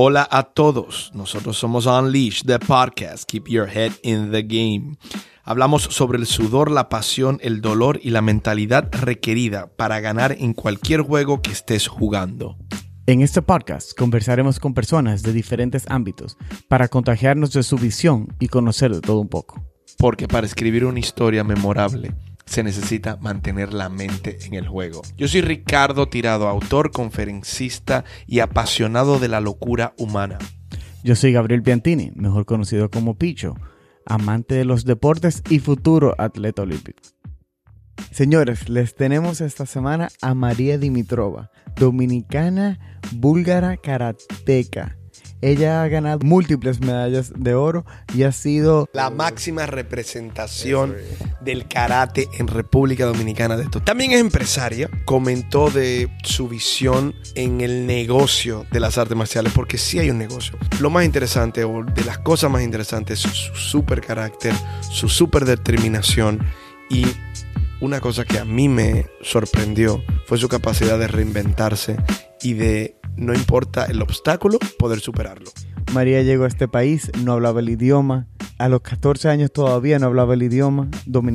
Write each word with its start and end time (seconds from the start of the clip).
Hola 0.00 0.28
a 0.30 0.44
todos, 0.44 1.10
nosotros 1.12 1.58
somos 1.58 1.86
Unleash, 1.86 2.44
the 2.44 2.60
podcast 2.60 3.24
Keep 3.28 3.48
Your 3.48 3.68
Head 3.68 3.90
in 4.04 4.30
the 4.30 4.44
Game. 4.44 4.96
Hablamos 5.42 5.82
sobre 5.82 6.18
el 6.18 6.26
sudor, 6.26 6.70
la 6.70 6.88
pasión, 6.88 7.40
el 7.42 7.60
dolor 7.60 7.98
y 8.00 8.10
la 8.10 8.22
mentalidad 8.22 8.88
requerida 8.92 9.72
para 9.74 9.98
ganar 9.98 10.36
en 10.38 10.54
cualquier 10.54 11.00
juego 11.00 11.42
que 11.42 11.50
estés 11.50 11.88
jugando. 11.88 12.56
En 13.06 13.22
este 13.22 13.42
podcast 13.42 13.98
conversaremos 13.98 14.60
con 14.60 14.72
personas 14.72 15.24
de 15.24 15.32
diferentes 15.32 15.84
ámbitos 15.88 16.36
para 16.68 16.86
contagiarnos 16.86 17.52
de 17.52 17.64
su 17.64 17.76
visión 17.76 18.28
y 18.38 18.46
conocer 18.46 18.94
de 18.94 19.00
todo 19.00 19.18
un 19.18 19.28
poco. 19.28 19.64
Porque 19.98 20.28
para 20.28 20.46
escribir 20.46 20.84
una 20.84 21.00
historia 21.00 21.42
memorable 21.42 22.14
se 22.48 22.62
necesita 22.62 23.16
mantener 23.20 23.72
la 23.72 23.88
mente 23.88 24.38
en 24.46 24.54
el 24.54 24.66
juego. 24.66 25.02
Yo 25.16 25.28
soy 25.28 25.42
Ricardo 25.42 26.08
Tirado, 26.08 26.48
autor, 26.48 26.90
conferencista 26.90 28.04
y 28.26 28.40
apasionado 28.40 29.18
de 29.18 29.28
la 29.28 29.40
locura 29.40 29.94
humana. 29.98 30.38
Yo 31.04 31.14
soy 31.14 31.32
Gabriel 31.32 31.62
Piantini, 31.62 32.10
mejor 32.14 32.46
conocido 32.46 32.90
como 32.90 33.16
Picho, 33.16 33.54
amante 34.06 34.54
de 34.54 34.64
los 34.64 34.84
deportes 34.84 35.42
y 35.48 35.58
futuro 35.58 36.14
atleta 36.18 36.62
olímpico. 36.62 37.02
Señores, 38.10 38.68
les 38.68 38.94
tenemos 38.94 39.40
esta 39.40 39.66
semana 39.66 40.08
a 40.22 40.34
María 40.34 40.78
Dimitrova, 40.78 41.50
dominicana, 41.76 43.00
búlgara, 43.12 43.76
karateca 43.76 44.97
ella 45.40 45.82
ha 45.82 45.88
ganado 45.88 46.20
múltiples 46.22 46.80
medallas 46.80 47.32
de 47.36 47.54
oro 47.54 47.84
y 48.14 48.24
ha 48.24 48.32
sido 48.32 48.88
la 48.92 49.10
máxima 49.10 49.66
representación 49.66 50.96
del 51.40 51.68
karate 51.68 52.28
en 52.38 52.48
República 52.48 53.06
Dominicana 53.06 53.56
de 53.56 53.64
esto. 53.64 53.80
También 53.80 54.12
es 54.12 54.20
empresaria, 54.20 54.90
comentó 55.04 55.70
de 55.70 56.10
su 56.24 56.48
visión 56.48 57.14
en 57.34 57.60
el 57.60 57.86
negocio 57.86 58.66
de 58.70 58.80
las 58.80 58.98
artes 58.98 59.16
marciales, 59.16 59.52
porque 59.52 59.78
sí 59.78 59.98
hay 59.98 60.10
un 60.10 60.18
negocio. 60.18 60.58
Lo 60.80 60.90
más 60.90 61.04
interesante, 61.04 61.64
o 61.64 61.84
de 61.84 62.04
las 62.04 62.18
cosas 62.18 62.50
más 62.50 62.62
interesantes, 62.62 63.24
es 63.24 63.32
su 63.32 63.54
super 63.54 64.00
carácter, 64.00 64.54
su 64.90 65.08
super 65.08 65.44
determinación 65.44 66.40
y 66.90 67.06
una 67.80 68.00
cosa 68.00 68.24
que 68.24 68.38
a 68.38 68.44
mí 68.44 68.68
me 68.68 69.06
sorprendió 69.22 70.02
fue 70.26 70.38
su 70.38 70.48
capacidad 70.48 70.98
de 70.98 71.08
reinventarse 71.08 71.96
y 72.42 72.54
de 72.54 72.96
no 73.16 73.34
importa 73.34 73.86
el 73.86 74.00
obstáculo, 74.02 74.58
poder 74.78 75.00
superarlo. 75.00 75.50
María 75.92 76.22
llegó 76.22 76.44
a 76.44 76.48
este 76.48 76.68
país, 76.68 77.10
no 77.24 77.32
hablaba 77.32 77.60
el 77.60 77.68
idioma. 77.68 78.26
A 78.58 78.68
los 78.68 78.80
14 78.82 79.28
años 79.28 79.52
todavía 79.52 79.98
no 79.98 80.06
hablaba 80.06 80.34
el 80.34 80.42
idioma 80.42 80.88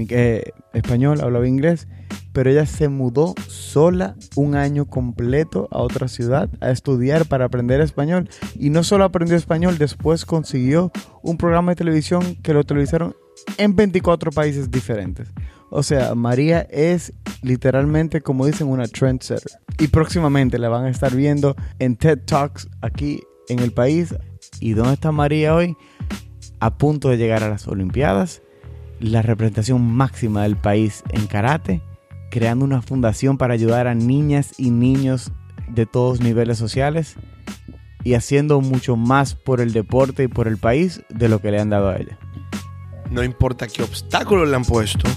eh, 0.09 0.51
español, 0.73 1.21
hablaba 1.21 1.47
inglés. 1.47 1.87
Pero 2.33 2.49
ella 2.49 2.65
se 2.65 2.89
mudó 2.89 3.35
sola 3.47 4.15
un 4.35 4.55
año 4.55 4.85
completo 4.85 5.67
a 5.71 5.79
otra 5.79 6.07
ciudad 6.07 6.49
a 6.61 6.71
estudiar 6.71 7.25
para 7.25 7.45
aprender 7.45 7.79
español. 7.81 8.29
Y 8.55 8.69
no 8.69 8.83
solo 8.83 9.03
aprendió 9.03 9.37
español, 9.37 9.77
después 9.77 10.25
consiguió 10.25 10.91
un 11.21 11.37
programa 11.37 11.71
de 11.71 11.75
televisión 11.75 12.35
que 12.41 12.53
lo 12.53 12.63
televisaron 12.63 13.15
en 13.57 13.75
24 13.75 14.31
países 14.31 14.69
diferentes. 14.71 15.29
O 15.75 15.81
sea, 15.81 16.13
María 16.13 16.67
es 16.69 17.13
literalmente, 17.41 18.21
como 18.21 18.45
dicen, 18.45 18.67
una 18.67 18.85
trendsetter. 18.85 19.53
Y 19.79 19.87
próximamente 19.87 20.59
la 20.59 20.69
van 20.69 20.85
a 20.85 20.89
estar 20.89 21.15
viendo 21.15 21.55
en 21.79 21.95
TED 21.95 22.19
Talks 22.27 22.69
aquí 22.81 23.21
en 23.49 23.57
el 23.57 23.71
país. 23.71 24.13
¿Y 24.59 24.73
dónde 24.73 24.93
está 24.93 25.11
María 25.11 25.55
hoy? 25.55 25.75
A 26.59 26.77
punto 26.77 27.09
de 27.09 27.17
llegar 27.17 27.41
a 27.41 27.49
las 27.49 27.67
Olimpiadas, 27.67 28.43
la 28.99 29.23
representación 29.23 29.81
máxima 29.81 30.43
del 30.43 30.57
país 30.57 31.01
en 31.09 31.25
karate, 31.25 31.81
creando 32.29 32.65
una 32.65 32.83
fundación 32.83 33.39
para 33.39 33.55
ayudar 33.55 33.87
a 33.87 33.95
niñas 33.95 34.51
y 34.59 34.69
niños 34.69 35.31
de 35.69 35.87
todos 35.87 36.21
niveles 36.21 36.59
sociales 36.59 37.15
y 38.03 38.13
haciendo 38.13 38.61
mucho 38.61 38.95
más 38.95 39.33
por 39.33 39.59
el 39.59 39.73
deporte 39.73 40.25
y 40.25 40.27
por 40.27 40.47
el 40.47 40.57
país 40.57 41.01
de 41.09 41.29
lo 41.29 41.41
que 41.41 41.49
le 41.49 41.59
han 41.59 41.71
dado 41.71 41.89
a 41.89 41.95
ella. 41.95 42.19
No 43.09 43.23
importa 43.23 43.65
qué 43.65 43.81
obstáculos 43.81 44.47
le 44.47 44.55
han 44.55 44.65
puesto, 44.65 45.09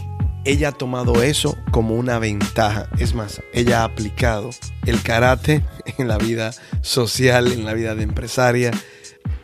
ella 0.46 0.68
ha 0.68 0.72
tomado 0.72 1.22
eso 1.22 1.58
como 1.72 1.96
una 1.96 2.20
ventaja. 2.20 2.88
Es 2.98 3.14
más, 3.14 3.42
ella 3.52 3.80
ha 3.80 3.84
aplicado 3.84 4.50
el 4.86 5.02
karate 5.02 5.64
en 5.98 6.06
la 6.06 6.18
vida 6.18 6.52
social, 6.82 7.50
en 7.50 7.64
la 7.64 7.74
vida 7.74 7.96
de 7.96 8.04
empresaria. 8.04 8.70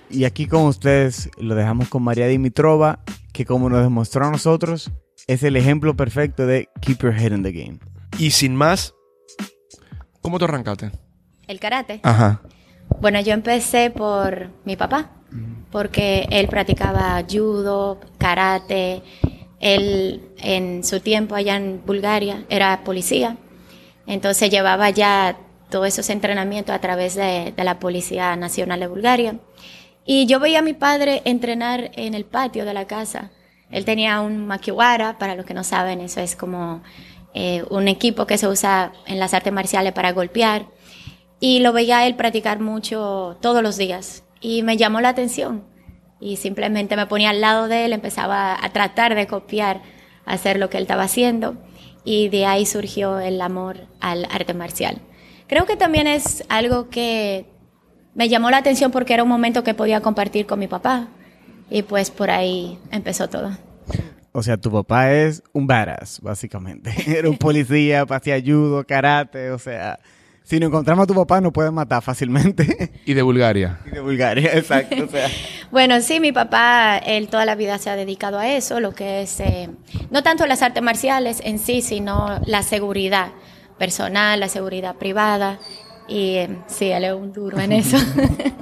Y 0.08 0.24
aquí 0.24 0.46
con 0.46 0.62
ustedes 0.62 1.28
lo 1.38 1.56
dejamos 1.56 1.88
con 1.88 2.04
María 2.04 2.28
Dimitrova, 2.28 3.00
que 3.32 3.44
como 3.44 3.68
nos 3.68 3.82
demostró 3.82 4.26
a 4.26 4.30
nosotros, 4.30 4.92
es 5.26 5.42
el 5.42 5.56
ejemplo 5.56 5.96
perfecto 5.96 6.46
de 6.46 6.68
keep 6.80 6.98
your 7.02 7.14
head 7.14 7.32
in 7.32 7.42
the 7.42 7.52
game. 7.52 7.80
Y 8.18 8.30
sin 8.30 8.54
más, 8.54 8.94
¿cómo 10.20 10.38
te 10.38 10.44
arrancaste? 10.44 10.92
El 11.48 11.58
karate. 11.58 11.98
Ajá. 12.04 12.42
Bueno, 13.00 13.20
yo 13.20 13.32
empecé 13.32 13.90
por 13.90 14.50
mi 14.64 14.76
papá, 14.76 15.10
porque 15.72 16.28
él 16.30 16.46
practicaba 16.46 17.24
judo, 17.28 17.98
karate, 18.18 19.02
él 19.62 20.20
en 20.38 20.84
su 20.84 21.00
tiempo 21.00 21.34
allá 21.34 21.56
en 21.56 21.80
Bulgaria 21.86 22.44
era 22.50 22.82
policía, 22.84 23.38
entonces 24.06 24.50
llevaba 24.50 24.90
ya 24.90 25.38
todos 25.70 25.86
esos 25.86 26.10
entrenamientos 26.10 26.74
a 26.74 26.80
través 26.80 27.14
de, 27.14 27.54
la 27.56 27.78
Policía 27.78 28.36
Nacional 28.36 28.80
de 28.80 28.88
Bulgaria. 28.88 29.36
Y 30.04 30.26
yo 30.26 30.40
veía 30.40 30.58
a 30.58 30.62
mi 30.62 30.74
padre 30.74 31.22
entrenar 31.24 31.92
en 31.94 32.14
el 32.14 32.24
patio 32.24 32.64
de 32.64 32.74
la 32.74 32.86
casa. 32.86 33.30
Él 33.70 33.84
tenía 33.84 34.20
un 34.20 34.46
makiwara, 34.46 35.16
para 35.18 35.36
los 35.36 35.46
que 35.46 35.54
no 35.54 35.64
saben, 35.64 36.00
eso 36.00 36.20
es 36.20 36.36
como 36.36 36.82
eh, 37.32 37.64
un 37.70 37.86
equipo 37.88 38.26
que 38.26 38.36
se 38.36 38.48
usa 38.48 38.92
en 39.06 39.20
las 39.20 39.32
artes 39.32 39.52
marciales 39.52 39.92
para 39.92 40.12
golpear. 40.12 40.66
Y 41.38 41.60
lo 41.60 41.72
veía 41.72 42.06
él 42.06 42.16
practicar 42.16 42.60
mucho 42.60 43.38
todos 43.40 43.62
los 43.62 43.76
días. 43.76 44.24
Y 44.40 44.64
me 44.64 44.76
llamó 44.76 45.00
la 45.00 45.10
atención 45.10 45.71
y 46.22 46.36
simplemente 46.36 46.94
me 46.94 47.06
ponía 47.06 47.30
al 47.30 47.40
lado 47.40 47.66
de 47.66 47.84
él, 47.84 47.92
empezaba 47.92 48.56
a 48.64 48.72
tratar 48.72 49.16
de 49.16 49.26
copiar, 49.26 49.82
hacer 50.24 50.58
lo 50.60 50.70
que 50.70 50.76
él 50.76 50.84
estaba 50.84 51.02
haciendo 51.02 51.56
y 52.04 52.28
de 52.28 52.46
ahí 52.46 52.64
surgió 52.64 53.18
el 53.18 53.40
amor 53.40 53.88
al 54.00 54.26
arte 54.30 54.54
marcial. 54.54 55.00
Creo 55.48 55.66
que 55.66 55.76
también 55.76 56.06
es 56.06 56.44
algo 56.48 56.88
que 56.90 57.46
me 58.14 58.28
llamó 58.28 58.50
la 58.50 58.58
atención 58.58 58.92
porque 58.92 59.14
era 59.14 59.24
un 59.24 59.28
momento 59.28 59.64
que 59.64 59.74
podía 59.74 60.00
compartir 60.00 60.46
con 60.46 60.60
mi 60.60 60.68
papá 60.68 61.08
y 61.68 61.82
pues 61.82 62.12
por 62.12 62.30
ahí 62.30 62.78
empezó 62.92 63.28
todo. 63.28 63.50
O 64.30 64.44
sea, 64.44 64.56
tu 64.56 64.70
papá 64.70 65.12
es 65.12 65.42
un 65.52 65.66
badass, 65.66 66.20
básicamente. 66.22 66.94
Era 67.18 67.28
un 67.28 67.36
policía, 67.36 68.06
hacía 68.08 68.40
judo, 68.40 68.82
karate, 68.86 69.50
o 69.50 69.58
sea, 69.58 69.98
si 70.44 70.58
no 70.58 70.66
encontramos 70.66 71.04
a 71.04 71.06
tu 71.06 71.14
papá, 71.14 71.40
nos 71.40 71.52
pueden 71.52 71.74
matar 71.74 72.02
fácilmente. 72.02 72.92
Y 73.04 73.14
de 73.14 73.22
Bulgaria. 73.22 73.80
Y 73.86 73.90
de 73.90 74.00
Bulgaria, 74.00 74.50
exacto. 74.54 75.08
bueno, 75.70 76.00
sí, 76.00 76.20
mi 76.20 76.32
papá, 76.32 76.98
él 76.98 77.28
toda 77.28 77.44
la 77.44 77.54
vida 77.54 77.78
se 77.78 77.90
ha 77.90 77.96
dedicado 77.96 78.38
a 78.38 78.48
eso, 78.48 78.80
lo 78.80 78.92
que 78.92 79.22
es, 79.22 79.40
eh, 79.40 79.70
no 80.10 80.22
tanto 80.22 80.46
las 80.46 80.62
artes 80.62 80.82
marciales 80.82 81.40
en 81.44 81.58
sí, 81.58 81.82
sino 81.82 82.40
la 82.46 82.62
seguridad 82.62 83.32
personal, 83.78 84.40
la 84.40 84.48
seguridad 84.48 84.96
privada. 84.96 85.58
Y 86.08 86.36
eh, 86.36 86.58
sí, 86.66 86.90
él 86.90 87.04
es 87.04 87.14
un 87.14 87.32
duro 87.32 87.58
en 87.58 87.72
eso. 87.72 87.96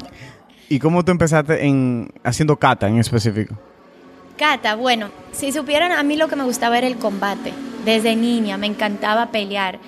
¿Y 0.68 0.78
cómo 0.78 1.04
tú 1.04 1.10
empezaste 1.10 1.66
en 1.66 2.12
haciendo 2.22 2.56
kata 2.56 2.88
en 2.88 2.98
específico? 2.98 3.58
Kata, 4.36 4.76
bueno, 4.76 5.10
si 5.32 5.52
supieran, 5.52 5.92
a 5.92 6.02
mí 6.02 6.16
lo 6.16 6.28
que 6.28 6.36
me 6.36 6.44
gustaba 6.44 6.78
era 6.78 6.86
el 6.86 6.96
combate. 6.96 7.52
Desde 7.84 8.14
niña 8.14 8.56
me 8.56 8.66
encantaba 8.66 9.30
pelear 9.32 9.80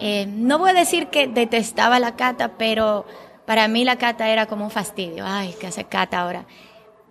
eh, 0.00 0.26
no 0.26 0.58
voy 0.58 0.70
a 0.70 0.74
decir 0.74 1.08
que 1.08 1.26
detestaba 1.26 1.98
la 1.98 2.16
cata, 2.16 2.56
pero 2.58 3.06
para 3.46 3.68
mí 3.68 3.84
la 3.84 3.96
cata 3.96 4.28
era 4.28 4.46
como 4.46 4.64
un 4.64 4.70
fastidio. 4.70 5.24
Ay, 5.26 5.54
¿qué 5.60 5.68
hace 5.68 5.84
cata 5.84 6.20
ahora? 6.20 6.46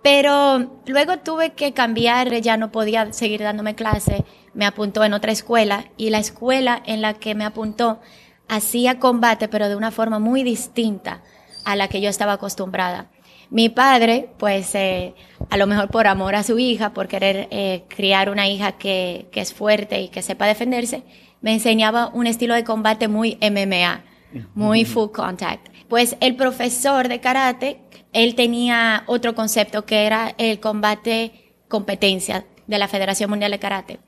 Pero 0.03 0.80
luego 0.86 1.18
tuve 1.18 1.53
que 1.53 1.74
cambiar, 1.74 2.31
ya 2.42 2.58
no 2.58 2.72
podía 2.72 3.12
seguir 3.12 3.42
dándome 3.42 3.75
clase, 3.75 4.24
me 4.53 4.66
apuntó 4.66 5.03
en 5.03 5.14
otra 5.14 5.31
escuela 5.31 5.86
y 5.98 6.12
la 6.12 6.20
escuela 6.20 6.81
en 6.86 7.02
la 7.02 7.16
que 7.16 7.36
me 7.36 7.44
apuntó 7.44 8.00
hacía 8.48 9.00
combate, 9.00 9.48
pero 9.48 9.68
de 9.68 9.75
una 9.75 9.92
forma 9.92 10.19
muy 10.19 10.44
distinta 10.44 11.22
a 11.66 11.75
la 11.75 11.88
que 11.88 12.02
yo 12.02 12.09
estaba 12.09 12.34
acostumbrada. 12.34 13.09
Mi 13.50 13.69
padre, 13.69 14.30
pues 14.38 14.75
eh, 14.75 15.16
a 15.50 15.57
lo 15.57 15.68
mejor 15.68 15.89
por 15.89 16.07
amor 16.07 16.36
a 16.36 16.44
su 16.44 16.60
hija, 16.60 16.94
por 16.94 17.07
querer 17.07 17.48
eh, 17.51 17.84
criar 17.88 18.30
una 18.30 18.48
hija 18.48 18.74
que, 18.74 19.28
que 19.31 19.42
es 19.42 19.54
fuerte 19.54 20.01
y 20.01 20.10
que 20.10 20.22
sepa 20.22 20.48
defenderse, 20.48 21.04
me 21.48 21.54
enseñaba 21.54 22.12
un 22.14 22.28
estilo 22.28 22.56
de 22.56 22.66
combate 22.66 23.08
muy 23.08 23.38
MMA, 23.40 24.04
muy 24.54 24.84
full 24.84 25.12
contact. 25.12 25.70
Pues 25.88 26.18
el 26.20 26.36
profesor 26.36 27.08
de 27.08 27.22
karate, 27.22 27.80
él 28.12 28.36
tenía 28.36 29.06
otro 29.08 29.34
concepto 29.34 29.86
que 29.86 30.06
era 30.06 30.36
el 30.38 30.60
combate 30.60 31.54
competencia 31.70 32.46
de 32.68 32.78
la 32.78 32.90
Federación 32.90 33.30
Mundial 33.30 33.52
de 33.52 33.60
Karate. 33.60 34.00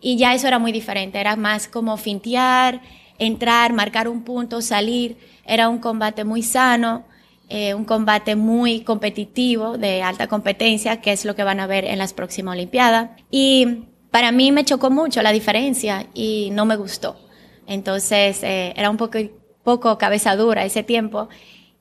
Y 0.00 0.16
ya 0.16 0.32
eso 0.32 0.46
era 0.48 0.58
muy 0.58 0.72
diferente, 0.72 1.20
era 1.20 1.36
más 1.36 1.68
como 1.68 1.98
fintear, 1.98 2.80
entrar, 3.18 3.74
marcar 3.74 4.08
un 4.08 4.22
punto, 4.22 4.62
salir. 4.62 5.18
Era 5.44 5.68
un 5.68 5.80
combate 5.80 6.24
muy 6.24 6.42
sano, 6.42 7.04
eh, 7.50 7.74
un 7.74 7.84
combate 7.84 8.36
muy 8.36 8.80
competitivo, 8.80 9.76
de 9.76 10.02
alta 10.02 10.28
competencia, 10.28 11.02
que 11.02 11.12
es 11.12 11.26
lo 11.26 11.36
que 11.36 11.44
van 11.44 11.60
a 11.60 11.66
ver 11.66 11.84
en 11.84 11.98
las 11.98 12.14
próximas 12.14 12.54
Olimpiadas. 12.54 13.10
Y 13.30 13.84
para 14.16 14.32
mí 14.32 14.50
me 14.50 14.64
chocó 14.64 14.88
mucho 14.88 15.20
la 15.20 15.30
diferencia 15.30 16.06
y 16.14 16.48
no 16.50 16.64
me 16.64 16.76
gustó. 16.76 17.20
Entonces 17.66 18.42
eh, 18.42 18.72
era 18.74 18.88
un 18.88 18.96
poco, 18.96 19.18
poco 19.62 19.98
cabeza 19.98 20.34
dura 20.36 20.64
ese 20.64 20.82
tiempo. 20.82 21.28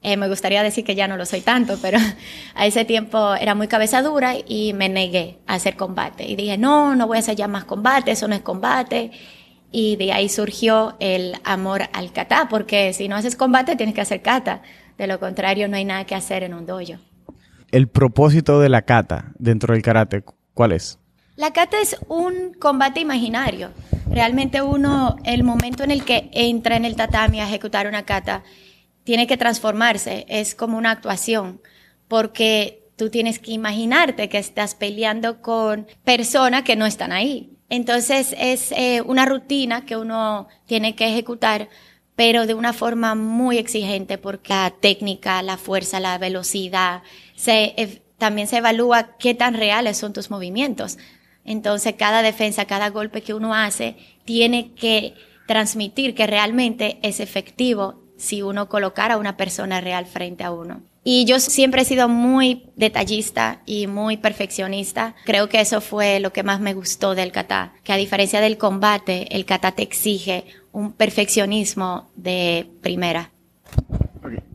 Eh, 0.01 0.17
me 0.17 0.27
gustaría 0.27 0.61
decir 0.61 0.83
que 0.83 0.95
ya 0.95 1.07
no 1.07 1.15
lo 1.15 1.25
soy 1.25 1.39
tanto, 1.39 1.77
pero 1.81 1.97
a 2.53 2.65
ese 2.65 2.83
tiempo 2.83 3.35
era 3.35 3.55
muy 3.55 3.69
cabeza 3.69 4.01
dura 4.01 4.33
y 4.45 4.73
me 4.73 4.89
negué 4.89 5.37
a 5.47 5.53
hacer 5.53 5.77
combate. 5.77 6.27
Y 6.27 6.35
dije, 6.35 6.57
no, 6.57 6.93
no 6.97 7.07
voy 7.07 7.15
a 7.15 7.19
hacer 7.21 7.37
ya 7.37 7.47
más 7.47 7.63
combate, 7.63 8.11
eso 8.11 8.27
no 8.27 8.35
es 8.35 8.41
combate. 8.41 9.11
Y 9.71 9.95
de 9.95 10.11
ahí 10.11 10.27
surgió 10.27 10.97
el 10.99 11.35
amor 11.45 11.83
al 11.93 12.11
kata, 12.11 12.49
porque 12.49 12.91
si 12.91 13.07
no 13.07 13.15
haces 13.15 13.37
combate 13.37 13.77
tienes 13.77 13.95
que 13.95 14.01
hacer 14.01 14.21
kata. 14.21 14.61
De 14.97 15.07
lo 15.07 15.21
contrario, 15.21 15.69
no 15.69 15.77
hay 15.77 15.85
nada 15.85 16.03
que 16.03 16.15
hacer 16.15 16.43
en 16.43 16.53
un 16.53 16.65
dojo. 16.65 16.99
El 17.71 17.87
propósito 17.87 18.59
de 18.59 18.67
la 18.67 18.81
kata 18.81 19.31
dentro 19.39 19.73
del 19.73 19.81
karate, 19.81 20.25
¿cuál 20.53 20.73
es? 20.73 20.99
La 21.35 21.51
kata 21.51 21.81
es 21.81 21.97
un 22.07 22.53
combate 22.53 23.01
imaginario. 23.01 23.71
Realmente 24.09 24.61
uno, 24.61 25.17
el 25.25 25.43
momento 25.43 25.83
en 25.83 25.91
el 25.91 26.05
que 26.05 26.29
entra 26.31 26.77
en 26.77 26.85
el 26.85 26.95
tatami 26.95 27.41
a 27.41 27.47
ejecutar 27.47 27.87
una 27.87 28.05
kata, 28.05 28.43
tiene 29.03 29.27
que 29.27 29.35
transformarse, 29.35 30.25
es 30.29 30.55
como 30.55 30.77
una 30.77 30.91
actuación, 30.91 31.61
porque 32.07 32.83
tú 32.95 33.09
tienes 33.09 33.39
que 33.39 33.51
imaginarte 33.51 34.29
que 34.29 34.37
estás 34.37 34.75
peleando 34.75 35.41
con 35.41 35.87
personas 36.03 36.63
que 36.63 36.77
no 36.77 36.85
están 36.85 37.11
ahí. 37.11 37.51
Entonces 37.69 38.33
es 38.37 38.71
eh, 38.71 39.01
una 39.01 39.25
rutina 39.25 39.85
que 39.85 39.97
uno 39.97 40.47
tiene 40.65 40.95
que 40.95 41.07
ejecutar, 41.07 41.67
pero 42.15 42.47
de 42.47 42.53
una 42.53 42.71
forma 42.71 43.13
muy 43.13 43.57
exigente, 43.57 44.17
porque 44.17 44.53
la 44.53 44.73
técnica, 44.79 45.41
la 45.41 45.57
fuerza, 45.57 45.99
la 45.99 46.17
velocidad, 46.17 47.03
también 48.17 48.47
se 48.47 48.57
evalúa 48.57 49.17
qué 49.17 49.33
tan 49.33 49.55
reales 49.55 49.97
son 49.97 50.13
tus 50.13 50.31
movimientos. 50.31 50.97
Entonces 51.45 51.95
cada 51.97 52.21
defensa, 52.21 52.65
cada 52.65 52.89
golpe 52.89 53.21
que 53.21 53.33
uno 53.33 53.53
hace, 53.53 53.95
tiene 54.25 54.71
que 54.73 55.13
transmitir 55.47 56.15
que 56.15 56.27
realmente 56.27 56.97
es 57.01 57.19
efectivo 57.19 58.01
si 58.17 58.41
uno 58.41 58.67
colocara 58.67 59.15
a 59.15 59.17
una 59.17 59.37
persona 59.37 59.81
real 59.81 60.05
frente 60.05 60.43
a 60.43 60.51
uno. 60.51 60.81
Y 61.03 61.25
yo 61.25 61.39
siempre 61.39 61.83
he 61.83 61.85
sido 61.85 62.09
muy 62.09 62.63
detallista 62.75 63.61
y 63.67 63.85
muy 63.85 64.17
perfeccionista. 64.17 65.13
Creo 65.25 65.49
que 65.49 65.61
eso 65.61 65.79
fue 65.79 66.19
lo 66.19 66.33
que 66.33 66.41
más 66.41 66.59
me 66.59 66.73
gustó 66.73 67.13
del 67.13 67.31
kata, 67.31 67.73
que 67.83 67.93
a 67.93 67.97
diferencia 67.97 68.41
del 68.41 68.57
combate, 68.57 69.27
el 69.35 69.45
kata 69.45 69.73
te 69.73 69.83
exige 69.83 70.45
un 70.71 70.93
perfeccionismo 70.93 72.09
de 72.15 72.67
primera. 72.81 73.29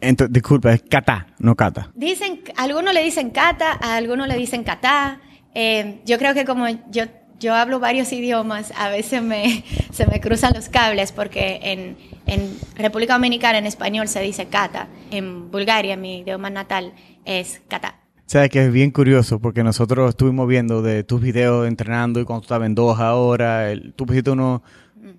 Entonces, 0.00 0.32
disculpa, 0.32 0.72
es 0.72 0.82
kata, 0.82 1.28
no 1.38 1.54
kata. 1.54 1.92
Dicen, 1.94 2.42
algunos 2.56 2.94
le 2.94 3.04
dicen 3.04 3.30
kata, 3.30 3.78
a 3.80 3.94
algunos 3.94 4.26
le 4.26 4.36
dicen 4.36 4.64
kata. 4.64 5.20
Eh, 5.54 6.00
yo 6.04 6.18
creo 6.18 6.34
que 6.34 6.44
como 6.44 6.66
yo 6.90 7.04
yo 7.40 7.54
hablo 7.54 7.80
varios 7.80 8.12
idiomas, 8.12 8.72
a 8.76 8.90
veces 8.90 9.22
me, 9.22 9.64
se 9.92 10.06
me 10.06 10.20
cruzan 10.20 10.52
los 10.54 10.68
cables 10.68 11.10
porque 11.10 11.58
en, 11.62 11.96
en, 12.26 12.54
República 12.76 13.14
Dominicana 13.14 13.58
en 13.58 13.66
español 13.66 14.06
se 14.08 14.20
dice 14.20 14.46
kata, 14.46 14.88
en 15.10 15.50
Bulgaria, 15.50 15.96
mi 15.96 16.18
idioma 16.18 16.50
natal, 16.50 16.92
es 17.24 17.60
kata. 17.66 17.96
O 18.18 18.30
sea, 18.30 18.48
que 18.48 18.66
es 18.66 18.72
bien 18.72 18.92
curioso 18.92 19.40
porque 19.40 19.64
nosotros 19.64 20.10
estuvimos 20.10 20.46
viendo 20.46 20.82
de 20.82 21.02
tus 21.02 21.20
videos 21.20 21.66
entrenando 21.66 22.20
y 22.20 22.24
cuando 22.24 22.42
tú 22.42 22.44
estabas 22.44 22.66
en 22.66 22.74
Doha 22.76 23.08
ahora, 23.08 23.72
el, 23.72 23.92
tú 23.94 24.06
pusiste 24.06 24.30
uno 24.30 24.62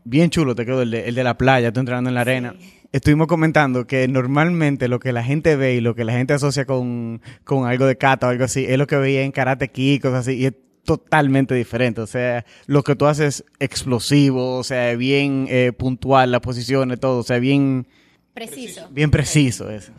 bien 0.06 0.30
chulo, 0.30 0.56
te 0.56 0.66
quedó 0.66 0.81
el 0.81 0.92
de, 0.92 1.10
el 1.10 1.16
de 1.16 1.24
la 1.24 1.38
playa, 1.38 1.74
tú 1.74 1.81
entrenando 1.81 2.10
en 2.10 2.13
la 2.16 2.22
arena. 2.22 2.56
Estuvimos 2.92 3.28
comentando 3.28 3.88
que 3.88 4.08
normalmente 4.08 4.90
lo 4.90 5.00
que 5.00 5.14
la 5.14 5.24
gente 5.24 5.56
ve 5.56 5.76
y 5.76 5.82
lo 5.82 5.96
que 5.96 6.04
la 6.04 6.12
gente 6.12 6.34
asocia 6.34 6.66
con, 6.66 7.22
con 7.46 7.66
algo 7.66 7.86
de 7.86 7.98
kata 7.98 8.28
o 8.28 8.30
algo 8.32 8.44
así 8.44 8.66
es 8.68 8.78
lo 8.78 8.86
que 8.86 8.98
veía 8.98 9.24
en 9.24 9.32
karate 9.32 9.70
kick, 9.70 10.02
cosas 10.02 10.28
así. 10.28 10.46
Y 10.46 10.52
totalmente 10.84 11.56
diferente. 11.56 12.02
O 12.02 12.08
sea, 12.08 12.46
lo 12.66 12.84
que 12.84 12.96
tú 12.96 13.06
haces 13.06 13.46
explosivo, 13.60 14.58
o 14.58 14.64
sea, 14.64 14.96
bien 14.96 15.48
eh, 15.50 15.72
puntual, 15.72 16.32
la 16.32 16.42
posición 16.42 16.90
de 16.90 16.98
todo, 16.98 17.20
o 17.20 17.24
sea, 17.24 17.40
bien... 17.40 17.88
Preciso. 18.34 18.88
Bien 18.92 19.12
preciso 19.12 19.70
eso. 19.70 19.92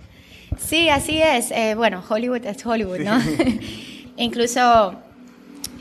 Sí, 0.59 0.89
así 0.89 1.21
es. 1.23 1.51
Eh, 1.51 1.75
bueno, 1.75 2.03
Hollywood 2.07 2.45
es 2.45 2.65
Hollywood, 2.65 3.01
¿no? 3.01 3.19
Incluso 4.17 4.99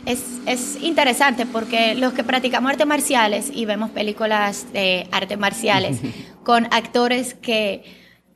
es, 0.06 0.24
es, 0.46 0.82
interesante 0.82 1.46
porque 1.46 1.96
los 1.96 2.14
que 2.14 2.24
practicamos 2.24 2.72
artes 2.72 2.88
marciales 2.88 3.52
y 3.54 3.66
vemos 3.66 3.92
películas 3.92 4.72
de 4.74 5.08
artes 5.12 5.38
marciales 5.38 6.00
con 6.44 6.66
actores 6.72 7.34
que 7.36 7.84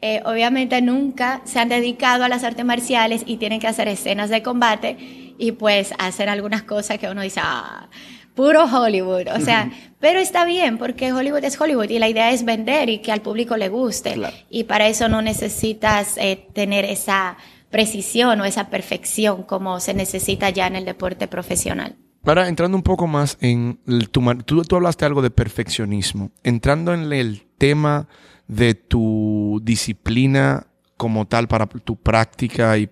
eh, 0.02 0.22
obviamente 0.26 0.82
nunca 0.82 1.42
se 1.46 1.60
han 1.60 1.70
dedicado 1.70 2.24
a 2.24 2.30
las 2.30 2.44
artes 2.44 2.66
marciales 2.66 3.24
y 3.26 3.38
tienen 3.38 3.60
que 3.60 3.68
hacer 3.68 3.88
escenas 3.88 4.30
de 4.30 4.44
combate 4.44 4.98
y 5.38 5.54
pues 5.54 5.94
hacer 5.98 6.30
algunas 6.30 6.64
cosas 6.64 7.00
que 7.00 7.10
uno 7.10 7.22
dice, 7.22 7.40
ah, 7.44 7.90
puro 8.36 8.66
Hollywood. 8.66 9.28
O 9.36 9.40
sea, 9.40 9.72
pero 10.00 10.20
está 10.20 10.46
bien 10.46 10.78
porque 10.78 11.12
Hollywood 11.12 11.44
es 11.44 11.60
Hollywood 11.60 11.90
y 11.90 12.00
la 12.00 12.08
idea 12.08 12.32
es 12.32 12.46
vender 12.46 12.90
y 12.90 13.00
que 13.00 13.12
al 13.12 13.22
público 13.22 13.58
le 13.58 13.70
guste. 13.70 14.16
Y 14.50 14.66
para 14.66 14.88
eso 14.88 15.10
no 15.10 15.22
necesitas 15.22 16.18
eh, 16.18 16.46
tener 16.54 16.86
esa 16.86 17.38
precisión 17.76 18.40
o 18.40 18.46
esa 18.46 18.70
perfección 18.70 19.44
como 19.44 19.82
se 19.82 19.94
necesita 19.94 20.50
ya 20.50 20.66
en 20.66 20.78
el 20.78 20.86
deporte 20.86 21.28
profesional. 21.28 21.98
Ahora, 22.24 22.48
entrando 22.48 22.78
un 22.78 22.84
poco 22.84 23.06
más 23.06 23.38
en 23.42 23.82
tu, 24.14 24.22
tú, 24.46 24.76
hablaste 24.78 25.04
algo 25.04 25.22
de 25.22 25.30
perfeccionismo. 25.30 26.32
Entrando 26.42 26.94
en 26.94 27.12
el 27.12 27.46
tema 27.58 28.08
de 28.48 28.76
tu 28.76 29.60
disciplina 29.62 30.68
como 30.96 31.28
tal 31.28 31.50
para 31.50 31.66
tu 31.66 31.98
práctica 31.98 32.78
y 32.78 32.90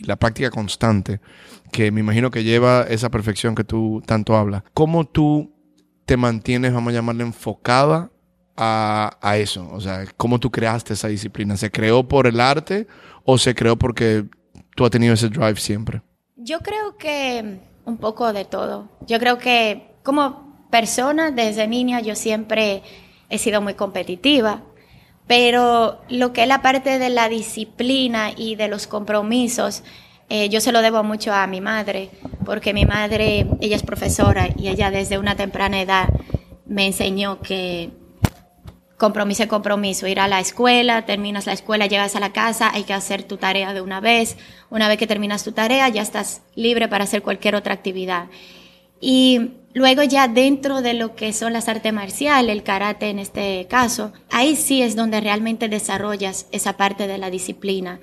la 0.00 0.16
práctica 0.16 0.50
constante, 0.50 1.22
que 1.72 1.90
me 1.90 2.00
imagino 2.00 2.30
que 2.30 2.44
lleva 2.44 2.82
esa 2.82 3.10
perfección 3.10 3.54
que 3.54 3.64
tú 3.64 4.02
tanto 4.04 4.36
hablas. 4.36 4.62
¿Cómo 4.74 5.06
tú 5.06 5.54
te 6.04 6.18
mantienes, 6.18 6.74
vamos 6.74 6.90
a 6.90 6.96
llamarle, 6.96 7.22
enfocada 7.22 8.10
a, 8.58 9.16
a, 9.22 9.36
eso? 9.38 9.68
O 9.72 9.80
sea, 9.80 10.04
¿cómo 10.16 10.38
tú 10.38 10.50
creaste 10.50 10.94
esa 10.94 11.08
disciplina? 11.08 11.56
¿Se 11.56 11.70
creó 11.70 12.06
por 12.06 12.26
el 12.26 12.40
arte 12.40 12.86
o 13.24 13.38
se 13.38 13.54
creó 13.54 13.76
porque 13.76 14.24
tú 14.74 14.84
has 14.84 14.90
tenido 14.90 15.14
ese 15.14 15.28
drive 15.28 15.56
siempre? 15.56 16.02
Yo 16.36 16.58
creo 16.58 16.96
que 16.96 17.60
un 17.84 17.96
poco 17.96 18.32
de 18.32 18.44
todo. 18.44 18.88
Yo 19.06 19.18
creo 19.18 19.38
que 19.38 19.94
como 20.02 20.66
persona, 20.70 21.30
desde 21.30 21.66
niña, 21.66 22.00
yo 22.00 22.14
siempre 22.14 22.82
he 23.30 23.38
sido 23.38 23.60
muy 23.62 23.74
competitiva. 23.74 24.62
Pero 25.26 26.00
lo 26.08 26.32
que 26.32 26.42
es 26.42 26.48
la 26.48 26.62
parte 26.62 26.98
de 26.98 27.10
la 27.10 27.28
disciplina 27.28 28.30
y 28.34 28.56
de 28.56 28.68
los 28.68 28.86
compromisos, 28.86 29.84
eh, 30.30 30.48
yo 30.48 30.60
se 30.60 30.72
lo 30.72 30.80
debo 30.80 31.02
mucho 31.02 31.32
a 31.34 31.46
mi 31.46 31.60
madre, 31.60 32.10
porque 32.44 32.72
mi 32.72 32.86
madre, 32.86 33.46
ella 33.60 33.76
es 33.76 33.82
profesora 33.82 34.48
y 34.56 34.68
ella 34.68 34.90
desde 34.90 35.18
una 35.18 35.36
temprana 35.36 35.80
edad 35.80 36.08
me 36.66 36.86
enseñó 36.86 37.40
que 37.40 37.90
compromiso 38.98 39.44
es 39.44 39.48
compromiso, 39.48 40.06
ir 40.08 40.20
a 40.20 40.28
la 40.28 40.40
escuela, 40.40 41.06
terminas 41.06 41.46
la 41.46 41.52
escuela, 41.52 41.86
llegas 41.86 42.16
a 42.16 42.20
la 42.20 42.32
casa, 42.32 42.70
hay 42.74 42.82
que 42.82 42.92
hacer 42.92 43.22
tu 43.22 43.36
tarea 43.36 43.72
de 43.72 43.80
una 43.80 44.00
vez, 44.00 44.36
una 44.70 44.88
vez 44.88 44.98
que 44.98 45.06
terminas 45.06 45.44
tu 45.44 45.52
tarea 45.52 45.88
ya 45.88 46.02
estás 46.02 46.42
libre 46.56 46.88
para 46.88 47.04
hacer 47.04 47.22
cualquier 47.22 47.54
otra 47.54 47.72
actividad. 47.74 48.26
Y 49.00 49.52
luego 49.72 50.02
ya 50.02 50.26
dentro 50.26 50.82
de 50.82 50.94
lo 50.94 51.14
que 51.14 51.32
son 51.32 51.52
las 51.52 51.68
artes 51.68 51.92
marciales, 51.92 52.50
el 52.50 52.64
karate 52.64 53.08
en 53.10 53.20
este 53.20 53.68
caso, 53.70 54.12
ahí 54.30 54.56
sí 54.56 54.82
es 54.82 54.96
donde 54.96 55.20
realmente 55.20 55.68
desarrollas 55.68 56.46
esa 56.50 56.76
parte 56.76 57.06
de 57.06 57.18
la 57.18 57.30
disciplina. 57.30 58.00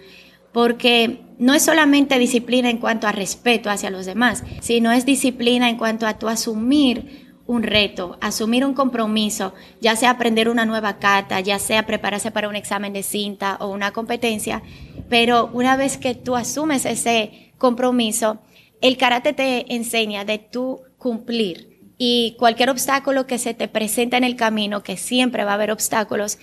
Porque 0.53 1.19
no 1.37 1.53
es 1.53 1.63
solamente 1.63 2.17
disciplina 2.17 2.69
en 2.69 2.77
cuanto 2.77 3.07
a 3.07 3.11
respeto 3.11 3.69
hacia 3.69 3.89
los 3.89 4.05
demás, 4.05 4.45
sino 4.61 4.93
es 4.93 5.05
disciplina 5.05 5.69
en 5.69 5.75
cuanto 5.75 6.07
a 6.07 6.17
tu 6.17 6.29
asumir 6.29 7.24
un 7.47 7.63
reto, 7.63 8.17
asumir 8.21 8.65
un 8.65 8.73
compromiso, 8.73 9.53
ya 9.79 9.95
sea 9.95 10.11
aprender 10.11 10.49
una 10.49 10.65
nueva 10.65 10.97
cata, 10.97 11.39
ya 11.39 11.59
sea 11.59 11.85
prepararse 11.85 12.31
para 12.31 12.49
un 12.49 12.55
examen 12.55 12.93
de 12.93 13.03
cinta 13.03 13.57
o 13.59 13.69
una 13.69 13.91
competencia, 13.91 14.63
pero 15.09 15.49
una 15.53 15.77
vez 15.77 15.97
que 15.97 16.15
tú 16.15 16.35
asumes 16.35 16.85
ese 16.85 17.53
compromiso, 17.57 18.39
el 18.81 18.97
karate 18.97 19.33
te 19.33 19.73
enseña 19.75 20.25
de 20.25 20.39
tú 20.39 20.81
cumplir 20.97 21.75
y 21.97 22.35
cualquier 22.39 22.69
obstáculo 22.69 23.27
que 23.27 23.37
se 23.37 23.53
te 23.53 23.67
presenta 23.67 24.17
en 24.17 24.23
el 24.23 24.35
camino, 24.35 24.83
que 24.83 24.97
siempre 24.97 25.45
va 25.45 25.51
a 25.51 25.55
haber 25.55 25.71
obstáculos, 25.71 26.39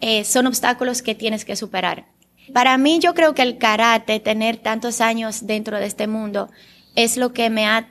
eh, 0.00 0.24
son 0.24 0.46
obstáculos 0.46 1.02
que 1.02 1.14
tienes 1.14 1.44
que 1.44 1.56
superar. 1.56 2.06
Para 2.52 2.78
mí 2.78 2.98
yo 3.00 3.14
creo 3.14 3.34
que 3.34 3.42
el 3.42 3.58
karate, 3.58 4.20
tener 4.20 4.56
tantos 4.56 5.00
años 5.00 5.46
dentro 5.46 5.78
de 5.78 5.86
este 5.86 6.06
mundo, 6.06 6.50
es 6.94 7.16
lo 7.16 7.32
que 7.32 7.50
me 7.50 7.66
ha 7.66 7.88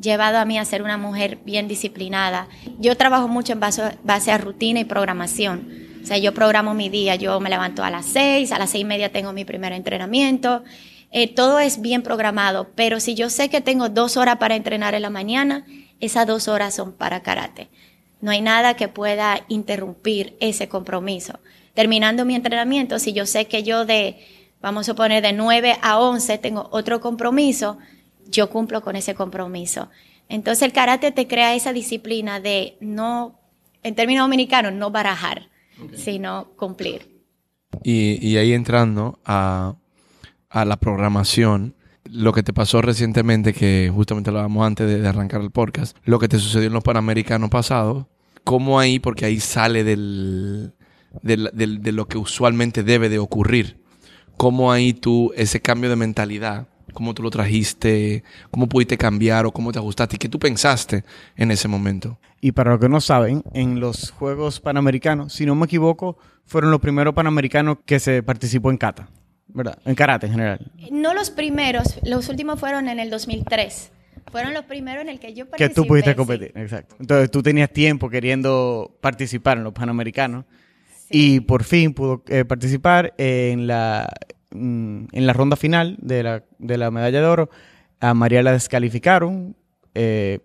llevado 0.00 0.38
a 0.38 0.44
mí 0.44 0.58
a 0.58 0.64
ser 0.64 0.82
una 0.82 0.96
mujer 0.96 1.38
bien 1.44 1.68
disciplinada. 1.68 2.48
Yo 2.78 2.96
trabajo 2.96 3.28
mucho 3.28 3.52
en 3.52 3.60
base, 3.60 4.32
a 4.32 4.38
rutina 4.38 4.80
y 4.80 4.84
programación. 4.84 5.88
O 6.02 6.06
sea, 6.06 6.18
yo 6.18 6.32
programo 6.32 6.74
mi 6.74 6.88
día, 6.88 7.16
yo 7.16 7.40
me 7.40 7.50
levanto 7.50 7.84
a 7.84 7.90
las 7.90 8.06
seis, 8.06 8.52
a 8.52 8.58
las 8.58 8.70
seis 8.70 8.82
y 8.82 8.86
media 8.86 9.12
tengo 9.12 9.32
mi 9.32 9.44
primer 9.44 9.72
entrenamiento, 9.72 10.62
eh, 11.12 11.28
todo 11.28 11.58
es 11.58 11.80
bien 11.80 12.02
programado, 12.02 12.70
pero 12.74 13.00
si 13.00 13.14
yo 13.14 13.28
sé 13.28 13.50
que 13.50 13.60
tengo 13.60 13.88
dos 13.88 14.16
horas 14.16 14.36
para 14.36 14.54
entrenar 14.54 14.94
en 14.94 15.02
la 15.02 15.10
mañana, 15.10 15.66
esas 15.98 16.26
dos 16.26 16.48
horas 16.48 16.74
son 16.74 16.92
para 16.92 17.22
karate. 17.22 17.68
No 18.20 18.30
hay 18.30 18.40
nada 18.40 18.74
que 18.74 18.88
pueda 18.88 19.44
interrumpir 19.48 20.36
ese 20.40 20.68
compromiso. 20.68 21.38
Terminando 21.74 22.24
mi 22.24 22.34
entrenamiento, 22.34 22.98
si 22.98 23.12
yo 23.12 23.26
sé 23.26 23.46
que 23.46 23.62
yo 23.62 23.84
de, 23.84 24.24
vamos 24.60 24.88
a 24.88 24.94
poner 24.94 25.22
de 25.22 25.32
9 25.32 25.76
a 25.82 25.98
11 25.98 26.38
tengo 26.38 26.68
otro 26.70 27.00
compromiso, 27.00 27.78
yo 28.30 28.50
cumplo 28.50 28.80
con 28.82 28.96
ese 28.96 29.14
compromiso. 29.14 29.88
Entonces 30.28 30.62
el 30.62 30.72
karate 30.72 31.10
te 31.12 31.26
crea 31.26 31.54
esa 31.54 31.72
disciplina 31.72 32.40
de 32.40 32.76
no, 32.80 33.40
en 33.82 33.94
términos 33.94 34.24
dominicanos, 34.24 34.72
no 34.72 34.90
barajar, 34.90 35.48
sino 35.94 36.50
cumplir. 36.56 37.08
y, 37.82 38.18
y 38.26 38.36
ahí 38.36 38.52
entrando 38.52 39.18
a, 39.24 39.74
a 40.48 40.64
la 40.64 40.76
programación, 40.78 41.74
lo 42.04 42.32
que 42.32 42.42
te 42.42 42.52
pasó 42.52 42.82
recientemente, 42.82 43.52
que 43.52 43.90
justamente 43.94 44.30
lo 44.30 44.38
hablamos 44.38 44.66
antes 44.66 44.86
de, 44.86 45.00
de 45.00 45.08
arrancar 45.08 45.40
el 45.40 45.50
podcast, 45.50 45.96
lo 46.04 46.18
que 46.18 46.28
te 46.28 46.38
sucedió 46.38 46.66
en 46.68 46.72
los 46.74 46.82
Panamericanos 46.84 47.50
pasados, 47.50 48.06
cómo 48.44 48.78
ahí, 48.80 48.98
porque 48.98 49.24
ahí 49.26 49.38
sale 49.40 49.84
del, 49.84 50.72
del- 51.22 51.50
del- 51.52 51.82
de 51.82 51.92
lo 51.92 52.06
que 52.08 52.18
usualmente 52.18 52.82
debe 52.82 53.08
de 53.08 53.18
ocurrir, 53.18 53.80
cómo 54.36 54.72
ahí 54.72 54.92
tú, 54.92 55.32
ese 55.36 55.60
cambio 55.60 55.90
de 55.90 55.96
mentalidad, 55.96 56.68
cómo 56.92 57.14
tú 57.14 57.22
lo 57.22 57.30
trajiste, 57.30 58.22
cómo 58.50 58.68
pudiste 58.68 58.96
cambiar 58.98 59.46
o 59.46 59.52
cómo 59.52 59.72
te 59.72 59.78
ajustaste 59.78 60.16
y 60.16 60.18
qué 60.18 60.28
tú 60.28 60.38
pensaste 60.38 61.04
en 61.36 61.50
ese 61.50 61.68
momento. 61.68 62.18
Y 62.40 62.52
para 62.52 62.70
los 62.70 62.80
que 62.80 62.88
no 62.88 63.00
saben, 63.00 63.42
en 63.52 63.80
los 63.80 64.10
Juegos 64.10 64.60
Panamericanos, 64.60 65.32
si 65.32 65.46
no 65.46 65.54
me 65.54 65.66
equivoco, 65.66 66.16
fueron 66.44 66.70
los 66.70 66.80
primeros 66.80 67.14
Panamericanos 67.14 67.78
que 67.84 68.00
se 68.00 68.22
participó 68.22 68.70
en 68.70 68.78
kata, 68.78 69.08
¿verdad? 69.48 69.78
En 69.84 69.94
karate 69.94 70.26
en 70.26 70.32
general. 70.32 70.72
No 70.90 71.12
los 71.14 71.30
primeros, 71.30 71.98
los 72.04 72.28
últimos 72.28 72.58
fueron 72.58 72.88
en 72.88 72.98
el 72.98 73.10
2003. 73.10 73.92
Fueron 74.30 74.54
los 74.54 74.64
primeros 74.64 75.02
en 75.02 75.08
el 75.08 75.18
que 75.18 75.34
yo 75.34 75.46
Que 75.46 75.50
participé. 75.50 75.74
tú 75.74 75.86
pudiste 75.86 76.10
sí. 76.10 76.16
competir, 76.16 76.52
exacto. 76.54 76.94
Entonces 77.00 77.30
tú 77.30 77.42
tenías 77.42 77.70
tiempo 77.70 78.08
queriendo 78.08 78.96
participar 79.00 79.58
en 79.58 79.64
los 79.64 79.72
Panamericanos 79.72 80.44
y 81.10 81.40
por 81.40 81.64
fin 81.64 81.92
pudo 81.92 82.22
eh, 82.28 82.44
participar 82.44 83.12
en 83.18 83.66
la, 83.66 84.08
en 84.52 85.08
la 85.12 85.32
ronda 85.32 85.56
final 85.56 85.96
de 86.00 86.22
la, 86.22 86.44
de 86.58 86.78
la 86.78 86.90
medalla 86.90 87.20
de 87.20 87.26
oro. 87.26 87.50
A 88.00 88.14
María 88.14 88.42
la 88.42 88.52
descalificaron, 88.52 89.56
eh, 89.94 90.40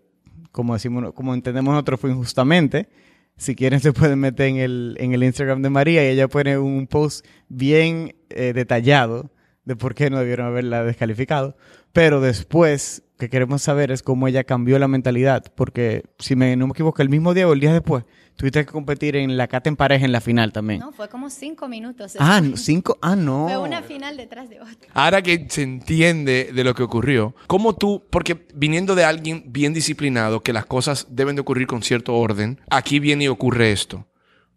como, 0.52 0.74
decimos, 0.74 1.14
como 1.14 1.34
entendemos 1.34 1.74
nosotros 1.74 2.00
fue 2.00 2.12
injustamente. 2.12 2.90
Si 3.38 3.56
quieren 3.56 3.80
se 3.82 3.94
pueden 3.94 4.20
meter 4.20 4.48
en 4.48 4.58
el, 4.58 4.98
en 5.00 5.14
el 5.14 5.24
Instagram 5.24 5.62
de 5.62 5.70
María 5.70 6.04
y 6.04 6.14
ella 6.14 6.28
pone 6.28 6.58
un 6.58 6.88
post 6.88 7.26
bien 7.50 8.16
eh, 8.30 8.54
detallado 8.54 9.32
de 9.66 9.76
por 9.76 9.96
qué 9.96 10.10
no 10.10 10.20
debieron 10.20 10.48
haberla 10.48 10.84
descalificado. 10.84 11.58
Pero 11.92 12.22
después, 12.22 13.04
que 13.18 13.30
queremos 13.30 13.62
saber 13.62 13.92
es 13.92 14.04
cómo 14.04 14.28
ella 14.28 14.44
cambió 14.44 14.78
la 14.80 14.88
mentalidad. 14.88 15.44
Porque, 15.56 16.04
si 16.20 16.36
me, 16.36 16.56
no 16.56 16.68
me 16.68 16.72
equivoco, 16.72 17.02
el 17.02 17.10
mismo 17.10 17.34
día 17.34 17.48
o 17.48 17.54
el 17.54 17.60
día 17.60 17.74
después, 17.74 18.04
tuviste 18.36 18.66
que 18.66 18.72
competir 18.72 19.16
en 19.16 19.38
la 19.38 19.48
cata 19.48 19.70
en 19.70 19.76
pareja 19.76 20.06
en 20.06 20.12
la 20.12 20.22
final 20.22 20.52
también. 20.52 20.80
No, 20.80 20.92
fue 20.92 21.10
como 21.10 21.30
cinco 21.30 21.68
minutos. 21.68 22.16
ah, 22.20 22.42
después. 22.42 22.52
no, 22.52 22.58
cinco. 22.58 22.98
Ah, 23.02 23.16
no. 23.16 23.48
Fue 23.48 23.58
una 23.58 23.82
final 23.82 24.18
detrás 24.18 24.50
de 24.50 24.62
otra. 24.62 24.90
Ahora 24.94 25.22
que 25.22 25.48
se 25.50 25.64
entiende 25.64 26.52
de 26.54 26.64
lo 26.64 26.76
que 26.76 26.84
ocurrió, 26.84 27.34
¿cómo 27.48 27.76
tú, 27.76 28.04
porque 28.10 28.46
viniendo 28.54 28.94
de 28.96 29.06
alguien 29.06 29.46
bien 29.48 29.74
disciplinado, 29.74 30.42
que 30.42 30.54
las 30.54 30.66
cosas 30.66 31.08
deben 31.10 31.36
de 31.36 31.42
ocurrir 31.42 31.68
con 31.68 31.82
cierto 31.82 32.14
orden, 32.16 32.60
aquí 32.70 33.00
viene 33.00 33.26
y 33.26 33.28
ocurre 33.30 33.72
esto. 33.72 34.06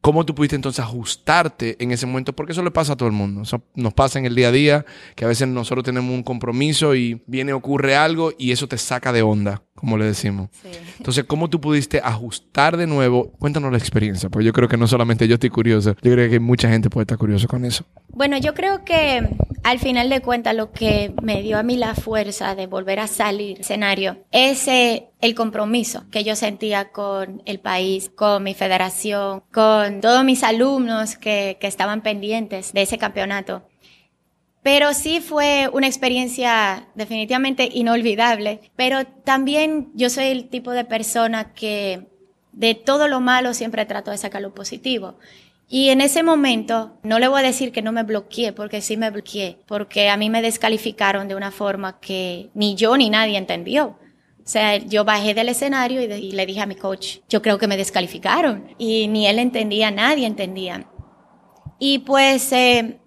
¿Cómo 0.01 0.25
tú 0.25 0.35
pudiste 0.35 0.57
entonces 0.57 0.85
ajustarte 0.85 1.77
en 1.83 1.91
ese 1.91 2.07
momento? 2.07 2.33
Porque 2.33 2.53
eso 2.53 2.63
le 2.63 2.71
pasa 2.71 2.93
a 2.93 2.97
todo 2.97 3.09
el 3.09 3.15
mundo. 3.15 3.43
Eso 3.43 3.63
nos 3.75 3.95
pasa 3.95 4.19
en 4.19 4.27
el 4.27 4.35
día 4.35 4.49
a 4.49 4.53
día, 4.53 4.87
que 5.17 5.25
a 5.25 5.29
veces 5.29 5.49
nosotros 5.49 5.85
tenemos 5.85 6.15
un 6.15 6.23
compromiso 6.23 6.95
y 6.95 7.23
viene, 7.27 7.53
ocurre 7.53 7.97
algo 7.97 8.33
y 8.39 8.53
eso 8.53 8.69
te 8.69 8.79
saca 8.79 9.13
de 9.13 9.23
onda, 9.23 9.63
como 9.79 9.97
le 9.97 10.05
decimos. 10.05 10.51
Sí. 10.63 10.69
Entonces, 10.99 11.25
¿cómo 11.25 11.49
tú 11.49 11.61
pudiste 11.61 12.01
ajustar 12.03 12.77
de 12.77 12.87
nuevo? 12.87 13.31
Cuéntanos 13.39 13.71
la 13.73 13.79
experiencia, 13.79 14.29
porque 14.29 14.47
yo 14.47 14.53
creo 14.53 14.69
que 14.69 14.77
no 14.77 14.87
solamente 14.87 15.29
yo 15.29 15.35
estoy 15.35 15.51
curioso, 15.51 15.95
yo 16.03 16.13
creo 16.13 16.31
que 16.31 16.41
mucha 16.41 16.69
gente 16.69 16.91
puede 16.91 17.05
estar 17.05 17.19
curioso 17.19 17.49
con 17.49 17.65
eso. 17.65 17.85
Bueno, 18.09 18.37
yo 18.39 18.55
creo 18.55 18.85
que 18.85 19.37
al 19.63 19.79
final 19.79 20.09
de 20.09 20.21
cuentas 20.21 20.55
lo 20.55 20.73
que 20.73 21.15
me 21.23 21.43
dio 21.43 21.59
a 21.59 21.63
mí 21.63 21.77
la 21.77 21.95
fuerza 21.95 22.55
de 22.55 22.67
volver 22.67 23.01
a 23.01 23.07
salir 23.07 23.57
al 23.57 23.61
escenario 23.61 24.17
es 24.33 24.67
eh, 24.69 25.09
el 25.21 25.35
compromiso 25.35 26.05
que 26.11 26.25
yo 26.25 26.35
sentía 26.37 26.91
con 26.91 27.43
el 27.45 27.61
país, 27.61 28.11
con 28.15 28.43
mi 28.43 28.55
federación, 28.55 29.43
con 29.53 30.01
todos 30.01 30.25
mis 30.25 30.43
alumnos 30.43 31.17
que, 31.17 31.59
que 31.61 31.67
estaban 31.67 32.03
pendientes 32.03 32.73
de 32.73 32.83
ese 32.83 32.99
campeonato. 32.99 33.63
Pero 34.71 34.93
sí 34.93 35.21
fue 35.21 35.71
una 35.73 35.87
experiencia 35.87 36.89
definitivamente 36.95 37.71
inolvidable, 37.73 38.61
pero 38.77 39.07
también 39.07 39.91
yo 39.95 40.11
soy 40.11 40.27
el 40.27 40.51
tipo 40.51 40.73
de 40.73 40.85
persona 40.85 41.55
que 41.55 42.07
de 42.53 42.75
todo 42.75 43.09
lo 43.09 43.23
malo 43.23 43.55
siempre 43.55 43.87
trato 43.87 44.11
de 44.11 44.19
sacar 44.19 44.43
lo 44.43 44.53
positivo. 44.53 45.17
Y 45.71 45.89
en 45.89 46.03
ese 46.03 46.23
momento, 46.23 46.99
no 47.03 47.19
le 47.19 47.29
voy 47.29 47.41
a 47.41 47.45
decir 47.45 47.73
que 47.73 47.81
no 47.81 47.93
me 47.93 48.03
bloqueé, 48.03 48.53
porque 48.53 48.83
sí 48.83 48.99
me 48.99 49.11
bloqueé, 49.11 49.57
porque 49.67 50.11
a 50.11 50.19
mí 50.19 50.29
me 50.29 50.43
descalificaron 50.43 51.29
de 51.29 51.35
una 51.35 51.51
forma 51.51 51.99
que 51.99 52.51
ni 52.53 52.75
yo 52.75 52.95
ni 52.99 53.09
nadie 53.09 53.39
entendió. 53.39 53.87
O 53.87 53.99
sea, 54.45 54.77
yo 54.77 55.03
bajé 55.03 55.33
del 55.33 55.49
escenario 55.49 56.03
y, 56.03 56.33
le 56.33 56.45
dije 56.45 56.61
a 56.61 56.67
mi 56.67 56.75
coach, 56.75 57.21
yo 57.31 57.41
creo 57.41 57.57
que 57.57 57.69
me 57.69 57.79
descalificaron. 57.79 58.75
Y 58.77 59.09
ni 59.09 59.29
él 59.29 59.39
entendía, 59.39 59.91
nadie 59.91 60.27
entendía. 60.27 60.87
Y 61.79 62.01
pues 62.01 62.53
eh, 62.53 62.99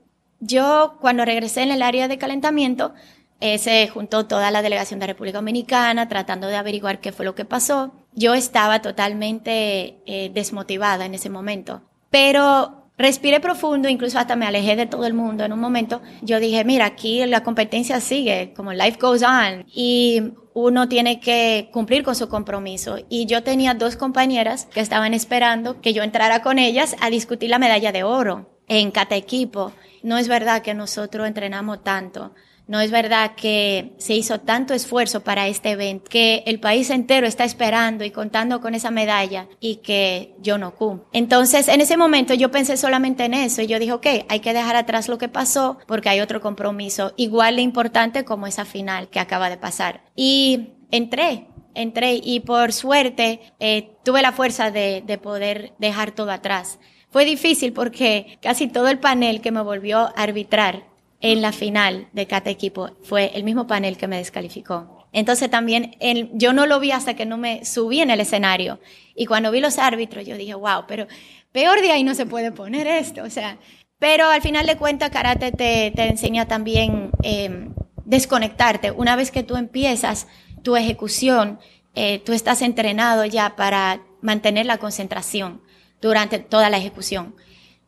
yo 0.41 0.97
cuando 0.99 1.23
regresé 1.23 1.61
en 1.61 1.71
el 1.71 1.81
área 1.81 2.07
de 2.07 2.17
calentamiento, 2.17 2.93
eh, 3.39 3.57
se 3.57 3.87
juntó 3.87 4.27
toda 4.27 4.51
la 4.51 4.61
delegación 4.61 4.99
de 4.99 5.07
República 5.07 5.37
Dominicana 5.39 6.07
tratando 6.07 6.47
de 6.47 6.57
averiguar 6.57 6.99
qué 6.99 7.11
fue 7.11 7.25
lo 7.25 7.35
que 7.35 7.45
pasó. 7.45 7.91
Yo 8.13 8.33
estaba 8.33 8.81
totalmente 8.81 9.97
eh, 10.05 10.31
desmotivada 10.33 11.05
en 11.05 11.15
ese 11.15 11.29
momento, 11.29 11.81
pero 12.09 12.89
respiré 12.97 13.39
profundo, 13.39 13.89
incluso 13.89 14.19
hasta 14.19 14.35
me 14.35 14.45
alejé 14.45 14.75
de 14.75 14.85
todo 14.85 15.05
el 15.05 15.13
mundo 15.13 15.43
en 15.43 15.53
un 15.53 15.59
momento. 15.59 16.01
Yo 16.21 16.39
dije, 16.39 16.63
mira, 16.65 16.85
aquí 16.85 17.25
la 17.25 17.43
competencia 17.43 17.99
sigue, 17.99 18.53
como 18.55 18.73
life 18.73 18.99
goes 19.01 19.23
on, 19.23 19.65
y 19.73 20.33
uno 20.53 20.87
tiene 20.87 21.19
que 21.19 21.69
cumplir 21.71 22.03
con 22.03 22.15
su 22.15 22.29
compromiso. 22.29 22.97
Y 23.09 23.25
yo 23.25 23.41
tenía 23.41 23.73
dos 23.73 23.95
compañeras 23.95 24.65
que 24.65 24.81
estaban 24.81 25.15
esperando 25.15 25.81
que 25.81 25.93
yo 25.93 26.03
entrara 26.03 26.43
con 26.43 26.59
ellas 26.59 26.95
a 27.01 27.09
discutir 27.09 27.49
la 27.49 27.57
medalla 27.57 27.91
de 27.91 28.03
oro 28.03 28.50
en 28.79 28.91
cada 28.91 29.17
equipo. 29.17 29.73
No 30.01 30.17
es 30.17 30.29
verdad 30.29 30.61
que 30.61 30.73
nosotros 30.73 31.27
entrenamos 31.27 31.83
tanto. 31.83 32.33
No 32.67 32.79
es 32.79 32.89
verdad 32.89 33.33
que 33.35 33.91
se 33.97 34.13
hizo 34.13 34.39
tanto 34.39 34.73
esfuerzo 34.73 35.25
para 35.25 35.49
este 35.49 35.71
evento, 35.71 36.09
que 36.09 36.43
el 36.45 36.61
país 36.61 36.89
entero 36.89 37.27
está 37.27 37.43
esperando 37.43 38.05
y 38.05 38.11
contando 38.11 38.61
con 38.61 38.73
esa 38.73 38.89
medalla 38.89 39.49
y 39.59 39.77
que 39.77 40.35
yo 40.39 40.57
no 40.57 40.73
cumplo. 40.73 41.05
Entonces, 41.11 41.67
en 41.67 41.81
ese 41.81 41.97
momento 41.97 42.33
yo 42.33 42.49
pensé 42.49 42.77
solamente 42.77 43.25
en 43.25 43.33
eso 43.33 43.61
y 43.61 43.67
yo 43.67 43.77
dije, 43.77 43.91
ok, 43.91 44.07
hay 44.29 44.39
que 44.39 44.53
dejar 44.53 44.77
atrás 44.77 45.09
lo 45.09 45.17
que 45.17 45.27
pasó 45.27 45.77
porque 45.85 46.07
hay 46.07 46.21
otro 46.21 46.39
compromiso 46.39 47.13
igual 47.17 47.57
de 47.57 47.63
importante 47.63 48.23
como 48.23 48.47
esa 48.47 48.63
final 48.63 49.09
que 49.09 49.19
acaba 49.19 49.49
de 49.49 49.57
pasar. 49.57 50.03
Y 50.15 50.69
entré, 50.91 51.47
entré 51.73 52.21
y 52.23 52.39
por 52.39 52.71
suerte 52.71 53.41
eh, 53.59 53.97
tuve 54.05 54.21
la 54.21 54.31
fuerza 54.31 54.71
de, 54.71 55.03
de 55.05 55.17
poder 55.17 55.73
dejar 55.77 56.11
todo 56.11 56.31
atrás. 56.31 56.79
Fue 57.11 57.25
difícil 57.25 57.73
porque 57.73 58.37
casi 58.41 58.67
todo 58.67 58.87
el 58.87 58.99
panel 58.99 59.41
que 59.41 59.51
me 59.51 59.61
volvió 59.61 59.99
a 59.99 60.07
arbitrar 60.15 60.83
en 61.19 61.41
la 61.41 61.51
final 61.51 62.07
de 62.13 62.25
cada 62.25 62.49
equipo 62.49 62.91
fue 63.03 63.31
el 63.35 63.43
mismo 63.43 63.67
panel 63.67 63.97
que 63.97 64.07
me 64.07 64.17
descalificó. 64.17 65.05
Entonces 65.13 65.49
también 65.49 65.95
el- 65.99 66.29
yo 66.33 66.53
no 66.53 66.65
lo 66.65 66.79
vi 66.79 66.91
hasta 66.91 67.13
que 67.15 67.25
no 67.25 67.37
me 67.37 67.65
subí 67.65 67.99
en 67.99 68.09
el 68.11 68.21
escenario. 68.21 68.79
Y 69.13 69.25
cuando 69.25 69.51
vi 69.51 69.59
los 69.59 69.77
árbitros, 69.77 70.25
yo 70.25 70.37
dije, 70.37 70.53
wow, 70.55 70.85
pero 70.87 71.05
peor 71.51 71.81
de 71.81 71.91
ahí 71.91 72.03
no 72.03 72.15
se 72.15 72.25
puede 72.25 72.51
poner 72.53 72.87
esto. 72.87 73.23
O 73.23 73.29
sea, 73.29 73.57
pero 73.99 74.27
al 74.29 74.41
final 74.41 74.65
de 74.65 74.77
cuentas, 74.77 75.09
karate 75.09 75.51
te, 75.51 75.91
te 75.93 76.03
enseña 76.07 76.47
también 76.47 77.11
eh, 77.23 77.67
desconectarte. 78.05 78.91
Una 78.91 79.15
vez 79.17 79.31
que 79.31 79.43
tú 79.43 79.57
empiezas 79.57 80.27
tu 80.63 80.77
ejecución, 80.77 81.59
eh, 81.93 82.19
tú 82.25 82.31
estás 82.31 82.61
entrenado 82.61 83.25
ya 83.25 83.55
para 83.57 84.01
mantener 84.21 84.65
la 84.65 84.77
concentración 84.77 85.61
durante 86.01 86.39
toda 86.39 86.69
la 86.69 86.77
ejecución. 86.77 87.35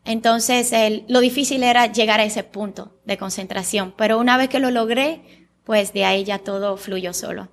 Entonces, 0.05 0.71
el- 0.73 1.05
lo 1.07 1.19
difícil 1.21 1.63
era 1.63 1.91
llegar 1.91 2.19
a 2.19 2.25
ese 2.25 2.43
punto 2.43 2.99
de 3.05 3.17
concentración, 3.17 3.93
pero 3.97 4.19
una 4.19 4.37
vez 4.37 4.49
que 4.49 4.59
lo 4.59 4.69
logré, 4.71 5.47
pues 5.63 5.93
de 5.93 6.05
ahí 6.05 6.23
ya 6.25 6.39
todo 6.39 6.75
fluyó 6.77 7.13
solo. 7.13 7.49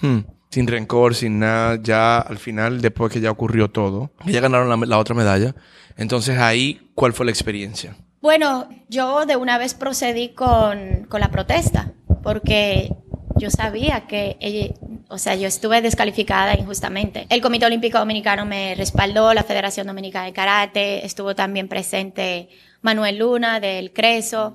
Hmm. 0.00 0.20
Sin 0.50 0.66
rencor, 0.66 1.14
sin 1.14 1.38
nada, 1.40 1.78
ya 1.82 2.18
al 2.18 2.38
final, 2.38 2.80
después 2.80 3.12
que 3.12 3.20
ya 3.20 3.30
ocurrió 3.30 3.70
todo, 3.70 4.10
ya 4.26 4.40
ganaron 4.40 4.68
la, 4.68 4.86
la 4.86 4.98
otra 4.98 5.14
medalla, 5.14 5.54
entonces 5.96 6.38
ahí, 6.38 6.90
¿cuál 6.94 7.12
fue 7.12 7.26
la 7.26 7.32
experiencia? 7.32 7.96
Bueno, 8.20 8.68
yo 8.88 9.26
de 9.26 9.36
una 9.36 9.58
vez 9.58 9.74
procedí 9.74 10.30
con, 10.30 11.06
con 11.08 11.20
la 11.20 11.30
protesta, 11.30 11.92
porque 12.22 12.90
yo 13.36 13.50
sabía 13.50 14.06
que, 14.06 14.36
ella- 14.40 14.74
o 15.08 15.18
sea, 15.18 15.34
yo 15.34 15.46
estuve 15.46 15.82
descalificada 15.82 16.54
injustamente. 16.54 17.26
El 17.28 17.40
Comité 17.40 17.66
Olímpico 17.66 17.98
Dominicano 17.98 18.44
me 18.46 18.74
respaldó, 18.74 19.34
la 19.34 19.42
Federación 19.42 19.86
Dominicana 19.86 20.26
de 20.26 20.32
Karate, 20.32 21.04
estuvo 21.04 21.34
también 21.34 21.68
presente 21.68 22.48
Manuel 22.82 23.18
Luna 23.18 23.60
del 23.60 23.92
Creso, 23.92 24.54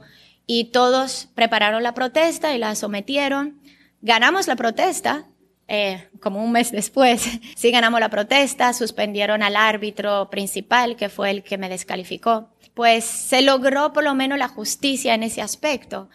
y 0.52 0.72
todos 0.72 1.30
prepararon 1.36 1.84
la 1.84 1.94
protesta 1.94 2.56
y 2.56 2.58
la 2.58 2.74
sometieron. 2.74 3.62
Ganamos 4.02 4.48
la 4.48 4.56
protesta, 4.56 5.28
eh, 5.68 6.10
como 6.20 6.44
un 6.44 6.52
mes 6.52 6.72
después, 6.72 7.22
sí 7.56 7.70
ganamos 7.70 8.00
la 8.00 8.10
protesta, 8.10 8.74
suspendieron 8.74 9.44
al 9.44 9.56
árbitro 9.56 10.32
principal, 10.32 10.96
que 10.96 11.10
fue 11.10 11.30
el 11.30 11.44
que 11.44 11.60
me 11.60 11.70
descalificó. 11.70 12.50
Pues 12.74 13.06
se 13.06 13.44
logró 13.44 13.94
por 13.94 14.04
lo 14.04 14.16
menos 14.16 14.40
la 14.40 14.48
justicia 14.48 15.14
en 15.14 15.22
ese 15.22 15.44
aspecto. 15.44 16.10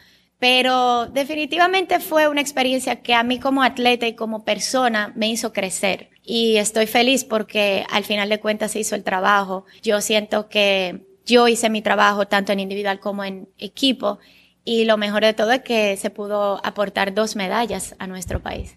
Pero 0.45 1.07
definitivamente 1.07 2.01
fue 2.01 2.29
una 2.29 2.43
experiencia 2.43 3.01
que 3.01 3.15
a 3.15 3.23
mí 3.23 3.41
como 3.41 3.63
atleta 3.63 4.07
y 4.07 4.15
como 4.15 4.45
persona 4.45 5.11
me 5.17 5.31
hizo 5.31 5.55
crecer. 5.55 6.11
Y 6.23 6.57
estoy 6.57 6.87
feliz 6.87 7.25
porque 7.25 7.87
al 7.91 8.05
final 8.05 8.29
de 8.29 8.41
cuentas 8.41 8.73
se 8.73 8.81
hizo 8.81 8.95
el 8.95 9.05
trabajo. 9.05 9.65
Yo 9.83 10.03
siento 10.03 10.51
que 10.51 11.07
yo 11.25 11.49
hice 11.49 11.71
mi 11.71 11.81
trabajo 11.81 12.29
tanto 12.29 12.53
en 12.53 12.61
individual 12.61 13.01
como 13.01 13.25
en 13.25 13.49
equipo 13.57 14.19
y 14.67 14.85
lo 14.85 14.99
mejor 14.99 15.25
de 15.25 15.33
todo 15.33 15.51
es 15.51 15.63
que 15.63 15.97
se 15.97 16.11
pudo 16.11 16.61
aportar 16.63 17.15
dos 17.15 17.37
medallas 17.37 17.97
a 17.99 18.07
nuestro 18.07 18.43
país. 18.43 18.77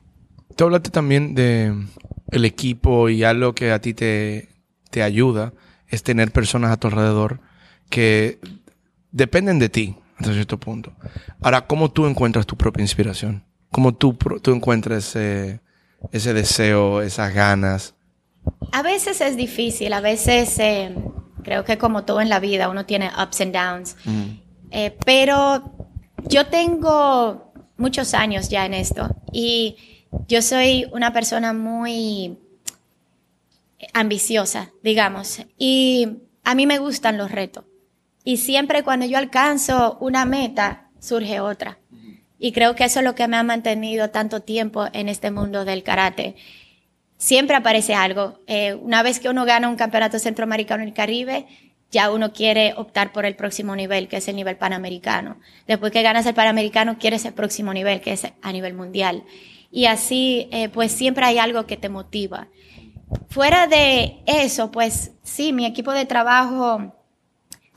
Tú 0.56 0.64
hablaste 0.64 0.90
también 0.90 1.36
de 1.36 1.74
el 2.32 2.46
equipo 2.46 3.10
y 3.10 3.26
algo 3.26 3.54
que 3.54 3.72
a 3.72 3.82
ti 3.82 3.94
te, 3.94 4.48
te 4.90 5.04
ayuda 5.04 5.52
es 5.90 6.02
tener 6.02 6.32
personas 6.32 6.72
a 6.72 6.78
tu 6.78 6.88
alrededor 6.88 7.42
que 7.90 8.40
dependen 9.12 9.60
de 9.60 9.68
ti 9.68 9.98
hasta 10.18 10.34
cierto 10.34 10.60
punto. 10.60 10.94
Ahora, 11.42 11.68
¿cómo 11.68 11.92
tú 11.92 12.06
encuentras 12.08 12.46
tu 12.46 12.58
propia 12.58 12.82
inspiración? 12.82 13.44
¿Cómo 13.72 13.94
tú, 13.94 14.14
tú 14.42 14.52
encuentras 14.52 15.16
ese, 15.16 15.62
ese 16.12 16.34
deseo, 16.34 17.02
esas 17.02 17.34
ganas? 17.34 17.96
A 18.72 18.82
veces 18.82 19.22
es 19.22 19.38
difícil, 19.38 19.94
a 19.94 20.02
veces 20.02 20.58
eh, 20.60 20.96
creo 21.44 21.64
que 21.64 21.78
como 21.78 22.04
todo 22.04 22.22
en 22.22 22.30
la 22.30 22.40
vida 22.40 22.70
uno 22.70 22.86
tiene 22.86 23.12
ups 23.22 23.42
and 23.42 23.54
downs, 23.54 23.96
eh, 24.72 24.98
pero 25.06 25.90
yo 26.28 26.48
tengo 26.48 27.54
muchos 27.78 28.14
años 28.14 28.50
ya 28.50 28.66
en 28.66 28.74
esto 28.74 29.16
y 29.32 29.78
yo 30.28 30.42
soy 30.42 30.88
una 30.92 31.14
persona 31.14 31.54
muy 31.54 32.38
ambiciosa, 33.94 34.72
digamos, 34.82 35.42
y 35.58 36.20
a 36.44 36.56
mí 36.56 36.66
me 36.66 36.80
gustan 36.80 37.18
los 37.18 37.32
retos. 37.32 37.66
Y 38.28 38.36
siempre 38.36 38.84
cuando 38.84 39.06
yo 39.06 39.18
alcanzo 39.18 39.96
una 40.02 40.26
meta, 40.26 40.90
surge 41.00 41.40
otra. 41.40 41.78
Y 42.38 42.52
creo 42.52 42.76
que 42.76 42.84
eso 42.84 43.00
es 43.00 43.06
lo 43.06 43.16
que 43.16 43.26
me 43.30 43.38
ha 43.38 43.44
mantenido 43.44 44.10
tanto 44.10 44.42
tiempo 44.42 44.86
en 44.92 45.08
este 45.08 45.32
mundo 45.32 45.64
del 45.64 45.82
karate. 45.82 46.36
Siempre 47.16 47.56
aparece 47.56 47.94
algo. 47.94 48.42
Eh, 48.46 48.74
una 48.74 49.02
vez 49.02 49.22
que 49.22 49.30
uno 49.30 49.46
gana 49.46 49.70
un 49.70 49.78
campeonato 49.78 50.20
centroamericano 50.20 50.84
en 50.84 50.90
el 50.90 50.94
Caribe, 50.94 51.48
ya 51.90 52.12
uno 52.12 52.34
quiere 52.34 52.74
optar 52.76 53.14
por 53.14 53.24
el 53.24 53.38
próximo 53.38 53.78
nivel, 53.78 54.10
que 54.10 54.18
es 54.18 54.28
el 54.28 54.36
nivel 54.36 54.58
panamericano. 54.58 55.40
Después 55.66 55.94
que 55.94 56.02
ganas 56.02 56.26
el 56.26 56.34
panamericano, 56.34 56.98
quieres 57.00 57.24
el 57.24 57.34
próximo 57.34 57.74
nivel, 57.74 58.02
que 58.02 58.12
es 58.12 58.28
a 58.42 58.52
nivel 58.52 58.74
mundial. 58.74 59.24
Y 59.72 59.86
así, 59.86 60.50
eh, 60.52 60.68
pues 60.68 60.92
siempre 60.92 61.24
hay 61.24 61.38
algo 61.38 61.66
que 61.66 61.78
te 61.78 61.88
motiva. 61.88 62.50
Fuera 63.30 63.68
de 63.68 64.18
eso, 64.26 64.70
pues 64.70 65.14
sí, 65.24 65.54
mi 65.54 65.66
equipo 65.66 65.94
de 65.94 66.04
trabajo 66.04 66.97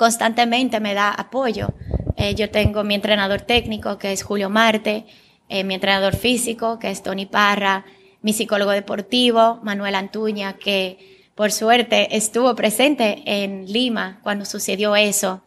constantemente 0.00 0.80
me 0.80 0.94
da 0.94 1.10
apoyo. 1.10 1.74
Eh, 2.16 2.34
yo 2.34 2.48
tengo 2.48 2.84
mi 2.84 2.94
entrenador 2.94 3.42
técnico, 3.42 3.98
que 3.98 4.12
es 4.12 4.22
Julio 4.22 4.48
Marte, 4.48 5.04
eh, 5.50 5.62
mi 5.62 5.74
entrenador 5.74 6.16
físico, 6.16 6.78
que 6.78 6.90
es 6.90 7.02
Tony 7.02 7.26
Parra, 7.26 7.84
mi 8.22 8.32
psicólogo 8.32 8.70
deportivo, 8.70 9.60
Manuel 9.62 9.94
Antuña, 9.94 10.54
que 10.54 11.28
por 11.34 11.52
suerte 11.52 12.16
estuvo 12.16 12.54
presente 12.54 13.22
en 13.26 13.70
Lima 13.70 14.20
cuando 14.22 14.46
sucedió 14.46 14.96
eso 14.96 15.42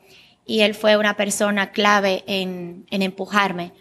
y 0.45 0.60
él 0.60 0.75
fue 0.75 0.98
una 0.98 1.17
persona 1.17 1.72
clave 1.72 2.24
en, 2.27 2.86
empujarme 2.91 3.72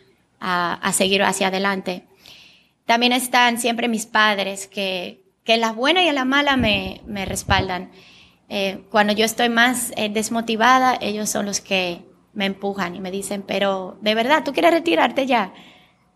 a, 0.41 0.91
seguir 0.95 1.23
hacia 1.23 1.49
adelante. 1.49 2.05
También 2.87 3.13
están 3.13 3.59
siempre 3.59 3.89
mis 3.89 4.07
padres 4.07 4.69
que, 4.69 5.21
que 5.45 5.53
en 5.53 5.61
la 5.61 5.73
buena 5.73 6.03
y 6.03 6.09
en 6.09 6.15
la 6.15 6.25
mala 6.25 6.57
me, 6.57 7.03
me 7.05 7.27
respaldan. 7.27 7.91
Eh, 8.55 8.85
cuando 8.91 9.15
yo 9.15 9.25
estoy 9.25 9.49
más 9.49 9.93
eh, 9.97 10.11
desmotivada, 10.11 10.99
ellos 11.01 11.31
son 11.31 11.47
los 11.47 11.63
que 11.63 12.05
me 12.35 12.45
empujan 12.45 12.95
y 12.95 13.01
me 13.01 13.11
dicen, 13.11 13.43
pero 13.47 13.97
de 14.03 14.15
verdad, 14.15 14.45
¿tú 14.45 14.53
quieres 14.53 14.73
retirarte 14.73 15.25
ya? 15.25 15.55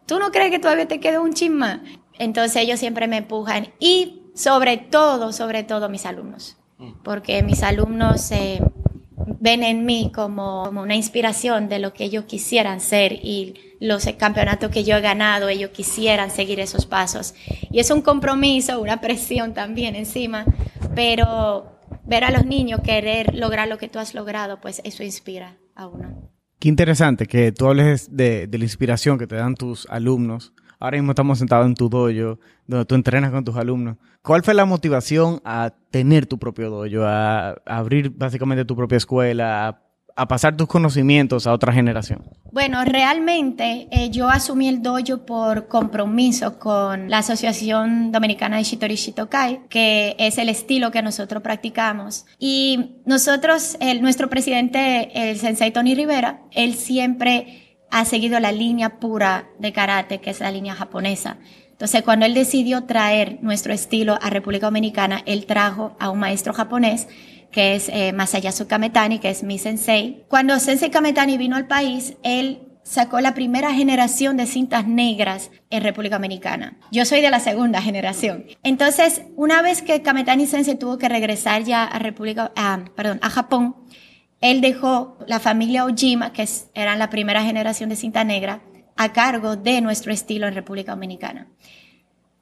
¿Tú 0.04 0.18
no 0.18 0.30
crees 0.30 0.50
que 0.50 0.58
todavía 0.58 0.86
te 0.86 1.00
queda 1.00 1.22
un 1.22 1.32
chisma? 1.32 1.82
Entonces 2.18 2.56
ellos 2.56 2.78
siempre 2.78 3.08
me 3.08 3.16
empujan 3.16 3.68
y 3.80 4.20
sobre 4.34 4.76
todo, 4.76 5.32
sobre 5.32 5.62
todo 5.62 5.88
mis 5.88 6.04
alumnos, 6.04 6.58
porque 7.02 7.42
mis 7.42 7.62
alumnos 7.62 8.30
eh, 8.32 8.60
ven 9.40 9.64
en 9.64 9.86
mí 9.86 10.12
como, 10.14 10.64
como, 10.66 10.82
una 10.82 10.94
inspiración 10.94 11.70
de 11.70 11.78
lo 11.78 11.94
que 11.94 12.04
ellos 12.04 12.26
quisieran 12.26 12.80
ser 12.80 13.14
y 13.14 13.54
los 13.80 14.06
campeonatos 14.18 14.70
que 14.70 14.84
yo 14.84 14.98
he 14.98 15.00
ganado, 15.00 15.48
ellos 15.48 15.70
quisieran 15.70 16.30
seguir 16.30 16.60
esos 16.60 16.84
pasos. 16.84 17.34
Y 17.70 17.80
es 17.80 17.90
un 17.90 18.02
compromiso, 18.02 18.78
una 18.78 19.00
presión 19.00 19.54
también 19.54 19.96
encima, 19.96 20.44
pero 20.94 21.75
ver 22.04 22.24
a 22.24 22.30
los 22.30 22.46
niños 22.46 22.80
querer 22.82 23.34
lograr 23.34 23.68
lo 23.68 23.78
que 23.78 23.88
tú 23.88 23.98
has 23.98 24.14
logrado, 24.14 24.60
pues 24.60 24.80
eso 24.84 25.02
inspira 25.02 25.56
a 25.74 25.86
uno. 25.86 26.30
Qué 26.58 26.68
interesante 26.68 27.26
que 27.26 27.52
tú 27.52 27.66
hables 27.66 28.16
de, 28.16 28.48
la 28.50 28.64
inspiración 28.64 29.18
que 29.18 29.26
te 29.26 29.36
dan 29.36 29.54
tus 29.54 29.86
alumnos. 29.90 30.52
Ahora 30.78 30.96
mismo 30.96 31.12
estamos 31.12 31.38
sentados 31.38 31.66
en 31.66 31.74
tu 31.74 31.88
dojo, 31.88 32.38
donde 32.66 32.84
tú 32.86 32.94
entrenas 32.94 33.30
con 33.30 33.44
tus 33.44 33.56
alumnos. 33.56 33.96
¿Cuál 34.22 34.42
fue 34.42 34.54
la 34.54 34.64
motivación 34.64 35.40
a 35.44 35.72
tener 35.90 36.26
tu 36.26 36.38
propio 36.38 36.70
dojo, 36.70 37.04
a, 37.04 37.52
abrir 37.66 38.10
básicamente 38.10 38.64
tu 38.64 38.74
propia 38.74 38.96
escuela, 38.96 39.82
a 40.16 40.26
pasar 40.26 40.56
tus 40.56 40.66
conocimientos 40.66 41.46
a 41.46 41.52
otra 41.52 41.72
generación? 41.72 42.24
Bueno, 42.50 42.84
realmente 42.84 43.86
eh, 43.90 44.10
yo 44.10 44.30
asumí 44.30 44.66
el 44.66 44.82
dojo 44.82 45.26
por 45.26 45.68
compromiso 45.68 46.58
con 46.58 47.10
la 47.10 47.18
Asociación 47.18 48.12
Dominicana 48.12 48.56
de 48.56 48.64
Shitori 48.64 48.94
Shitokai, 48.94 49.68
que 49.68 50.16
es 50.18 50.38
el 50.38 50.48
estilo 50.48 50.90
que 50.90 51.02
nosotros 51.02 51.42
practicamos. 51.42 52.24
Y 52.38 52.96
nosotros, 53.04 53.76
nuestro 54.00 54.30
presidente, 54.30 55.30
el 55.30 55.38
sensei 55.38 55.70
Tony 55.70 55.94
Rivera, 55.94 56.40
él 56.52 56.74
siempre 56.74 57.78
ha 57.90 58.04
seguido 58.06 58.40
la 58.40 58.52
línea 58.52 58.98
pura 58.98 59.48
de 59.58 59.72
karate, 59.72 60.20
que 60.20 60.30
es 60.30 60.40
la 60.40 60.50
línea 60.50 60.74
japonesa. 60.74 61.36
Entonces, 61.76 62.02
cuando 62.02 62.24
él 62.24 62.32
decidió 62.32 62.84
traer 62.84 63.38
nuestro 63.42 63.74
estilo 63.74 64.18
a 64.22 64.30
República 64.30 64.66
Dominicana, 64.68 65.22
él 65.26 65.44
trajo 65.44 65.94
a 66.00 66.08
un 66.08 66.18
maestro 66.18 66.54
japonés 66.54 67.06
que 67.50 67.74
es 67.74 67.88
eh, 67.88 68.12
Masayasu 68.12 68.66
Kametani, 68.66 69.18
que 69.18 69.30
es 69.30 69.42
mi 69.42 69.58
sensei. 69.58 70.24
Cuando 70.28 70.58
Sensei 70.58 70.90
Kametani 70.90 71.38
vino 71.38 71.56
al 71.56 71.66
país, 71.66 72.14
él 72.22 72.60
sacó 72.86 73.20
la 73.20 73.34
primera 73.34 73.74
generación 73.74 74.36
de 74.36 74.46
cintas 74.46 74.86
negras 74.86 75.50
en 75.70 75.82
República 75.82 76.16
Dominicana. 76.16 76.78
Yo 76.92 77.04
soy 77.04 77.20
de 77.20 77.30
la 77.30 77.40
segunda 77.40 77.82
generación. 77.82 78.44
Entonces, 78.62 79.22
una 79.34 79.60
vez 79.60 79.82
que 79.82 80.02
Kametani 80.02 80.46
Sensei 80.46 80.76
tuvo 80.76 80.96
que 80.96 81.08
regresar 81.08 81.64
ya 81.64 81.84
a 81.84 81.98
República, 81.98 82.52
perdón, 82.94 83.18
a 83.22 83.30
Japón, 83.30 83.76
él 84.40 84.60
dejó 84.60 85.18
la 85.26 85.40
familia 85.40 85.84
Ojima, 85.84 86.32
que 86.32 86.48
eran 86.74 86.98
la 86.98 87.10
primera 87.10 87.42
generación 87.42 87.88
de 87.88 87.96
cinta 87.96 88.22
negra, 88.22 88.62
a 88.96 89.12
cargo 89.12 89.56
de 89.56 89.80
nuestro 89.80 90.12
estilo 90.12 90.46
en 90.46 90.54
República 90.54 90.92
Dominicana. 90.92 91.48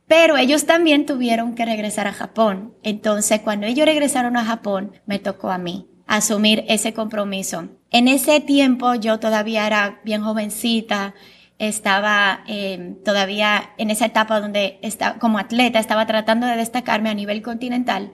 Pero 0.06 0.36
ellos 0.36 0.66
también 0.66 1.06
tuvieron 1.06 1.54
que 1.54 1.64
regresar 1.64 2.06
a 2.06 2.12
Japón. 2.12 2.74
Entonces, 2.82 3.40
cuando 3.40 3.66
ellos 3.66 3.86
regresaron 3.86 4.36
a 4.36 4.44
Japón, 4.44 4.92
me 5.06 5.18
tocó 5.18 5.50
a 5.50 5.58
mí 5.58 5.88
asumir 6.06 6.64
ese 6.68 6.92
compromiso. 6.92 7.68
En 7.90 8.08
ese 8.08 8.40
tiempo 8.40 8.94
yo 8.94 9.18
todavía 9.18 9.66
era 9.66 10.00
bien 10.04 10.22
jovencita, 10.22 11.14
estaba 11.58 12.44
eh, 12.46 12.96
todavía 13.04 13.70
en 13.78 13.90
esa 13.90 14.06
etapa 14.06 14.40
donde 14.40 14.78
estaba, 14.82 15.18
como 15.18 15.38
atleta 15.38 15.78
estaba 15.78 16.06
tratando 16.06 16.46
de 16.46 16.56
destacarme 16.56 17.10
a 17.10 17.14
nivel 17.14 17.42
continental 17.42 18.12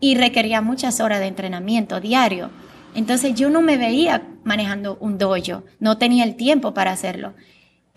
y 0.00 0.16
requería 0.16 0.60
muchas 0.60 1.00
horas 1.00 1.20
de 1.20 1.26
entrenamiento 1.26 2.00
diario. 2.00 2.50
Entonces 2.94 3.34
yo 3.34 3.50
no 3.50 3.62
me 3.62 3.76
veía 3.76 4.22
manejando 4.42 4.98
un 5.00 5.16
dojo, 5.16 5.62
no 5.78 5.96
tenía 5.96 6.24
el 6.24 6.34
tiempo 6.34 6.74
para 6.74 6.90
hacerlo 6.90 7.34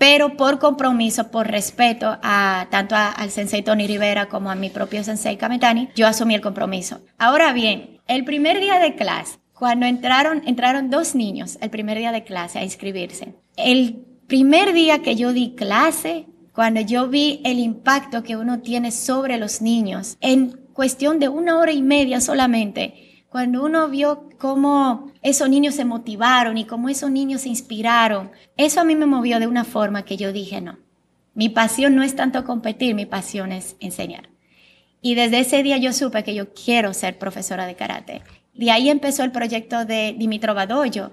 pero 0.04 0.36
por 0.36 0.60
compromiso, 0.60 1.32
por 1.32 1.48
respeto 1.48 2.18
a 2.22 2.68
tanto 2.70 2.94
al 2.94 3.32
sensei 3.32 3.62
Tony 3.62 3.88
Rivera 3.88 4.28
como 4.28 4.52
a 4.52 4.56
mi 4.56 4.70
propio 4.70 5.02
sensei 5.02 5.38
Kametani, 5.38 5.88
yo 5.96 6.08
asumí 6.08 6.36
el 6.36 6.42
compromiso. 6.42 7.00
Ahora 7.18 7.54
bien, 7.54 8.02
el 8.08 8.26
primer 8.26 8.60
día 8.60 8.80
de 8.80 8.96
clase, 8.96 9.40
cuando 9.54 9.86
entraron, 9.86 10.42
entraron 10.46 10.90
dos 10.90 11.16
niños 11.16 11.58
el 11.62 11.70
primer 11.70 11.98
día 11.98 12.12
de 12.12 12.26
clase 12.26 12.60
a 12.60 12.66
inscribirse. 12.66 13.36
El 13.56 14.04
primer 14.28 14.74
día 14.74 15.02
que 15.02 15.16
yo 15.16 15.32
di 15.32 15.56
clase, 15.56 16.26
cuando 16.54 16.82
yo 16.82 17.08
vi 17.08 17.40
el 17.46 17.60
impacto 17.60 18.24
que 18.24 18.36
uno 18.36 18.60
tiene 18.60 18.92
sobre 18.92 19.38
los 19.38 19.62
niños, 19.62 20.18
en 20.20 20.50
cuestión 20.74 21.18
de 21.18 21.30
una 21.30 21.58
hora 21.58 21.72
y 21.72 21.82
media 21.82 22.20
solamente, 22.20 23.13
cuando 23.34 23.64
uno 23.64 23.90
vio 23.90 24.30
cómo 24.38 25.12
esos 25.24 25.50
niños 25.50 25.74
se 25.74 25.86
motivaron 25.86 26.56
y 26.60 26.66
cómo 26.66 26.88
esos 26.88 27.10
niños 27.10 27.42
se 27.42 27.50
inspiraron, 27.50 28.30
eso 28.58 28.80
a 28.80 28.84
mí 28.84 28.96
me 28.96 29.08
movió 29.08 29.40
de 29.40 29.48
una 29.48 29.64
forma 29.64 30.06
que 30.06 30.18
yo 30.18 30.32
dije, 30.32 30.62
no, 30.62 30.78
mi 31.34 31.50
pasión 31.50 31.96
no 31.96 32.04
es 32.04 32.16
tanto 32.16 32.44
competir, 32.44 32.94
mi 32.94 33.08
pasión 33.08 33.52
es 33.52 33.76
enseñar. 33.80 34.30
Y 35.02 35.16
desde 35.16 35.40
ese 35.40 35.64
día 35.64 35.78
yo 35.78 35.94
supe 35.94 36.24
que 36.24 36.36
yo 36.36 36.54
quiero 36.54 36.94
ser 36.94 37.18
profesora 37.18 37.66
de 37.66 37.76
karate. 37.76 38.22
De 38.54 38.70
ahí 38.70 38.92
empezó 38.92 39.24
el 39.24 39.32
proyecto 39.32 39.84
de 39.84 40.14
Dimitrova 40.16 40.68
Dojo. 40.68 41.10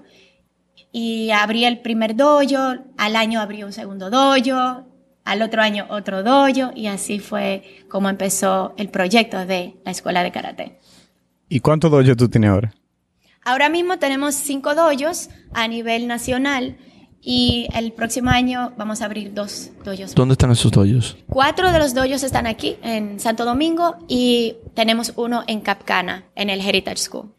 Y 0.91 1.31
abrí 1.31 1.65
el 1.65 1.79
primer 1.79 2.15
dojo, 2.15 2.83
al 2.99 3.15
año 3.15 3.41
abrí 3.41 3.63
un 3.63 3.73
segundo 3.73 4.11
dojo, 4.11 4.85
al 5.25 5.41
otro 5.41 5.63
año 5.63 5.87
otro 5.89 6.21
dojo, 6.21 6.71
y 6.75 6.85
así 6.85 7.17
fue 7.17 7.63
como 7.89 8.09
empezó 8.09 8.75
el 8.77 8.89
proyecto 8.89 9.43
de 9.47 9.77
la 9.83 9.89
escuela 9.89 10.21
de 10.21 10.31
karate. 10.31 10.77
¿Y 11.51 11.59
cuántos 11.59 11.91
dojos 11.91 12.15
tú 12.15 12.29
tienes 12.29 12.49
ahora? 12.49 12.73
Ahora 13.43 13.67
mismo 13.67 13.99
tenemos 13.99 14.35
cinco 14.35 14.73
dojos 14.73 15.29
a 15.53 15.67
nivel 15.67 16.07
nacional 16.07 16.77
y 17.19 17.67
el 17.75 17.91
próximo 17.91 18.29
año 18.29 18.71
vamos 18.77 19.01
a 19.01 19.05
abrir 19.05 19.33
dos 19.33 19.71
dojos. 19.83 20.15
¿Dónde 20.15 20.31
están 20.31 20.51
esos 20.51 20.71
dojos? 20.71 21.17
Cuatro 21.27 21.73
de 21.73 21.77
los 21.77 21.93
dojos 21.93 22.23
están 22.23 22.47
aquí 22.47 22.77
en 22.81 23.19
Santo 23.19 23.43
Domingo 23.43 23.97
y 24.07 24.55
tenemos 24.75 25.11
uno 25.17 25.43
en 25.45 25.59
Capcana, 25.59 26.23
en 26.35 26.49
el 26.49 26.61
Heritage 26.61 26.99
School. 26.99 27.33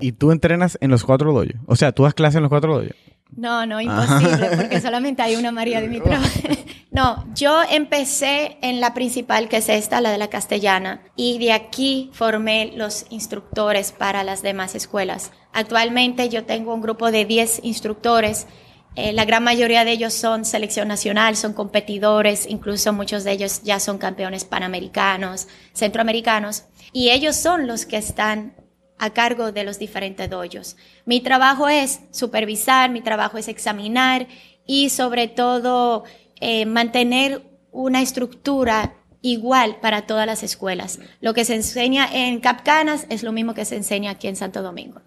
¿Y 0.00 0.12
tú 0.12 0.32
entrenas 0.32 0.78
en 0.80 0.90
los 0.90 1.04
cuatro 1.04 1.34
doyos? 1.34 1.60
O 1.66 1.76
sea, 1.76 1.92
¿tú 1.92 2.04
das 2.04 2.14
clase 2.14 2.38
en 2.38 2.44
los 2.44 2.48
cuatro 2.48 2.74
doyos? 2.74 2.96
No, 3.36 3.66
no, 3.66 3.82
imposible, 3.82 4.50
porque 4.56 4.80
solamente 4.80 5.20
hay 5.20 5.36
una 5.36 5.52
María 5.52 5.82
Dimitra. 5.82 6.18
no, 6.92 7.24
yo 7.34 7.62
empecé 7.62 8.58
en 8.62 8.80
la 8.80 8.94
principal, 8.94 9.48
que 9.48 9.58
es 9.58 9.68
esta, 9.68 10.00
la 10.00 10.10
de 10.10 10.18
la 10.18 10.28
castellana, 10.28 11.02
y 11.14 11.38
de 11.38 11.52
aquí 11.52 12.10
formé 12.12 12.72
los 12.74 13.06
instructores 13.10 13.92
para 13.92 14.24
las 14.24 14.42
demás 14.42 14.74
escuelas. 14.74 15.30
Actualmente 15.52 16.28
yo 16.28 16.44
tengo 16.44 16.74
un 16.74 16.80
grupo 16.80 17.12
de 17.12 17.24
10 17.24 17.60
instructores. 17.62 18.48
Eh, 18.96 19.12
la 19.12 19.24
gran 19.24 19.44
mayoría 19.44 19.84
de 19.84 19.92
ellos 19.92 20.14
son 20.14 20.44
selección 20.44 20.88
nacional, 20.88 21.36
son 21.36 21.52
competidores, 21.52 22.46
incluso 22.48 22.92
muchos 22.92 23.22
de 23.22 23.32
ellos 23.32 23.62
ya 23.62 23.78
son 23.78 23.98
campeones 23.98 24.44
panamericanos, 24.44 25.46
centroamericanos, 25.72 26.64
y 26.92 27.10
ellos 27.10 27.36
son 27.36 27.68
los 27.68 27.86
que 27.86 27.98
están 27.98 28.56
a 28.98 29.10
cargo 29.10 29.52
de 29.52 29.62
los 29.62 29.78
diferentes 29.78 30.28
doyos. 30.28 30.76
Mi 31.06 31.20
trabajo 31.20 31.68
es 31.68 32.00
supervisar, 32.10 32.90
mi 32.90 33.00
trabajo 33.00 33.38
es 33.38 33.46
examinar 33.46 34.26
y 34.66 34.90
sobre 34.90 35.28
todo 35.28 36.04
eh, 36.40 36.66
mantener 36.66 37.42
una 37.72 38.02
estructura 38.02 38.94
igual 39.22 39.78
para 39.80 40.06
todas 40.06 40.26
las 40.26 40.42
escuelas. 40.42 40.98
Lo 41.20 41.34
que 41.34 41.44
se 41.44 41.54
enseña 41.54 42.08
en 42.12 42.40
Capcanas 42.40 43.06
es 43.10 43.22
lo 43.22 43.32
mismo 43.32 43.54
que 43.54 43.64
se 43.64 43.76
enseña 43.76 44.12
aquí 44.12 44.28
en 44.28 44.36
Santo 44.36 44.62
Domingo. 44.62 45.00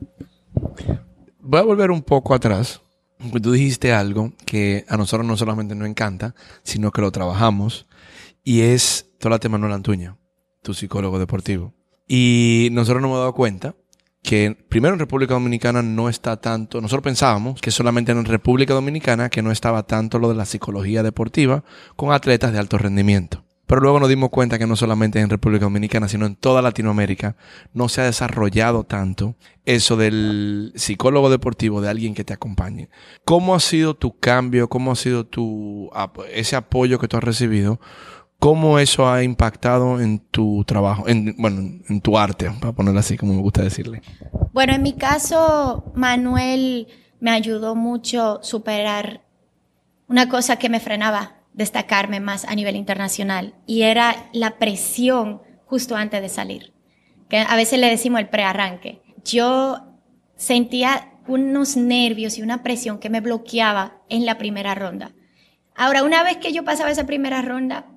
Voy 1.40 1.60
a 1.60 1.64
volver 1.64 1.92
un 1.92 2.02
poco 2.02 2.34
atrás. 2.34 2.82
Tú 3.42 3.52
dijiste 3.52 3.94
algo 3.94 4.34
que 4.46 4.86
a 4.88 4.98
nosotros 4.98 5.26
no 5.26 5.38
solamente 5.38 5.76
nos 5.76 5.88
encanta, 5.88 6.36
sino 6.64 6.92
que 6.92 7.02
lo 7.02 7.12
trabajamos, 7.12 7.88
y 8.44 8.62
es 8.62 9.10
tema 9.20 9.58
Manuel 9.58 9.74
Antuña, 9.74 10.18
tu 10.62 10.74
psicólogo 10.74 11.18
deportivo. 11.18 11.74
Y 12.08 12.68
nosotros 12.74 13.02
nos 13.02 13.10
hemos 13.10 13.20
dado 13.20 13.34
cuenta 13.34 13.76
que 14.24 14.58
primero 14.70 14.96
en 14.96 15.00
República 15.00 15.34
Dominicana 15.34 15.82
no 15.82 16.10
está 16.10 16.38
tanto, 16.38 16.82
nosotros 16.82 17.04
pensábamos 17.04 17.62
que 17.62 17.72
solamente 17.72 18.14
en 18.14 18.26
República 18.26 18.74
Dominicana 18.74 19.30
que 19.30 19.42
no 19.42 19.52
estaba 19.52 19.84
tanto 19.84 20.18
lo 20.18 20.30
de 20.30 20.36
la 20.36 20.46
psicología 20.46 21.04
deportiva 21.04 21.64
con 21.98 22.14
atletas 22.14 22.54
de 22.54 22.60
alto 22.60 22.78
rendimiento. 22.78 23.44
Pero 23.66 23.82
luego 23.82 24.00
nos 24.00 24.10
dimos 24.10 24.30
cuenta 24.30 24.60
que 24.60 24.68
no 24.68 24.76
solamente 24.76 25.20
en 25.20 25.30
República 25.30 25.66
Dominicana, 25.66 26.08
sino 26.08 26.26
en 26.26 26.36
toda 26.36 26.62
Latinoamérica 26.62 27.38
no 27.74 27.90
se 27.90 28.02
ha 28.02 28.06
desarrollado 28.06 28.84
tanto 28.84 29.36
eso 29.66 29.96
del 29.96 30.74
psicólogo 30.76 31.30
deportivo, 31.30 31.82
de 31.82 31.90
alguien 31.90 32.14
que 32.14 32.26
te 32.26 32.34
acompañe. 32.34 32.90
¿Cómo 33.26 33.56
ha 33.56 33.60
sido 33.60 33.96
tu 33.96 34.20
cambio? 34.20 34.70
¿Cómo 34.70 34.92
ha 34.92 34.96
sido 34.96 35.26
tu, 35.26 35.90
ese 36.34 36.56
apoyo 36.56 37.00
que 37.00 37.08
tú 37.08 37.18
has 37.18 37.24
recibido 37.24 37.80
¿Cómo 38.44 38.78
eso 38.78 39.08
ha 39.08 39.24
impactado 39.24 40.02
en 40.02 40.20
tu 40.20 40.66
trabajo, 40.66 41.08
en, 41.08 41.34
bueno, 41.38 41.80
en 41.88 42.02
tu 42.02 42.18
arte, 42.18 42.52
para 42.60 42.74
ponerlo 42.74 43.00
así 43.00 43.16
como 43.16 43.36
me 43.36 43.42
gusta 43.42 43.64
decirle? 43.64 44.02
Bueno, 44.52 44.74
en 44.74 44.84
mi 44.84 44.92
caso, 44.92 45.94
Manuel 45.96 46.90
me 47.22 47.32
ayudó 47.32 47.74
mucho 47.74 48.40
a 48.42 48.44
superar 48.44 49.22
una 50.10 50.28
cosa 50.28 50.58
que 50.58 50.68
me 50.68 50.82
frenaba 50.82 51.38
destacarme 51.54 52.20
más 52.20 52.44
a 52.44 52.54
nivel 52.54 52.76
internacional 52.76 53.56
y 53.66 53.84
era 53.84 54.28
la 54.34 54.58
presión 54.58 55.42
justo 55.66 55.96
antes 55.96 56.22
de 56.22 56.28
salir, 56.28 56.74
que 57.30 57.38
a 57.38 57.56
veces 57.56 57.80
le 57.80 57.88
decimos 57.88 58.20
el 58.20 58.28
prearranque. 58.28 59.04
Yo 59.24 59.88
sentía 60.36 61.14
unos 61.28 61.78
nervios 61.78 62.38
y 62.38 62.42
una 62.42 62.62
presión 62.62 63.00
que 63.00 63.10
me 63.10 63.22
bloqueaba 63.22 64.02
en 64.10 64.26
la 64.26 64.38
primera 64.38 64.76
ronda. 64.76 65.14
Ahora, 65.78 66.04
una 66.04 66.24
vez 66.24 66.38
que 66.38 66.52
yo 66.52 66.66
pasaba 66.66 66.92
esa 66.92 67.06
primera 67.06 67.42
ronda, 67.42 67.93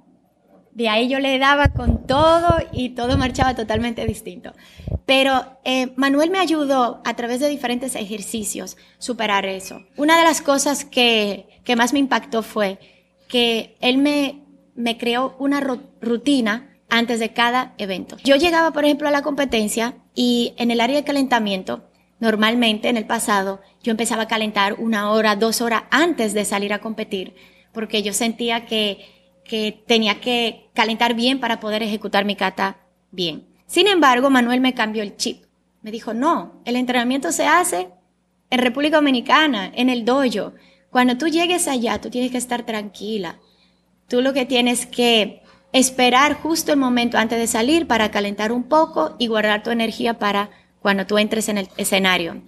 de 0.77 0.91
ahí 0.91 1.09
yo 1.09 1.21
le 1.21 1.39
daba 1.39 1.69
con 1.69 2.07
todo 2.07 2.59
y 2.71 2.91
todo 2.91 3.17
marchaba 3.17 3.55
totalmente 3.55 4.05
distinto. 4.05 4.53
Pero 5.07 5.59
eh, 5.65 5.95
Manuel 5.97 6.31
me 6.31 6.39
ayudó 6.39 7.01
a 7.03 7.17
través 7.17 7.41
de 7.41 7.49
diferentes 7.49 7.95
ejercicios 7.95 8.77
superar 8.99 9.47
eso. 9.47 9.83
Una 9.97 10.19
de 10.19 10.25
las 10.25 10.43
cosas 10.43 10.85
que, 10.85 11.49
que 11.65 11.77
más 11.77 11.95
me 11.95 11.99
impactó 11.99 12.43
fue 12.43 12.79
que 13.27 13.79
él 13.81 13.97
me, 13.97 14.43
me 14.75 14.99
creó 14.99 15.35
una 15.39 15.63
rutina 16.03 16.77
antes 16.91 17.21
de 17.21 17.33
cada 17.33 17.73
evento. 17.79 18.19
Yo 18.23 18.37
llegaba, 18.37 18.73
por 18.73 18.85
ejemplo, 18.85 19.09
a 19.09 19.13
la 19.13 19.23
competencia 19.23 19.95
y 20.15 20.53
en 20.59 20.71
el 20.71 20.83
área 20.83 20.97
de 20.97 21.05
calentamiento, 21.05 21.89
normalmente 22.21 22.91
en 22.91 22.99
el 22.99 23.07
pasado, 23.07 23.63
yo 23.83 23.93
empezaba 23.93 24.25
a 24.25 24.29
calentar 24.29 24.75
una 24.75 25.11
hora, 25.11 25.37
dos 25.37 25.63
horas 25.63 25.85
antes 25.91 26.35
de 26.35 26.45
salir 26.45 26.75
a 26.75 26.81
competir, 26.81 27.35
porque 27.73 28.03
yo 28.03 28.13
sentía 28.13 28.67
que 28.67 29.16
que 29.49 29.83
tenía 29.87 30.21
que 30.21 30.71
calentar 30.75 31.15
bien 31.15 31.41
para 31.41 31.61
poder 31.61 31.83
ejecutar 31.83 32.25
mi 32.25 32.37
kata 32.37 32.79
bien. 33.11 33.47
Sin 33.67 33.87
embargo, 33.87 34.31
Manuel 34.31 34.61
me 34.61 34.75
cambió 34.75 35.03
el 35.03 35.17
chip. 35.17 35.45
Me 35.83 35.91
dijo, 35.91 36.15
no, 36.15 36.61
el 36.65 36.77
entrenamiento 36.77 37.33
se 37.33 37.47
hace 37.47 37.89
en 38.51 38.59
República 38.61 38.97
Dominicana, 38.97 39.71
en 39.75 39.89
el 39.89 40.05
dojo. 40.05 40.53
Cuando 40.91 41.17
tú 41.17 41.29
llegues 41.29 41.69
allá, 41.69 42.01
tú 42.01 42.11
tienes 42.11 42.31
que 42.31 42.39
estar 42.39 42.65
tranquila. 42.65 43.39
Tú 44.09 44.23
lo 44.23 44.33
que 44.33 44.47
tienes 44.47 44.87
que 44.87 45.43
esperar 45.73 46.35
justo 46.35 46.73
el 46.73 46.79
momento 46.79 47.19
antes 47.19 47.39
de 47.39 47.47
salir 47.47 47.87
para 47.87 48.11
calentar 48.11 48.53
un 48.53 48.65
poco 48.65 49.17
y 49.19 49.27
guardar 49.27 49.63
tu 49.63 49.71
energía 49.71 50.19
para 50.19 50.51
cuando 50.81 51.07
tú 51.07 51.19
entres 51.19 51.49
en 51.49 51.59
el 51.59 51.69
escenario. 51.77 52.43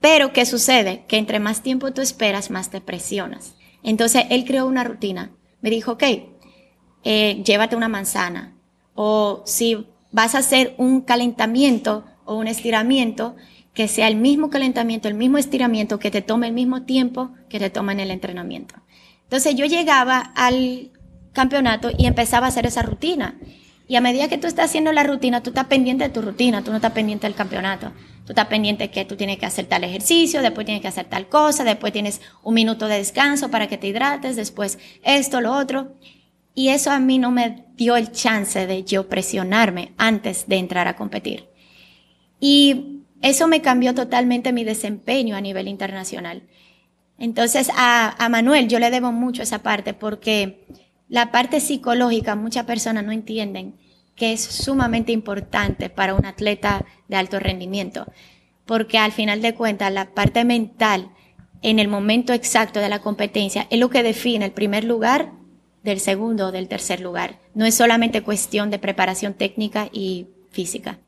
Pero, 0.00 0.32
¿qué 0.32 0.44
sucede? 0.44 1.04
Que 1.08 1.16
entre 1.16 1.40
más 1.40 1.62
tiempo 1.62 1.92
tú 1.92 2.00
esperas, 2.00 2.50
más 2.50 2.70
te 2.70 2.80
presionas. 2.80 3.54
Entonces, 3.82 4.24
él 4.30 4.44
creó 4.44 4.66
una 4.66 4.84
rutina 4.84 5.32
me 5.62 5.70
dijo, 5.70 5.92
ok, 5.92 6.02
eh, 7.04 7.42
llévate 7.44 7.76
una 7.76 7.88
manzana. 7.88 8.54
O 8.94 9.42
si 9.46 9.86
vas 10.10 10.34
a 10.34 10.38
hacer 10.38 10.74
un 10.76 11.00
calentamiento 11.00 12.04
o 12.24 12.36
un 12.36 12.46
estiramiento, 12.46 13.36
que 13.74 13.88
sea 13.88 14.08
el 14.08 14.16
mismo 14.16 14.50
calentamiento, 14.50 15.08
el 15.08 15.14
mismo 15.14 15.38
estiramiento, 15.38 15.98
que 15.98 16.10
te 16.10 16.20
tome 16.20 16.48
el 16.48 16.52
mismo 16.52 16.82
tiempo 16.82 17.30
que 17.48 17.58
te 17.58 17.70
toma 17.70 17.92
en 17.92 18.00
el 18.00 18.10
entrenamiento. 18.10 18.74
Entonces 19.24 19.54
yo 19.54 19.64
llegaba 19.64 20.18
al 20.18 20.90
campeonato 21.32 21.90
y 21.96 22.06
empezaba 22.06 22.46
a 22.46 22.48
hacer 22.50 22.66
esa 22.66 22.82
rutina. 22.82 23.36
Y 23.88 23.96
a 23.96 24.00
medida 24.00 24.28
que 24.28 24.38
tú 24.38 24.46
estás 24.46 24.66
haciendo 24.66 24.92
la 24.92 25.04
rutina, 25.04 25.42
tú 25.42 25.50
estás 25.50 25.66
pendiente 25.66 26.04
de 26.04 26.10
tu 26.10 26.22
rutina, 26.22 26.62
tú 26.62 26.70
no 26.70 26.76
estás 26.76 26.92
pendiente 26.92 27.26
del 27.26 27.34
campeonato. 27.34 27.92
Tú 28.24 28.32
estás 28.32 28.46
pendiente 28.46 28.90
que 28.90 29.04
tú 29.04 29.16
tienes 29.16 29.38
que 29.38 29.46
hacer 29.46 29.66
tal 29.66 29.82
ejercicio, 29.82 30.42
después 30.42 30.64
tienes 30.64 30.80
que 30.80 30.88
hacer 30.88 31.06
tal 31.06 31.28
cosa, 31.28 31.64
después 31.64 31.92
tienes 31.92 32.20
un 32.44 32.54
minuto 32.54 32.86
de 32.86 32.98
descanso 32.98 33.50
para 33.50 33.66
que 33.66 33.78
te 33.78 33.88
hidrates, 33.88 34.36
después 34.36 34.78
esto, 35.02 35.40
lo 35.40 35.52
otro. 35.52 35.96
Y 36.54 36.68
eso 36.68 36.92
a 36.92 37.00
mí 37.00 37.18
no 37.18 37.30
me 37.30 37.64
dio 37.74 37.96
el 37.96 38.12
chance 38.12 38.66
de 38.66 38.84
yo 38.84 39.08
presionarme 39.08 39.92
antes 39.96 40.46
de 40.46 40.56
entrar 40.56 40.86
a 40.86 40.96
competir. 40.96 41.48
Y 42.38 43.02
eso 43.22 43.48
me 43.48 43.60
cambió 43.60 43.94
totalmente 43.94 44.52
mi 44.52 44.62
desempeño 44.62 45.34
a 45.34 45.40
nivel 45.40 45.66
internacional. 45.66 46.42
Entonces 47.18 47.70
a, 47.76 48.24
a 48.24 48.28
Manuel 48.28 48.68
yo 48.68 48.78
le 48.78 48.90
debo 48.90 49.10
mucho 49.10 49.42
esa 49.42 49.62
parte 49.62 49.94
porque 49.94 50.66
la 51.08 51.30
parte 51.32 51.60
psicológica 51.60 52.36
muchas 52.36 52.66
personas 52.66 53.04
no 53.04 53.12
entienden 53.12 53.74
que 54.16 54.32
es 54.32 54.42
sumamente 54.42 55.12
importante 55.12 55.90
para 55.90 56.14
un 56.14 56.26
atleta 56.26 56.84
de 57.08 57.16
alto 57.16 57.40
rendimiento, 57.40 58.06
porque 58.66 58.98
al 58.98 59.12
final 59.12 59.42
de 59.42 59.54
cuentas 59.54 59.92
la 59.92 60.14
parte 60.14 60.44
mental 60.44 61.10
en 61.62 61.78
el 61.78 61.88
momento 61.88 62.32
exacto 62.32 62.80
de 62.80 62.88
la 62.88 63.00
competencia 63.00 63.66
es 63.70 63.78
lo 63.78 63.90
que 63.90 64.02
define 64.02 64.44
el 64.44 64.52
primer 64.52 64.84
lugar 64.84 65.32
del 65.82 66.00
segundo 66.00 66.48
o 66.48 66.52
del 66.52 66.68
tercer 66.68 67.00
lugar. 67.00 67.38
No 67.54 67.64
es 67.64 67.74
solamente 67.74 68.22
cuestión 68.22 68.70
de 68.70 68.78
preparación 68.78 69.34
técnica 69.34 69.88
y 69.92 70.28
física. 70.50 70.98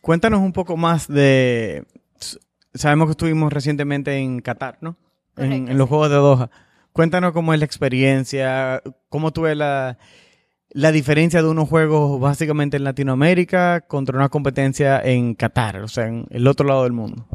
Cuéntanos 0.00 0.40
un 0.40 0.52
poco 0.52 0.76
más 0.76 1.08
de... 1.08 1.84
Sabemos 2.74 3.06
que 3.06 3.12
estuvimos 3.12 3.52
recientemente 3.52 4.16
en 4.16 4.40
Qatar, 4.40 4.78
¿no? 4.80 4.96
en, 5.36 5.76
los 5.76 5.88
Juegos 5.88 6.10
de 6.10 6.16
Doha. 6.16 6.50
Cuéntanos 6.92 7.32
cómo 7.32 7.52
es 7.54 7.58
la 7.58 7.64
experiencia, 7.64 8.82
cómo 9.08 9.32
tuve 9.32 9.54
la, 9.54 9.98
la 10.74 10.92
diferencia 10.92 11.42
de 11.42 11.48
unos 11.48 11.68
juegos 11.68 12.20
básicamente 12.20 12.76
en 12.76 12.84
Latinoamérica 12.84 13.82
contra 13.82 14.16
una 14.16 14.28
competencia 14.28 15.00
en 15.00 15.34
Qatar, 15.34 15.78
o 15.78 15.88
sea, 15.88 16.06
en 16.06 16.26
el 16.30 16.46
otro 16.46 16.66
lado 16.66 16.84
del 16.84 16.92
mundo. 16.92 17.26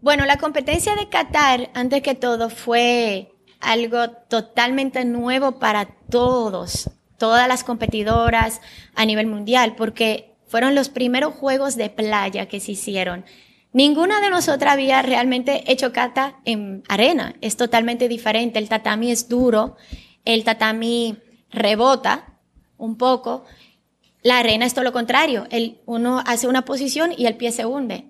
Bueno, 0.00 0.24
la 0.24 0.38
competencia 0.38 0.96
de 0.96 1.08
Qatar, 1.08 1.70
antes 1.74 2.02
que 2.02 2.14
todo, 2.14 2.48
fue 2.48 3.32
algo 3.60 4.10
totalmente 4.28 5.04
nuevo 5.04 5.58
para 5.58 5.86
todos, 6.10 6.90
todas 7.18 7.46
las 7.46 7.64
competidoras 7.64 8.60
a 8.94 9.04
nivel 9.04 9.26
mundial, 9.26 9.74
porque 9.76 10.34
fueron 10.46 10.74
los 10.74 10.88
primeros 10.88 11.34
juegos 11.34 11.76
de 11.76 11.90
playa 11.90 12.46
que 12.46 12.60
se 12.60 12.72
hicieron 12.72 13.24
Ninguna 13.72 14.20
de 14.20 14.30
nosotras 14.30 14.72
había 14.72 15.00
realmente 15.00 15.70
hecho 15.70 15.92
kata 15.92 16.40
en 16.44 16.82
arena. 16.88 17.36
Es 17.40 17.56
totalmente 17.56 18.08
diferente. 18.08 18.58
El 18.58 18.68
tatami 18.68 19.12
es 19.12 19.28
duro, 19.28 19.76
el 20.24 20.42
tatami 20.42 21.18
rebota 21.50 22.29
un 22.80 22.96
poco. 22.96 23.44
La 24.22 24.38
arena 24.38 24.66
es 24.66 24.74
todo 24.74 24.84
lo 24.84 24.92
contrario. 24.92 25.46
El, 25.50 25.78
uno 25.86 26.22
hace 26.26 26.48
una 26.48 26.64
posición 26.64 27.12
y 27.16 27.26
el 27.26 27.36
pie 27.36 27.52
se 27.52 27.64
hunde. 27.64 28.06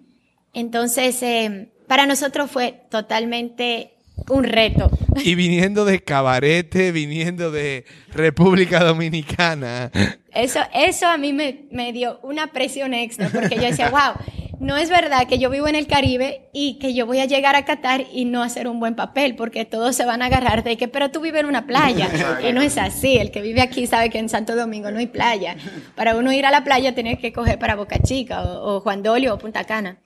Entonces, 0.52 1.22
eh, 1.22 1.72
para 1.86 2.06
nosotros 2.06 2.50
fue 2.50 2.82
totalmente 2.90 3.94
un 4.28 4.44
reto. 4.44 4.90
Y 5.22 5.34
viniendo 5.34 5.84
de 5.84 6.02
cabarete, 6.02 6.92
viniendo 6.92 7.50
de 7.50 7.84
República 8.12 8.82
Dominicana. 8.82 9.90
Eso, 10.32 10.60
eso 10.72 11.06
a 11.08 11.18
mí 11.18 11.32
me, 11.32 11.66
me 11.72 11.92
dio 11.92 12.20
una 12.22 12.46
presión 12.46 12.94
extra, 12.94 13.28
porque 13.28 13.56
yo 13.56 13.62
decía, 13.62 13.90
wow, 13.90 14.14
no 14.60 14.76
es 14.76 14.90
verdad 14.90 15.26
que 15.26 15.38
yo 15.38 15.48
vivo 15.48 15.68
en 15.68 15.74
el 15.74 15.86
Caribe 15.86 16.50
y 16.52 16.78
que 16.78 16.92
yo 16.92 17.06
voy 17.06 17.18
a 17.18 17.24
llegar 17.24 17.56
a 17.56 17.64
Qatar 17.64 18.04
y 18.12 18.26
no 18.26 18.42
hacer 18.42 18.68
un 18.68 18.78
buen 18.78 18.94
papel, 18.94 19.34
porque 19.34 19.64
todos 19.64 19.96
se 19.96 20.04
van 20.04 20.20
a 20.20 20.26
agarrar 20.26 20.62
de 20.62 20.76
que, 20.76 20.86
pero 20.86 21.10
tú 21.10 21.22
vives 21.22 21.40
en 21.40 21.46
una 21.46 21.66
playa. 21.66 22.10
y 22.46 22.52
no 22.52 22.60
es 22.60 22.76
así. 22.76 23.16
El 23.16 23.30
que 23.30 23.40
vive 23.40 23.62
aquí 23.62 23.86
sabe 23.86 24.10
que 24.10 24.18
en 24.18 24.28
Santo 24.28 24.54
Domingo 24.54 24.90
no 24.90 24.98
hay 24.98 25.06
playa. 25.06 25.56
Para 25.96 26.14
uno 26.14 26.30
ir 26.30 26.44
a 26.44 26.50
la 26.50 26.62
playa 26.62 26.94
tiene 26.94 27.18
que 27.18 27.32
coger 27.32 27.58
para 27.58 27.74
Boca 27.74 27.98
Chica 28.02 28.42
o, 28.42 28.76
o 28.76 28.80
Juan 28.80 29.02
Dolio 29.02 29.34
o 29.34 29.38
Punta 29.38 29.64
Cana. 29.64 29.98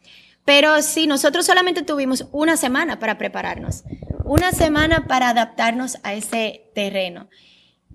Pero 0.44 0.82
sí, 0.82 1.08
nosotros 1.08 1.44
solamente 1.44 1.82
tuvimos 1.82 2.28
una 2.30 2.56
semana 2.56 3.00
para 3.00 3.18
prepararnos, 3.18 3.82
una 4.24 4.52
semana 4.52 5.06
para 5.08 5.30
adaptarnos 5.30 5.98
a 6.04 6.14
ese 6.14 6.70
terreno. 6.74 7.28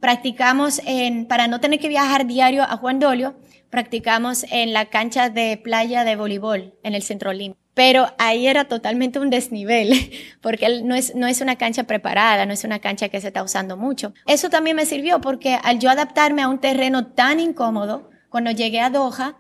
Practicamos 0.02 0.82
en, 0.86 1.26
para 1.26 1.48
no 1.48 1.62
tener 1.62 1.80
que 1.80 1.88
viajar 1.88 2.26
diario 2.26 2.64
a 2.64 2.76
Juan 2.76 3.00
Dolio, 3.00 3.36
practicamos 3.70 4.46
en 4.50 4.74
la 4.74 4.86
cancha 4.86 5.30
de 5.30 5.58
playa 5.58 6.04
de 6.04 6.16
voleibol 6.16 6.74
en 6.84 6.96
el 6.96 7.04
Centro 7.04 7.30
Olímpico. 7.30 7.60
Pero 7.74 8.08
ahí 8.18 8.48
era 8.48 8.66
totalmente 8.66 9.20
un 9.20 9.30
desnivel, 9.30 9.94
porque 10.42 10.82
no 10.84 10.96
es, 10.96 11.16
no 11.16 11.28
es 11.28 11.42
una 11.42 11.56
cancha 11.56 11.84
preparada, 11.84 12.46
no 12.46 12.54
es 12.54 12.64
una 12.64 12.80
cancha 12.80 13.10
que 13.10 13.22
se 13.22 13.28
está 13.28 13.44
usando 13.44 13.78
mucho. 13.78 14.14
Eso 14.26 14.50
también 14.50 14.76
me 14.76 14.86
sirvió 14.86 15.22
porque 15.22 15.58
al 15.64 15.80
yo 15.80 15.90
adaptarme 15.90 16.42
a 16.42 16.50
un 16.50 16.60
terreno 16.60 17.08
tan 17.08 17.40
incómodo, 17.40 18.10
cuando 18.30 18.52
llegué 18.52 18.80
a 18.80 18.90
Doha, 18.90 19.38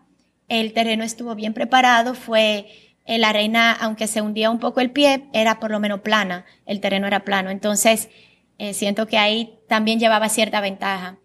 el 0.48 0.74
terreno 0.74 1.04
estuvo 1.04 1.36
bien 1.36 1.54
preparado, 1.54 2.16
fue 2.16 2.68
eh, 3.06 3.18
la 3.18 3.30
arena, 3.30 3.72
aunque 3.72 4.08
se 4.08 4.22
hundía 4.22 4.50
un 4.50 4.60
poco 4.60 4.82
el 4.82 4.92
pie, 4.92 5.26
era 5.34 5.60
por 5.60 5.72
lo 5.72 5.80
menos 5.80 6.02
plana, 6.02 6.46
el 6.66 6.80
terreno 6.80 7.08
era 7.08 7.24
plano. 7.24 7.50
Entonces, 7.50 8.10
eh, 8.58 8.74
siento 8.74 9.08
que 9.08 9.18
ahí 9.18 9.60
también 9.68 10.00
llevaba 10.00 10.30
cierta 10.30 10.62
ventaja. 10.62 11.18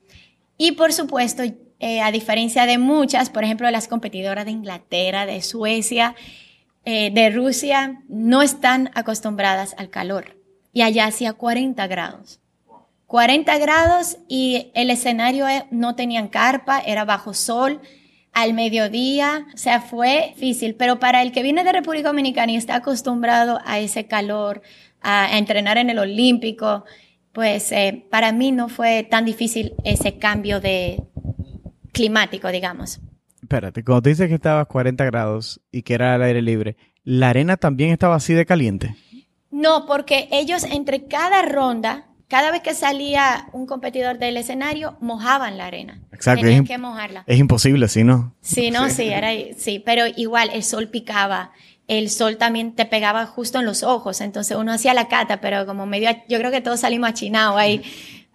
Y 0.56 0.72
por 0.72 0.92
supuesto, 0.92 1.42
eh, 1.80 2.00
a 2.00 2.10
diferencia 2.12 2.66
de 2.66 2.78
muchas, 2.78 3.30
por 3.30 3.44
ejemplo, 3.44 3.70
las 3.70 3.88
competidoras 3.88 4.44
de 4.44 4.52
Inglaterra, 4.52 5.26
de 5.26 5.42
Suecia, 5.42 6.14
eh, 6.84 7.10
de 7.12 7.30
Rusia, 7.30 8.02
no 8.08 8.42
están 8.42 8.90
acostumbradas 8.94 9.74
al 9.76 9.90
calor. 9.90 10.36
Y 10.72 10.82
allá 10.82 11.06
hacía 11.06 11.32
40 11.32 11.86
grados. 11.86 12.40
40 13.06 13.58
grados 13.58 14.18
y 14.28 14.70
el 14.74 14.90
escenario 14.90 15.48
eh, 15.48 15.66
no 15.70 15.94
tenían 15.94 16.28
carpa, 16.28 16.80
era 16.80 17.04
bajo 17.04 17.34
sol, 17.34 17.80
al 18.32 18.52
mediodía, 18.54 19.46
o 19.54 19.56
sea, 19.56 19.80
fue 19.80 20.32
difícil, 20.34 20.74
pero 20.74 20.98
para 20.98 21.22
el 21.22 21.30
que 21.30 21.42
viene 21.42 21.62
de 21.62 21.72
República 21.72 22.08
Dominicana 22.08 22.50
y 22.50 22.56
está 22.56 22.76
acostumbrado 22.76 23.60
a 23.64 23.78
ese 23.78 24.06
calor, 24.06 24.62
a, 25.00 25.38
entrenar 25.38 25.78
en 25.78 25.90
el 25.90 26.00
Olímpico, 26.00 26.84
pues 27.32 27.72
para 28.10 28.32
mí 28.32 28.50
no 28.50 28.68
fue 28.68 29.04
tan 29.04 29.24
difícil 29.24 29.74
ese 29.84 30.18
cambio 30.18 30.60
de, 30.60 31.00
climático, 31.94 32.48
digamos. 32.48 33.00
Espérate, 33.40 33.82
cuando 33.84 34.02
tú 34.02 34.08
dices 34.10 34.28
que 34.28 34.34
estaba 34.34 34.60
a 34.60 34.64
40 34.66 35.04
grados 35.04 35.60
y 35.70 35.82
que 35.82 35.94
era 35.94 36.14
al 36.14 36.22
aire 36.22 36.42
libre, 36.42 36.76
¿la 37.04 37.30
arena 37.30 37.56
también 37.56 37.90
estaba 37.90 38.16
así 38.16 38.34
de 38.34 38.44
caliente? 38.44 38.96
No, 39.50 39.86
porque 39.86 40.28
ellos 40.32 40.64
entre 40.64 41.04
cada 41.06 41.42
ronda, 41.42 42.08
cada 42.26 42.50
vez 42.50 42.62
que 42.62 42.74
salía 42.74 43.46
un 43.52 43.66
competidor 43.66 44.18
del 44.18 44.36
escenario, 44.36 44.96
mojaban 45.00 45.56
la 45.56 45.66
arena. 45.66 46.00
Exacto. 46.10 46.42
Tenían 46.42 46.64
que 46.64 46.78
mojarla. 46.78 47.24
Es 47.26 47.38
imposible, 47.38 47.86
¿sí 47.88 48.02
no? 48.02 48.34
Sí, 48.40 48.70
no, 48.70 48.90
sí, 48.90 49.08
era, 49.08 49.30
sí, 49.56 49.78
pero 49.78 50.04
igual 50.16 50.50
el 50.52 50.64
sol 50.64 50.88
picaba, 50.88 51.52
el 51.86 52.08
sol 52.08 52.38
también 52.38 52.74
te 52.74 52.86
pegaba 52.86 53.26
justo 53.26 53.58
en 53.58 53.66
los 53.66 53.82
ojos, 53.82 54.22
entonces 54.22 54.56
uno 54.56 54.72
hacía 54.72 54.94
la 54.94 55.08
cata, 55.08 55.40
pero 55.40 55.66
como 55.66 55.84
medio, 55.84 56.10
yo 56.28 56.38
creo 56.38 56.50
que 56.50 56.62
todos 56.62 56.80
salimos 56.80 57.10
achinados 57.10 57.58
ahí 57.58 57.82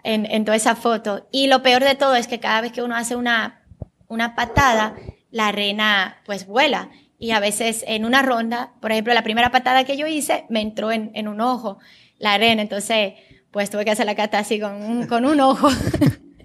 en, 0.04 0.26
en, 0.26 0.46
toda 0.46 0.58
esa 0.58 0.76
foto. 0.76 1.28
Y 1.32 1.48
lo 1.48 1.62
peor 1.62 1.84
de 1.84 1.96
todo 1.96 2.16
es 2.16 2.28
que 2.28 2.40
cada 2.40 2.62
vez 2.62 2.72
que 2.72 2.82
uno 2.82 2.96
hace 2.96 3.16
una, 3.16 3.64
una 4.08 4.36
patada, 4.36 4.96
la 5.32 5.48
arena 5.48 6.18
pues 6.26 6.46
vuela. 6.46 6.90
Y 7.18 7.32
a 7.32 7.40
veces 7.40 7.84
en 7.88 8.06
una 8.06 8.22
ronda, 8.22 8.74
por 8.82 8.92
ejemplo, 8.92 9.14
la 9.14 9.24
primera 9.24 9.52
patada 9.52 9.84
que 9.84 9.98
yo 9.98 10.08
hice, 10.08 10.46
me 10.50 10.62
entró 10.62 10.92
en, 10.92 11.12
en 11.14 11.28
un 11.28 11.42
ojo 11.42 11.80
la 12.18 12.34
arena. 12.34 12.62
Entonces, 12.62 13.14
pues 13.52 13.70
tuve 13.70 13.86
que 13.86 13.92
hacer 13.92 14.06
la 14.06 14.16
cata 14.16 14.40
así 14.40 14.60
con 14.60 14.82
un, 14.82 15.08
con 15.08 15.26
un 15.26 15.40
ojo. 15.40 15.70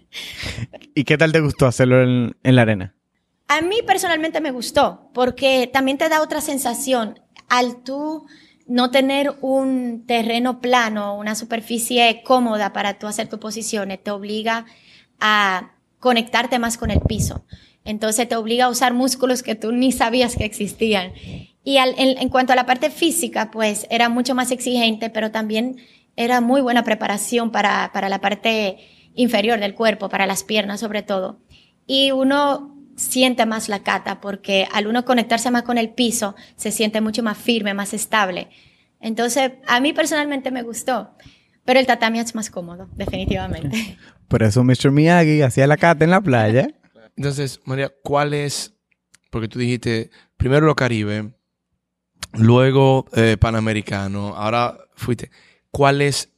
¿Y 0.95 1.05
qué 1.05 1.19
tal 1.19 1.33
te 1.33 1.41
gustó 1.41 1.67
hacerlo 1.67 2.03
en, 2.03 2.37
en 2.43 2.57
la 2.57 2.63
arena? 2.63 2.95
A 3.49 3.61
mí 3.61 3.81
personalmente 3.87 4.41
me 4.41 4.53
gustó, 4.53 5.11
porque 5.13 5.69
también 5.73 5.99
te 5.99 6.09
da 6.09 6.23
otra 6.23 6.41
sensación. 6.41 7.21
Al 7.49 7.83
tú 7.83 8.27
no 8.67 8.91
tener 8.91 9.35
un 9.41 10.05
terreno 10.07 10.61
plano, 10.61 11.17
una 11.17 11.35
superficie 11.35 12.23
cómoda 12.25 12.73
para 12.73 12.99
tú 12.99 13.07
hacer 13.07 13.29
tus 13.29 13.39
posiciones, 13.39 14.03
te 14.03 14.11
obliga 14.11 14.67
a 15.21 15.73
conectarte 15.99 16.59
más 16.59 16.77
con 16.77 16.91
el 16.91 17.01
piso. 17.01 17.45
Entonces 17.85 18.29
te 18.29 18.37
obliga 18.37 18.67
a 18.67 18.71
usar 18.71 18.95
músculos 18.95 19.43
que 19.43 19.55
tú 19.55 19.73
ni 19.73 19.93
sabías 19.93 20.37
que 20.37 20.45
existían. 20.45 21.13
Y 21.63 21.77
en, 21.77 21.95
en, 21.97 22.29
cuanto 22.29 22.53
a 22.53 22.57
la 22.57 22.67
parte 22.67 22.91
física, 22.91 23.51
pues 23.51 23.87
era 23.91 24.09
mucho 24.09 24.35
más 24.35 24.51
exigente, 24.51 25.11
pero 25.11 25.31
también 25.31 25.77
era 26.17 26.41
muy 26.41 26.61
buena 26.61 26.85
preparación 26.85 27.51
para, 27.51 27.91
para 27.93 28.09
la 28.09 28.21
parte 28.21 28.79
inferior 29.15 29.61
del 29.61 29.75
cuerpo, 29.75 30.09
para 30.09 30.27
las 30.27 30.45
piernas 30.45 30.81
sobre 30.81 31.03
todo. 31.03 31.41
Y 31.87 32.11
uno 32.13 32.74
siente 32.97 33.47
más 33.47 33.69
la 33.69 33.83
cata 33.83 34.21
porque 34.21 34.67
al 34.73 34.87
uno 34.87 35.05
conectarse 35.05 35.51
más 35.51 35.63
con 35.63 35.79
el 35.79 35.91
piso 35.91 36.35
se 36.57 36.71
siente 36.71 37.01
mucho 37.01 37.23
más 37.23 37.39
firme, 37.39 37.75
más 37.75 37.95
estable. 37.95 38.49
Entonces, 39.01 39.53
a 39.67 39.81
mí 39.81 39.93
personalmente 39.93 40.51
me 40.51 40.63
gustó, 40.63 41.11
pero 41.65 41.81
el 41.81 41.87
tatami 41.87 42.21
es 42.21 42.35
más 42.35 42.51
cómodo, 42.51 42.89
definitivamente. 42.95 43.99
Por 44.29 44.43
eso 44.43 44.65
Mr. 44.65 44.91
Miyagi 44.91 45.43
hacía 45.43 45.67
la 45.67 45.77
cata 45.77 46.05
en 46.05 46.11
la 46.11 46.21
playa. 46.21 46.69
Entonces, 47.17 47.61
María, 47.65 47.93
¿cuál 48.03 48.35
es? 48.35 48.75
Porque 49.31 49.49
tú 49.49 49.59
dijiste 49.59 50.11
primero 50.37 50.67
lo 50.67 50.77
Caribe, 50.77 51.35
luego 52.35 53.07
eh, 53.15 53.37
Panamericano, 53.39 54.35
ahora 54.37 54.79
fuiste. 54.95 55.31
¿Cuál 55.71 56.03
es 56.03 56.31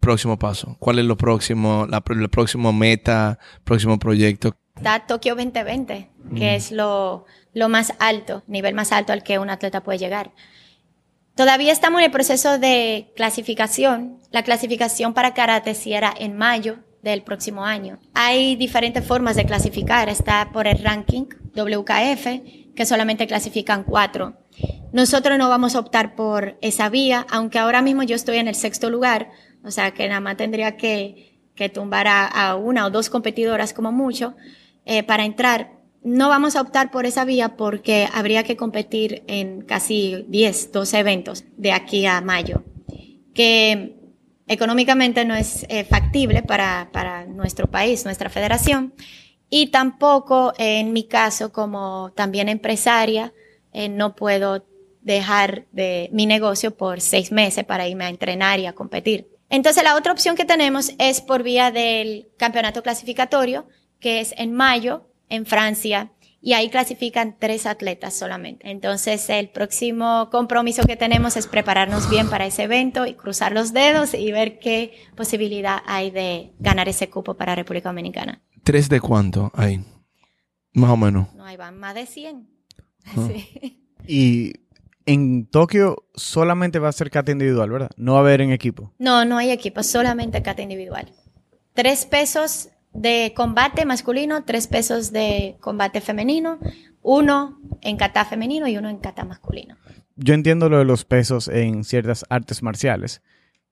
próximo 0.00 0.38
paso? 0.38 0.76
¿Cuál 0.78 0.98
es 0.98 1.04
lo 1.04 1.16
próximo, 1.16 1.86
la, 1.88 2.02
el 2.08 2.28
próximo 2.30 2.72
meta, 2.72 3.38
próximo 3.64 3.98
proyecto? 3.98 4.56
Está 4.82 5.06
Tokio 5.06 5.36
2020, 5.36 6.10
que 6.34 6.56
es 6.56 6.72
lo, 6.72 7.24
lo 7.54 7.68
más 7.68 7.94
alto, 8.00 8.42
nivel 8.48 8.74
más 8.74 8.90
alto 8.90 9.12
al 9.12 9.22
que 9.22 9.38
un 9.38 9.48
atleta 9.48 9.84
puede 9.84 10.00
llegar. 10.00 10.32
Todavía 11.36 11.70
estamos 11.70 12.00
en 12.00 12.06
el 12.06 12.10
proceso 12.10 12.58
de 12.58 13.12
clasificación. 13.14 14.18
La 14.32 14.42
clasificación 14.42 15.14
para 15.14 15.34
karate 15.34 15.76
era 15.86 16.12
en 16.18 16.36
mayo 16.36 16.78
del 17.00 17.22
próximo 17.22 17.64
año. 17.64 18.00
Hay 18.14 18.56
diferentes 18.56 19.06
formas 19.06 19.36
de 19.36 19.44
clasificar. 19.44 20.08
Está 20.08 20.50
por 20.52 20.66
el 20.66 20.82
ranking 20.82 21.26
WKF, 21.54 22.74
que 22.74 22.84
solamente 22.84 23.28
clasifican 23.28 23.84
cuatro. 23.84 24.36
Nosotros 24.92 25.38
no 25.38 25.48
vamos 25.48 25.76
a 25.76 25.78
optar 25.78 26.16
por 26.16 26.58
esa 26.60 26.88
vía, 26.88 27.24
aunque 27.30 27.60
ahora 27.60 27.82
mismo 27.82 28.02
yo 28.02 28.16
estoy 28.16 28.38
en 28.38 28.48
el 28.48 28.56
sexto 28.56 28.90
lugar, 28.90 29.30
o 29.62 29.70
sea 29.70 29.92
que 29.92 30.08
nada 30.08 30.18
más 30.18 30.36
tendría 30.36 30.76
que, 30.76 31.38
que 31.54 31.68
tumbar 31.68 32.08
a, 32.08 32.26
a 32.26 32.56
una 32.56 32.84
o 32.84 32.90
dos 32.90 33.10
competidoras 33.10 33.72
como 33.74 33.92
mucho 33.92 34.34
eh, 34.84 35.02
para 35.02 35.24
entrar. 35.24 35.72
No 36.02 36.28
vamos 36.28 36.56
a 36.56 36.60
optar 36.60 36.90
por 36.90 37.06
esa 37.06 37.24
vía 37.24 37.56
porque 37.56 38.08
habría 38.12 38.42
que 38.42 38.56
competir 38.56 39.22
en 39.28 39.62
casi 39.62 40.24
10, 40.28 40.72
12 40.72 40.98
eventos 40.98 41.44
de 41.56 41.72
aquí 41.72 42.06
a 42.06 42.20
mayo, 42.20 42.64
que 43.34 43.96
económicamente 44.48 45.24
no 45.24 45.34
es 45.34 45.64
eh, 45.68 45.84
factible 45.84 46.42
para, 46.42 46.90
para 46.92 47.24
nuestro 47.26 47.68
país, 47.68 48.04
nuestra 48.04 48.30
federación, 48.30 48.94
y 49.48 49.68
tampoco 49.68 50.54
en 50.58 50.92
mi 50.92 51.04
caso 51.04 51.52
como 51.52 52.10
también 52.16 52.48
empresaria, 52.48 53.32
eh, 53.72 53.88
no 53.88 54.16
puedo 54.16 54.66
dejar 55.02 55.66
de 55.72 56.08
mi 56.12 56.26
negocio 56.26 56.76
por 56.76 57.00
seis 57.00 57.32
meses 57.32 57.64
para 57.64 57.86
irme 57.86 58.04
a 58.04 58.08
entrenar 58.08 58.60
y 58.60 58.66
a 58.66 58.72
competir. 58.72 59.28
Entonces 59.50 59.84
la 59.84 59.96
otra 59.96 60.12
opción 60.12 60.36
que 60.36 60.46
tenemos 60.46 60.92
es 60.98 61.20
por 61.20 61.42
vía 61.42 61.70
del 61.70 62.28
campeonato 62.38 62.82
clasificatorio, 62.82 63.66
que 64.02 64.20
es 64.20 64.34
en 64.36 64.52
mayo 64.52 65.08
en 65.30 65.46
Francia 65.46 66.12
y 66.42 66.54
ahí 66.54 66.68
clasifican 66.70 67.36
tres 67.38 67.66
atletas 67.66 68.14
solamente. 68.14 68.68
Entonces 68.68 69.30
el 69.30 69.48
próximo 69.48 70.28
compromiso 70.30 70.82
que 70.82 70.96
tenemos 70.96 71.36
es 71.36 71.46
prepararnos 71.46 72.10
bien 72.10 72.28
para 72.28 72.44
ese 72.44 72.64
evento 72.64 73.06
y 73.06 73.14
cruzar 73.14 73.52
los 73.52 73.72
dedos 73.72 74.12
y 74.12 74.32
ver 74.32 74.58
qué 74.58 74.92
posibilidad 75.16 75.78
hay 75.86 76.10
de 76.10 76.52
ganar 76.58 76.88
ese 76.88 77.08
cupo 77.08 77.34
para 77.34 77.54
República 77.54 77.90
Dominicana. 77.90 78.42
¿Tres 78.64 78.88
de 78.88 79.00
cuánto 79.00 79.52
hay? 79.54 79.84
Más 80.72 80.90
o 80.90 80.96
menos. 80.96 81.32
No, 81.34 81.44
ahí 81.44 81.56
van 81.56 81.78
más 81.78 81.94
de 81.94 82.06
100. 82.06 82.48
Ah. 83.06 83.10
Sí. 83.28 83.78
Y 84.04 84.52
en 85.06 85.46
Tokio 85.46 86.04
solamente 86.14 86.80
va 86.80 86.88
a 86.88 86.92
ser 86.92 87.08
cata 87.08 87.30
individual, 87.30 87.70
¿verdad? 87.70 87.90
No 87.96 88.14
va 88.14 88.18
a 88.18 88.22
haber 88.22 88.40
en 88.40 88.50
equipo. 88.50 88.92
No, 88.98 89.24
no 89.24 89.38
hay 89.38 89.52
equipo, 89.52 89.84
solamente 89.84 90.42
cata 90.42 90.62
individual. 90.62 91.12
Tres 91.72 92.04
pesos 92.04 92.70
de 92.92 93.32
combate 93.34 93.84
masculino, 93.84 94.44
tres 94.44 94.66
pesos 94.66 95.12
de 95.12 95.56
combate 95.60 96.00
femenino, 96.00 96.58
uno 97.02 97.60
en 97.80 97.96
kata 97.96 98.24
femenino 98.24 98.68
y 98.68 98.76
uno 98.76 98.88
en 98.88 98.98
kata 98.98 99.24
masculino. 99.24 99.76
Yo 100.16 100.34
entiendo 100.34 100.68
lo 100.68 100.78
de 100.78 100.84
los 100.84 101.04
pesos 101.04 101.48
en 101.48 101.84
ciertas 101.84 102.24
artes 102.28 102.62
marciales, 102.62 103.22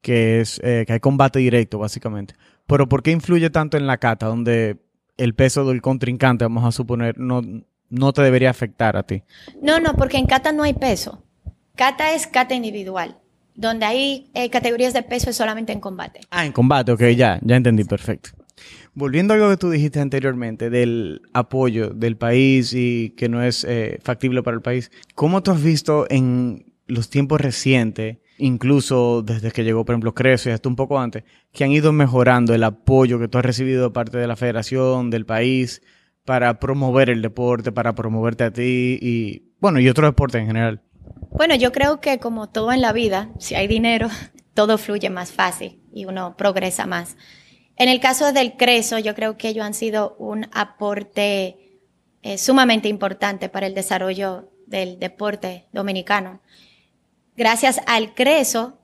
que 0.01 0.41
es 0.41 0.61
eh, 0.65 0.85
que 0.87 0.95
hay 0.95 1.01
combate 1.01 1.39
directo, 1.39 1.79
básicamente. 1.79 2.35
Pero 2.67 2.89
¿por 2.89 3.03
qué 3.03 3.11
influye 3.11 3.51
tanto 3.51 3.77
en 3.77 3.87
la 3.87 3.99
kata, 3.99 4.27
donde 4.27 4.79
el 5.21 5.35
peso 5.35 5.67
del 5.67 5.83
contrincante, 5.83 6.45
vamos 6.45 6.65
a 6.65 6.73
suponer, 6.73 7.19
no, 7.19 7.43
no 7.91 8.13
te 8.13 8.23
debería 8.23 8.49
afectar 8.49 8.97
a 8.97 9.03
ti. 9.03 9.23
No, 9.61 9.79
no, 9.79 9.95
porque 9.95 10.17
en 10.17 10.27
kata 10.27 10.53
no 10.53 10.63
hay 10.63 10.73
peso. 10.73 11.23
Kata 11.77 12.15
es 12.15 12.27
kata 12.27 12.55
individual. 12.55 13.19
Donde 13.55 13.85
hay 13.85 14.31
eh, 14.33 14.49
categorías 14.49 14.95
de 14.95 15.03
peso 15.03 15.29
es 15.29 15.37
solamente 15.37 15.73
en 15.73 15.81
combate. 15.81 16.21
Ah, 16.31 16.47
en 16.47 16.53
combate, 16.53 16.93
ok, 16.93 17.03
ya, 17.17 17.39
ya 17.43 17.57
entendí, 17.57 17.85
perfecto. 17.85 18.31
Volviendo 18.95 19.33
a 19.33 19.37
algo 19.37 19.51
que 19.51 19.57
tú 19.57 19.71
dijiste 19.71 20.01
anteriormente 20.01 20.69
del 20.71 21.23
apoyo 21.33 21.91
del 21.91 22.17
país 22.17 22.73
y 22.75 23.11
que 23.17 23.29
no 23.29 23.43
es 23.43 23.65
eh, 23.65 23.99
factible 24.03 24.43
para 24.43 24.57
el 24.57 24.63
país, 24.63 24.91
¿cómo 25.15 25.43
tú 25.43 25.53
has 25.53 25.63
visto 25.63 26.07
en 26.11 26.71
los 26.91 27.09
tiempos 27.09 27.41
recientes, 27.41 28.19
incluso 28.39 29.23
desde 29.23 29.51
que 29.53 29.65
llegó, 29.65 29.85
por 29.85 29.95
ejemplo, 29.95 30.15
Creso 30.15 30.51
y 30.51 30.53
hasta 30.53 30.69
un 30.69 30.77
poco 30.77 30.99
antes, 30.99 31.25
que 31.53 31.65
han 31.65 31.73
ido 31.73 31.93
mejorando 31.93 32.55
el 32.55 32.65
apoyo 32.65 33.19
que 33.19 33.29
tú 33.29 33.39
has 33.39 33.45
recibido 33.45 33.85
de 33.85 33.91
parte 33.91 34.19
de 34.19 34.27
la 34.27 34.37
federación, 34.37 35.11
del 35.11 35.25
país, 35.25 35.83
para 36.25 36.61
promover 36.61 37.11
el 37.11 37.23
deporte, 37.23 37.73
para 37.73 37.95
promoverte 37.95 38.45
a 38.45 38.53
ti 38.53 38.99
y, 39.01 39.53
bueno, 39.61 39.81
y 39.81 39.89
otros 39.89 40.09
deportes 40.09 40.41
en 40.41 40.47
general? 40.49 40.83
Bueno, 41.31 41.55
yo 41.55 41.73
creo 41.73 42.01
que 42.01 42.19
como 42.19 42.49
todo 42.49 42.73
en 42.73 42.81
la 42.81 42.93
vida, 42.93 43.31
si 43.39 43.55
hay 43.55 43.67
dinero, 43.67 44.09
todo 44.55 44.79
fluye 44.79 45.11
más 45.11 45.33
fácil 45.33 45.81
y 45.93 46.05
uno 46.05 46.37
progresa 46.37 46.87
más. 46.87 47.17
En 47.81 47.89
el 47.89 47.99
caso 47.99 48.35
del 48.35 48.59
Creso, 48.59 48.99
yo 48.99 49.15
creo 49.15 49.39
que 49.39 49.49
ellos 49.49 49.65
han 49.65 49.73
sido 49.73 50.15
un 50.19 50.47
aporte 50.53 51.81
eh, 52.21 52.37
sumamente 52.37 52.89
importante 52.89 53.49
para 53.49 53.67
el 53.67 53.73
desarrollo 53.73 54.51
del 54.67 54.99
deporte 54.99 55.65
dominicano. 55.73 56.43
Gracias 57.39 57.81
al 57.87 58.13
Creso, 58.13 58.79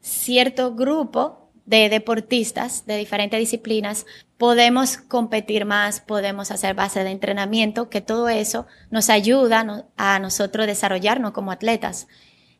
cierto 0.00 0.74
grupo 0.74 1.50
de 1.66 1.90
deportistas 1.90 2.86
de 2.86 2.96
diferentes 2.96 3.38
disciplinas 3.38 4.06
podemos 4.38 4.96
competir 4.96 5.66
más, 5.66 6.00
podemos 6.00 6.50
hacer 6.50 6.74
base 6.74 7.04
de 7.04 7.10
entrenamiento, 7.10 7.90
que 7.90 8.00
todo 8.00 8.30
eso 8.30 8.66
nos 8.90 9.10
ayuda 9.10 9.84
a 9.98 10.18
nosotros 10.20 10.66
desarrollarnos 10.66 11.32
como 11.32 11.52
atletas. 11.52 12.08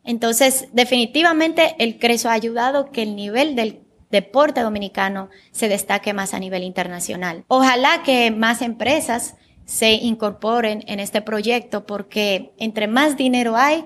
Entonces, 0.04 0.68
definitivamente 0.72 1.76
el 1.78 1.98
CRESO 1.98 2.28
ha 2.28 2.34
ayudado 2.34 2.90
que 2.92 3.04
el 3.04 3.16
nivel 3.16 3.56
del 3.56 3.87
deporte 4.10 4.60
dominicano 4.60 5.28
se 5.52 5.68
destaque 5.68 6.12
más 6.12 6.34
a 6.34 6.38
nivel 6.38 6.62
internacional. 6.62 7.44
Ojalá 7.48 8.02
que 8.02 8.30
más 8.30 8.62
empresas 8.62 9.36
se 9.64 9.92
incorporen 9.92 10.82
en 10.86 10.98
este 10.98 11.20
proyecto 11.20 11.84
porque 11.84 12.52
entre 12.58 12.86
más 12.86 13.16
dinero 13.16 13.56
hay, 13.56 13.84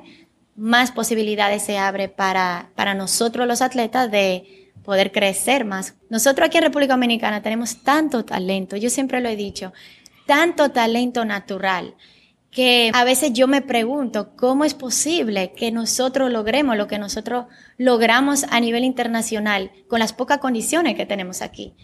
más 0.54 0.92
posibilidades 0.92 1.62
se 1.62 1.78
abre 1.78 2.08
para, 2.08 2.70
para 2.76 2.94
nosotros 2.94 3.48
los 3.48 3.62
atletas 3.62 4.10
de 4.10 4.70
poder 4.84 5.10
crecer 5.10 5.64
más. 5.64 5.94
Nosotros 6.08 6.46
aquí 6.46 6.58
en 6.58 6.64
República 6.64 6.94
Dominicana 6.94 7.42
tenemos 7.42 7.82
tanto 7.82 8.24
talento, 8.24 8.76
yo 8.76 8.90
siempre 8.90 9.20
lo 9.20 9.28
he 9.28 9.36
dicho, 9.36 9.72
tanto 10.26 10.70
talento 10.70 11.24
natural, 11.24 11.94
que 12.52 12.90
a 12.92 13.02
veces 13.04 13.32
yo 13.32 13.48
me 13.48 13.62
pregunto 13.62 14.36
cómo 14.36 14.66
es 14.66 14.74
posible 14.74 15.54
que 15.54 15.72
nosotros 15.72 16.30
logremos 16.30 16.76
lo 16.76 16.86
que 16.86 16.98
nosotros 16.98 17.46
logramos 17.78 18.44
a 18.50 18.60
nivel 18.60 18.84
internacional 18.84 19.72
con 19.88 20.00
las 20.00 20.12
pocas 20.12 20.36
condiciones 20.36 20.94
que 20.94 21.06
tenemos 21.06 21.40
aquí. 21.40 21.74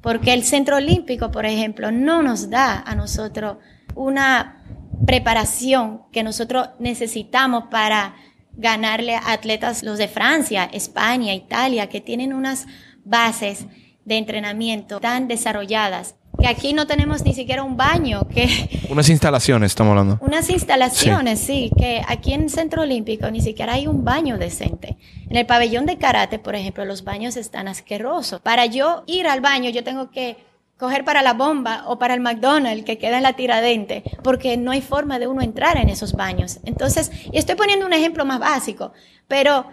Porque 0.00 0.32
el 0.32 0.42
Centro 0.42 0.76
Olímpico, 0.76 1.30
por 1.30 1.44
ejemplo, 1.44 1.92
no 1.92 2.22
nos 2.22 2.48
da 2.48 2.80
a 2.80 2.94
nosotros 2.94 3.58
una 3.94 4.64
preparación 5.06 6.04
que 6.10 6.22
nosotros 6.22 6.70
necesitamos 6.78 7.64
para 7.70 8.16
ganarle 8.52 9.16
a 9.16 9.32
atletas 9.32 9.82
los 9.82 9.98
de 9.98 10.08
Francia, 10.08 10.64
España, 10.72 11.34
Italia, 11.34 11.90
que 11.90 12.00
tienen 12.00 12.32
unas 12.32 12.66
bases 13.04 13.66
de 14.06 14.16
entrenamiento 14.16 15.00
tan 15.00 15.28
desarrolladas 15.28 16.14
que 16.38 16.46
aquí 16.46 16.72
no 16.72 16.86
tenemos 16.86 17.24
ni 17.24 17.34
siquiera 17.34 17.62
un 17.62 17.76
baño, 17.76 18.26
que 18.28 18.86
unas 18.90 19.08
instalaciones 19.08 19.72
estamos 19.72 19.90
hablando. 19.92 20.18
Unas 20.20 20.50
instalaciones, 20.50 21.40
sí. 21.40 21.70
que 21.76 22.02
aquí 22.06 22.32
en 22.32 22.44
el 22.44 22.50
Centro 22.50 22.82
Olímpico 22.82 23.30
ni 23.30 23.40
siquiera 23.40 23.74
hay 23.74 23.86
un 23.86 24.04
baño 24.04 24.38
decente. 24.38 24.96
En 25.28 25.36
el 25.36 25.46
pabellón 25.46 25.86
de 25.86 25.98
karate, 25.98 26.38
por 26.38 26.54
ejemplo, 26.54 26.84
los 26.84 27.04
baños 27.04 27.36
están 27.36 27.68
asquerosos. 27.68 28.40
Para 28.40 28.66
yo 28.66 29.04
ir 29.06 29.26
al 29.26 29.40
baño, 29.40 29.70
yo 29.70 29.84
tengo 29.84 30.10
que 30.10 30.36
coger 30.78 31.04
para 31.04 31.22
la 31.22 31.34
bomba 31.34 31.84
o 31.86 31.98
para 31.98 32.14
el 32.14 32.20
McDonald's 32.20 32.84
que 32.84 32.98
queda 32.98 33.18
en 33.18 33.22
la 33.22 33.34
tiradente, 33.34 34.02
porque 34.22 34.56
no 34.56 34.72
hay 34.72 34.80
forma 34.80 35.18
de 35.18 35.26
uno 35.26 35.40
entrar 35.40 35.76
en 35.76 35.88
esos 35.88 36.14
baños. 36.14 36.58
Entonces, 36.64 37.10
y 37.32 37.38
estoy 37.38 37.54
poniendo 37.54 37.86
un 37.86 37.92
ejemplo 37.92 38.24
más 38.24 38.40
básico, 38.40 38.92
pero 39.28 39.66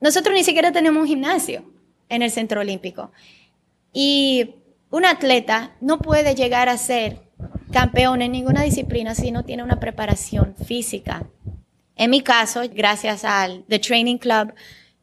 nosotros 0.00 0.34
ni 0.34 0.44
siquiera 0.44 0.72
tenemos 0.72 1.00
un 1.00 1.08
gimnasio 1.08 1.64
en 2.08 2.22
el 2.22 2.30
Centro 2.30 2.60
Olímpico. 2.60 3.12
Y 3.92 4.56
un 4.90 5.04
atleta 5.04 5.76
no 5.80 5.98
puede 5.98 6.34
llegar 6.34 6.68
a 6.68 6.76
ser 6.76 7.20
campeón 7.72 8.22
en 8.22 8.32
ninguna 8.32 8.62
disciplina 8.62 9.14
si 9.14 9.30
no 9.30 9.44
tiene 9.44 9.62
una 9.62 9.80
preparación 9.80 10.54
física. 10.56 11.26
En 11.96 12.10
mi 12.10 12.22
caso, 12.22 12.62
gracias 12.72 13.24
al 13.24 13.64
The 13.68 13.78
Training 13.78 14.18
Club 14.18 14.54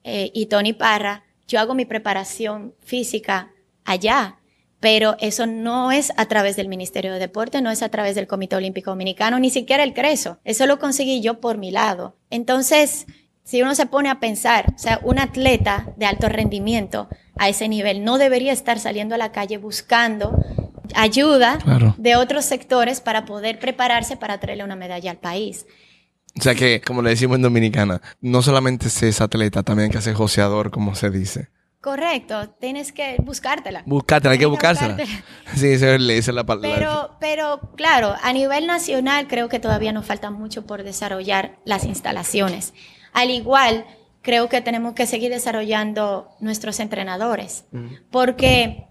eh, 0.03 0.31
y 0.33 0.47
Tony 0.47 0.73
Parra, 0.73 1.23
yo 1.47 1.59
hago 1.59 1.73
mi 1.73 1.85
preparación 1.85 2.73
física 2.83 3.51
allá 3.85 4.37
pero 4.79 5.15
eso 5.19 5.47
no 5.47 5.91
es 5.91 6.13
a 6.17 6.25
través 6.27 6.55
del 6.55 6.67
Ministerio 6.67 7.13
de 7.13 7.19
Deporte, 7.19 7.61
no 7.61 7.71
es 7.71 7.81
a 7.81 7.89
través 7.89 8.15
del 8.15 8.27
Comité 8.27 8.55
Olímpico 8.55 8.91
Dominicano, 8.91 9.39
ni 9.39 9.49
siquiera 9.49 9.83
el 9.83 9.93
CRESO. 9.93 10.39
Eso 10.43 10.67
lo 10.67 10.77
conseguí 10.79 11.21
yo 11.21 11.39
por 11.39 11.57
mi 11.57 11.71
lado. 11.71 12.15
Entonces, 12.29 13.07
si 13.47 13.61
uno 13.61 13.75
se 13.75 13.85
pone 13.85 14.09
a 14.09 14.19
pensar, 14.19 14.73
o 14.75 14.77
sea, 14.77 14.99
un 15.03 15.19
atleta 15.19 15.93
de 15.95 16.05
alto 16.05 16.27
rendimiento 16.27 17.07
a 17.37 17.47
ese 17.47 17.69
nivel 17.69 18.03
no 18.03 18.17
debería 18.17 18.51
estar 18.51 18.77
saliendo 18.77 19.15
a 19.15 19.17
la 19.17 19.31
calle 19.31 19.57
buscando 19.57 20.37
ayuda 20.95 21.57
de 21.97 22.17
otros 22.17 22.43
sectores 22.43 22.99
para 22.99 23.23
poder 23.23 23.57
prepararse 23.57 24.17
para 24.17 24.37
traerle 24.41 24.65
una 24.65 24.75
medalla 24.75 25.11
al 25.11 25.17
país. 25.17 25.65
O 26.37 26.41
sea 26.41 26.55
que, 26.55 26.81
como 26.81 27.01
le 27.01 27.11
decimos 27.11 27.37
en 27.37 27.43
Dominicana, 27.43 28.01
no 28.19 28.41
solamente 28.41 28.89
se 28.89 29.07
es 29.07 29.21
atleta, 29.21 29.63
también 29.63 29.91
que 29.91 30.01
ser 30.01 30.13
joseador, 30.13 30.69
como 30.69 30.93
se 30.93 31.09
dice. 31.09 31.47
Correcto, 31.79 32.49
tienes 32.59 32.91
que 32.91 33.15
buscártela. 33.19 33.81
Buscártela, 33.85 34.33
hay 34.33 34.39
que 34.39 34.45
buscársela. 34.45 34.97
Sí, 35.55 35.67
esa 35.67 35.95
es 35.95 36.27
la 36.27 36.43
palabra. 36.43 36.75
Pero, 36.75 37.17
pero 37.21 37.61
claro, 37.77 38.13
a 38.21 38.33
nivel 38.33 38.67
nacional 38.67 39.27
creo 39.29 39.47
que 39.47 39.59
todavía 39.59 39.93
nos 39.93 40.05
falta 40.05 40.31
mucho 40.31 40.65
por 40.65 40.83
desarrollar 40.83 41.59
las 41.63 41.85
instalaciones. 41.85 42.73
Al 43.17 43.31
igual, 43.31 43.83
creo 44.21 44.47
que 44.47 44.61
tenemos 44.61 44.93
que 44.93 45.07
seguir 45.07 45.31
desarrollando 45.31 46.29
nuestros 46.39 46.79
entrenadores, 46.79 47.65
porque 48.11 48.85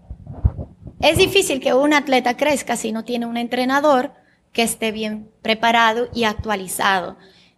es 0.99 1.17
difícil 1.17 1.61
que 1.61 1.73
un 1.73 1.93
atleta 1.93 2.35
crezca 2.35 2.75
si 2.75 2.91
no 2.91 3.05
tiene 3.05 3.25
un 3.25 3.37
entrenador 3.37 4.11
que 4.51 4.63
esté 4.63 4.91
bien 4.91 5.31
preparado 5.41 6.09
y 6.13 6.25
actualizado. 6.25 7.15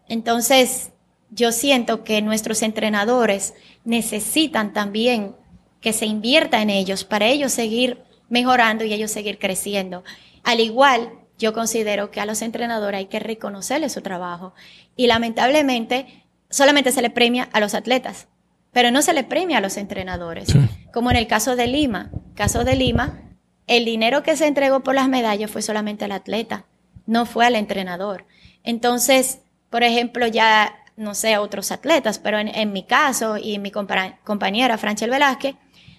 Entonces, 0.07 0.91
yo 1.31 1.51
siento 1.51 2.03
que 2.03 2.21
nuestros 2.21 2.61
entrenadores 2.61 3.55
necesitan 3.83 4.71
también 4.71 5.35
que 5.81 5.91
se 5.91 6.05
invierta 6.05 6.61
en 6.61 6.69
ellos 6.69 7.03
para 7.03 7.25
ellos 7.25 7.51
seguir 7.51 8.03
mejorando 8.29 8.85
y 8.85 8.93
ellos 8.93 9.09
seguir 9.09 9.39
creciendo. 9.39 10.03
Al 10.43 10.59
igual, 10.59 11.13
yo 11.39 11.51
considero 11.51 12.11
que 12.11 12.19
a 12.19 12.27
los 12.27 12.43
entrenadores 12.43 12.99
hay 12.99 13.05
que 13.07 13.19
reconocerles 13.19 13.91
su 13.91 14.01
trabajo 14.01 14.53
y 14.95 15.07
lamentablemente 15.07 16.28
solamente 16.49 16.91
se 16.91 17.01
le 17.01 17.09
premia 17.09 17.49
a 17.51 17.59
los 17.59 17.73
atletas, 17.73 18.27
pero 18.71 18.91
no 18.91 19.01
se 19.01 19.13
le 19.13 19.23
premia 19.23 19.57
a 19.57 19.61
los 19.61 19.77
entrenadores. 19.77 20.49
Como 20.93 21.11
en 21.11 21.17
el 21.17 21.27
caso 21.27 21.55
de 21.55 21.67
Lima. 21.67 22.11
Caso 22.35 22.63
de 22.63 22.75
Lima, 22.75 23.21
el 23.67 23.85
dinero 23.85 24.23
que 24.23 24.35
se 24.35 24.47
entregó 24.47 24.81
por 24.81 24.95
las 24.95 25.09
medallas 25.09 25.51
fue 25.51 25.61
solamente 25.61 26.05
al 26.05 26.11
atleta, 26.11 26.65
no 27.05 27.25
fue 27.25 27.45
al 27.45 27.55
entrenador. 27.55 28.25
Entonces, 28.63 29.39
por 29.69 29.83
ejemplo, 29.83 30.25
ya 30.27 30.75
no 30.99 31.15
sé, 31.15 31.37
otros 31.37 31.71
atletas, 31.71 32.19
pero 32.19 32.39
en, 32.39 32.73
mi 32.73 32.83
caso 32.83 33.37
y 33.37 33.57
mi 33.57 33.71
compañera 33.71 34.77
Franchel 34.77 35.09
Velázquez 35.09 35.55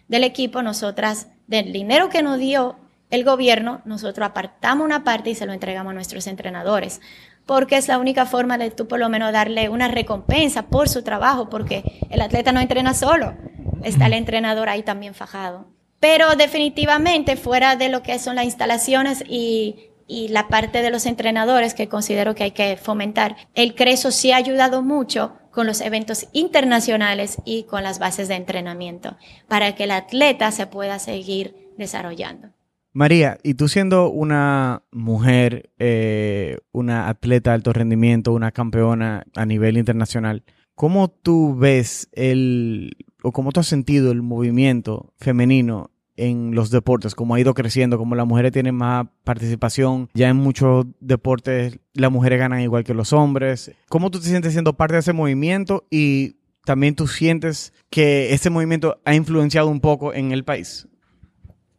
del 0.08 0.24
equipo, 0.24 0.62
nosotras, 0.62 1.28
del 1.46 1.72
dinero 1.72 2.10
que 2.10 2.22
nos 2.22 2.38
dio 2.38 2.76
el 3.08 3.24
gobierno, 3.24 3.80
nosotros 3.86 4.28
apartamos 4.28 4.84
una 4.84 5.02
parte 5.02 5.30
y 5.30 5.34
se 5.34 5.46
lo 5.46 5.54
entregamos 5.54 5.92
a 5.92 5.94
nuestros 5.94 6.26
entrenadores, 6.26 7.00
porque 7.50 7.78
es 7.78 7.88
la 7.88 7.98
única 7.98 8.26
forma 8.26 8.58
de 8.58 8.70
tú 8.70 8.86
por 8.86 9.01
lo 9.01 9.09
menos 9.09 9.32
darle 9.32 9.68
una 9.68 9.88
recompensa 9.88 10.68
por 10.68 10.88
su 10.88 11.03
trabajo, 11.03 11.51
porque 11.51 11.82
el 12.09 12.20
atleta 12.20 12.53
no 12.53 12.61
entrena 12.61 12.94
solo, 12.94 13.34
está 13.82 14.07
el 14.07 14.12
entrenador 14.12 14.68
ahí 14.68 14.84
también 14.84 15.14
fajado. 15.14 15.66
Pero 15.98 16.36
definitivamente 16.36 17.34
fuera 17.34 17.74
de 17.74 17.88
lo 17.88 18.05
que 18.05 18.20
son 18.20 18.36
las 18.36 18.44
instalaciones 18.44 19.24
y 19.26 19.90
la 20.07 20.46
parte 20.46 20.80
de 20.80 20.92
los 20.92 21.07
entrenadores 21.07 21.74
que 21.74 21.88
considero 21.88 22.36
que 22.36 22.44
hay 22.44 22.53
que 22.53 22.76
fomentar. 22.76 23.34
El 23.57 23.74
CRESO 23.74 24.12
sí 24.12 24.30
ha 24.30 24.36
ayudado 24.36 24.82
mucho 24.82 25.32
con 25.51 25.66
los 25.66 25.80
eventos 25.80 26.28
internacionales 26.30 27.38
y 27.44 27.64
con 27.64 27.82
las 27.82 27.98
bases 27.98 28.28
de 28.28 28.36
entrenamiento 28.36 29.16
para 29.48 29.74
que 29.74 29.84
el 29.84 29.90
atleta 29.90 30.53
se 30.53 30.68
pueda 30.68 31.01
seguir 31.01 31.72
desarrollando. 31.76 32.51
María, 32.93 33.38
y 33.43 33.55
tú 33.55 33.68
siendo 33.68 34.11
una 34.11 34.82
mujer, 34.91 35.70
eh, 35.78 36.59
una 36.72 37.09
atleta 37.09 37.51
de 37.51 37.55
alto 37.55 37.72
rendimiento, 37.72 38.32
una 38.32 38.51
campeona 38.51 39.24
a 39.36 39.47
nivel 39.47 39.78
internacional, 39.78 40.43
¿cómo 40.74 41.09
tú 41.09 41.57
ves 41.57 42.09
el, 42.12 42.97
o 43.22 43.32
cómo 43.32 43.53
tú 43.53 43.61
has 43.61 43.66
sentido 43.66 44.11
el 44.11 44.22
movimiento 44.22 45.12
femenino 45.18 45.91
en 46.16 46.55
los 46.55 46.70
deportes, 46.70 47.14
como 47.14 47.34
ha 47.34 47.41
ido 47.41 47.55
creciendo, 47.55 47.97
como 47.97 48.14
las 48.14 48.26
mujeres 48.26 48.53
tienen 48.53 48.74
más 48.74 49.07
participación, 49.24 50.11
ya 50.12 50.28
en 50.28 50.36
muchos 50.36 50.86
deportes 51.01 51.78
las 51.95 52.12
mujeres 52.12 52.38
ganan 52.38 52.61
igual 52.61 52.84
que 52.84 52.93
los 52.93 53.12
hombres. 53.12 53.72
¿Cómo 53.88 54.11
tú 54.11 54.20
te 54.20 54.26
sientes 54.26 54.53
siendo 54.53 54.74
parte 54.74 54.95
de 54.95 55.01
ese 55.01 55.14
movimiento 55.14 55.86
y 55.91 56.36
también 56.64 56.95
tú 56.95 57.07
sientes 57.07 57.72
que 57.88 58.34
ese 58.34 58.51
movimiento 58.51 59.01
ha 59.05 59.14
influenciado 59.14 59.68
un 59.68 59.80
poco 59.80 60.12
en 60.12 60.32
el 60.32 60.45
país? 60.45 60.89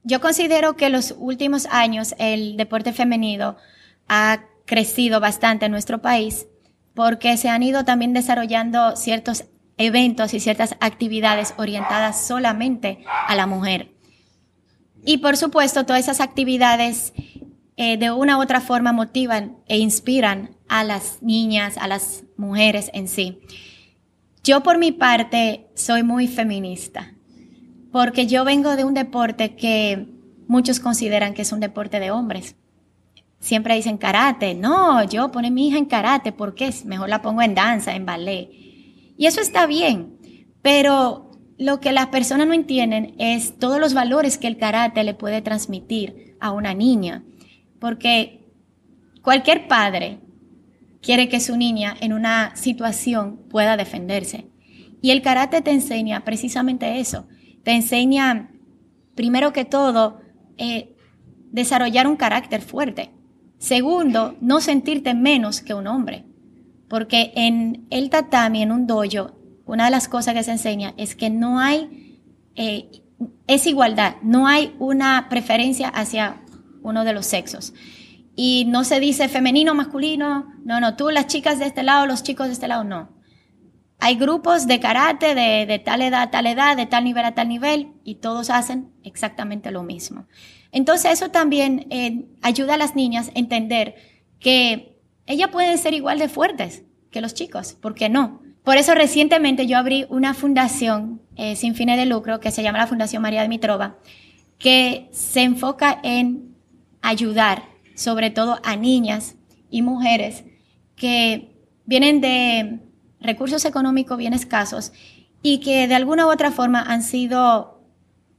Yo 0.03 0.19
considero 0.19 0.75
que 0.75 0.89
los 0.89 1.15
últimos 1.17 1.67
años 1.67 2.15
el 2.17 2.57
deporte 2.57 2.93
femenino 2.93 3.57
ha 4.07 4.43
crecido 4.65 5.19
bastante 5.19 5.65
en 5.65 5.71
nuestro 5.71 6.01
país 6.01 6.47
porque 6.93 7.37
se 7.37 7.49
han 7.49 7.63
ido 7.63 7.85
también 7.85 8.13
desarrollando 8.13 8.95
ciertos 8.95 9.45
eventos 9.77 10.33
y 10.33 10.39
ciertas 10.39 10.75
actividades 10.79 11.53
orientadas 11.57 12.25
solamente 12.25 13.03
a 13.27 13.35
la 13.35 13.47
mujer. 13.47 13.91
Y 15.03 15.17
por 15.17 15.37
supuesto, 15.37 15.85
todas 15.85 16.01
esas 16.03 16.19
actividades 16.19 17.13
eh, 17.77 17.97
de 17.97 18.11
una 18.11 18.37
u 18.37 18.41
otra 18.41 18.61
forma 18.61 18.91
motivan 18.91 19.57
e 19.67 19.77
inspiran 19.77 20.55
a 20.67 20.83
las 20.83 21.21
niñas, 21.21 21.77
a 21.77 21.87
las 21.87 22.23
mujeres 22.37 22.91
en 22.93 23.07
sí. 23.07 23.39
Yo 24.43 24.61
por 24.61 24.77
mi 24.77 24.91
parte 24.91 25.67
soy 25.75 26.03
muy 26.03 26.27
feminista, 26.27 27.13
porque 27.91 28.27
yo 28.27 28.45
vengo 28.45 28.75
de 28.75 28.85
un 28.85 28.93
deporte 28.93 29.55
que 29.55 30.07
muchos 30.47 30.79
consideran 30.79 31.33
que 31.33 31.41
es 31.41 31.51
un 31.51 31.59
deporte 31.59 31.99
de 31.99 32.11
hombres. 32.11 32.55
Siempre 33.39 33.75
dicen 33.75 33.97
karate. 33.97 34.53
No, 34.53 35.03
yo 35.03 35.31
pone 35.31 35.51
mi 35.51 35.67
hija 35.67 35.77
en 35.77 35.85
karate 35.85 36.31
porque 36.31 36.73
mejor 36.85 37.09
la 37.09 37.21
pongo 37.21 37.41
en 37.41 37.55
danza, 37.55 37.95
en 37.95 38.05
ballet. 38.05 38.49
Y 39.17 39.25
eso 39.25 39.41
está 39.41 39.65
bien, 39.65 40.17
pero 40.61 41.31
lo 41.57 41.79
que 41.79 41.91
las 41.91 42.07
personas 42.07 42.47
no 42.47 42.53
entienden 42.53 43.13
es 43.19 43.59
todos 43.59 43.79
los 43.79 43.93
valores 43.93 44.37
que 44.37 44.47
el 44.47 44.57
karate 44.57 45.03
le 45.03 45.13
puede 45.13 45.41
transmitir 45.41 46.35
a 46.39 46.51
una 46.51 46.73
niña. 46.73 47.23
Porque 47.79 48.51
cualquier 49.21 49.67
padre 49.67 50.19
quiere 51.01 51.29
que 51.29 51.39
su 51.39 51.57
niña 51.57 51.95
en 51.99 52.13
una 52.13 52.55
situación 52.55 53.37
pueda 53.49 53.77
defenderse. 53.77 54.47
Y 55.01 55.11
el 55.11 55.21
karate 55.21 55.61
te 55.61 55.71
enseña 55.71 56.23
precisamente 56.23 56.99
eso. 56.99 57.27
Te 57.63 57.71
enseña, 57.71 58.51
primero 59.15 59.53
que 59.53 59.65
todo, 59.65 60.21
eh, 60.57 60.95
desarrollar 61.51 62.07
un 62.07 62.15
carácter 62.15 62.61
fuerte. 62.61 63.11
Segundo, 63.57 64.35
no 64.41 64.59
sentirte 64.59 65.13
menos 65.13 65.61
que 65.61 65.73
un 65.73 65.87
hombre. 65.87 66.25
Porque 66.87 67.31
en 67.35 67.85
el 67.89 68.09
tatami, 68.09 68.63
en 68.63 68.71
un 68.71 68.87
dojo, 68.87 69.37
una 69.65 69.85
de 69.85 69.91
las 69.91 70.07
cosas 70.07 70.33
que 70.33 70.43
se 70.43 70.51
enseña 70.51 70.93
es 70.97 71.15
que 71.15 71.29
no 71.29 71.59
hay, 71.59 72.19
eh, 72.55 72.89
es 73.47 73.67
igualdad, 73.67 74.15
no 74.23 74.47
hay 74.47 74.75
una 74.79 75.27
preferencia 75.29 75.87
hacia 75.87 76.41
uno 76.81 77.05
de 77.05 77.13
los 77.13 77.25
sexos. 77.25 77.73
Y 78.35 78.65
no 78.67 78.83
se 78.83 78.99
dice 78.99 79.29
femenino, 79.29 79.75
masculino, 79.75 80.53
no, 80.65 80.79
no, 80.79 80.95
tú 80.95 81.09
las 81.09 81.27
chicas 81.27 81.59
de 81.59 81.65
este 81.65 81.83
lado, 81.83 82.07
los 82.07 82.23
chicos 82.23 82.47
de 82.47 82.53
este 82.53 82.67
lado, 82.67 82.83
no. 82.83 83.09
Hay 84.03 84.15
grupos 84.15 84.65
de 84.65 84.79
karate 84.79 85.35
de, 85.35 85.77
tal 85.77 86.01
edad 86.01 86.23
a 86.23 86.31
tal 86.31 86.47
edad, 86.47 86.75
de 86.75 86.87
tal 86.87 87.03
nivel 87.03 87.23
a 87.23 87.35
tal 87.35 87.47
nivel, 87.47 87.93
y 88.03 88.15
todos 88.15 88.49
hacen 88.49 88.89
exactamente 89.03 89.69
lo 89.69 89.83
mismo. 89.83 90.25
Entonces 90.71 91.11
eso 91.11 91.29
también 91.29 91.85
eh, 91.91 92.25
ayuda 92.41 92.73
a 92.73 92.77
las 92.77 92.95
niñas 92.95 93.27
a 93.27 93.39
entender 93.39 93.93
que 94.39 94.97
ellas 95.27 95.49
pueden 95.49 95.77
ser 95.77 95.93
igual 95.93 96.17
de 96.17 96.29
fuertes 96.29 96.81
que 97.11 97.21
los 97.21 97.35
chicos, 97.35 97.73
¿por 97.73 97.93
qué 97.93 98.09
no? 98.09 98.41
Por 98.63 98.77
eso 98.77 98.95
recientemente 98.95 99.67
yo 99.67 99.77
abrí 99.77 100.07
una 100.09 100.33
fundación 100.33 101.21
eh, 101.35 101.55
sin 101.55 101.75
fines 101.75 101.97
de 101.97 102.07
lucro 102.07 102.39
que 102.39 102.49
se 102.49 102.63
llama 102.63 102.79
la 102.79 102.87
Fundación 102.87 103.21
María 103.21 103.43
Dimitrova, 103.43 103.97
que 104.57 105.09
se 105.11 105.43
enfoca 105.43 105.99
en 106.01 106.55
ayudar 107.03 107.65
sobre 107.93 108.31
todo 108.31 108.59
a 108.63 108.75
niñas 108.75 109.35
y 109.69 109.83
mujeres 109.83 110.43
que 110.95 111.55
vienen 111.85 112.19
de 112.19 112.79
recursos 113.21 113.65
económicos 113.65 114.17
bien 114.17 114.33
escasos 114.33 114.91
y 115.41 115.59
que 115.59 115.87
de 115.87 115.95
alguna 115.95 116.27
u 116.27 116.31
otra 116.31 116.51
forma 116.51 116.81
han 116.81 117.03
sido 117.03 117.79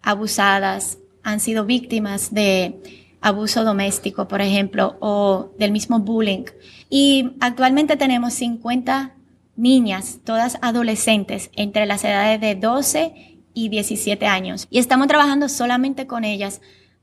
abusadas, 0.03 0.99
han 1.22 1.41
sido 1.41 1.64
víctimas 1.64 2.35
de 2.35 2.80
abuso 3.20 3.64
doméstico, 3.64 4.28
por 4.28 4.41
ejemplo, 4.41 4.97
o 5.01 5.53
del 5.59 5.70
mismo 5.70 6.01
bullying. 6.01 6.45
Y 6.91 7.33
actualmente 7.41 7.97
tenemos 7.97 8.35
50 8.35 9.14
niñas, 9.57 10.18
todas 10.24 10.59
adolescentes, 10.61 11.51
entre 11.55 11.87
las 11.87 12.05
edades 12.05 12.41
de 12.41 12.55
12 12.57 13.39
y 13.55 13.68
17 13.68 14.26
años. 14.26 14.66
Y 14.70 14.78
estamos 14.78 15.07
trabajando 15.07 15.49
solamente 15.49 16.07
con 16.07 16.24
ellas 16.24 16.61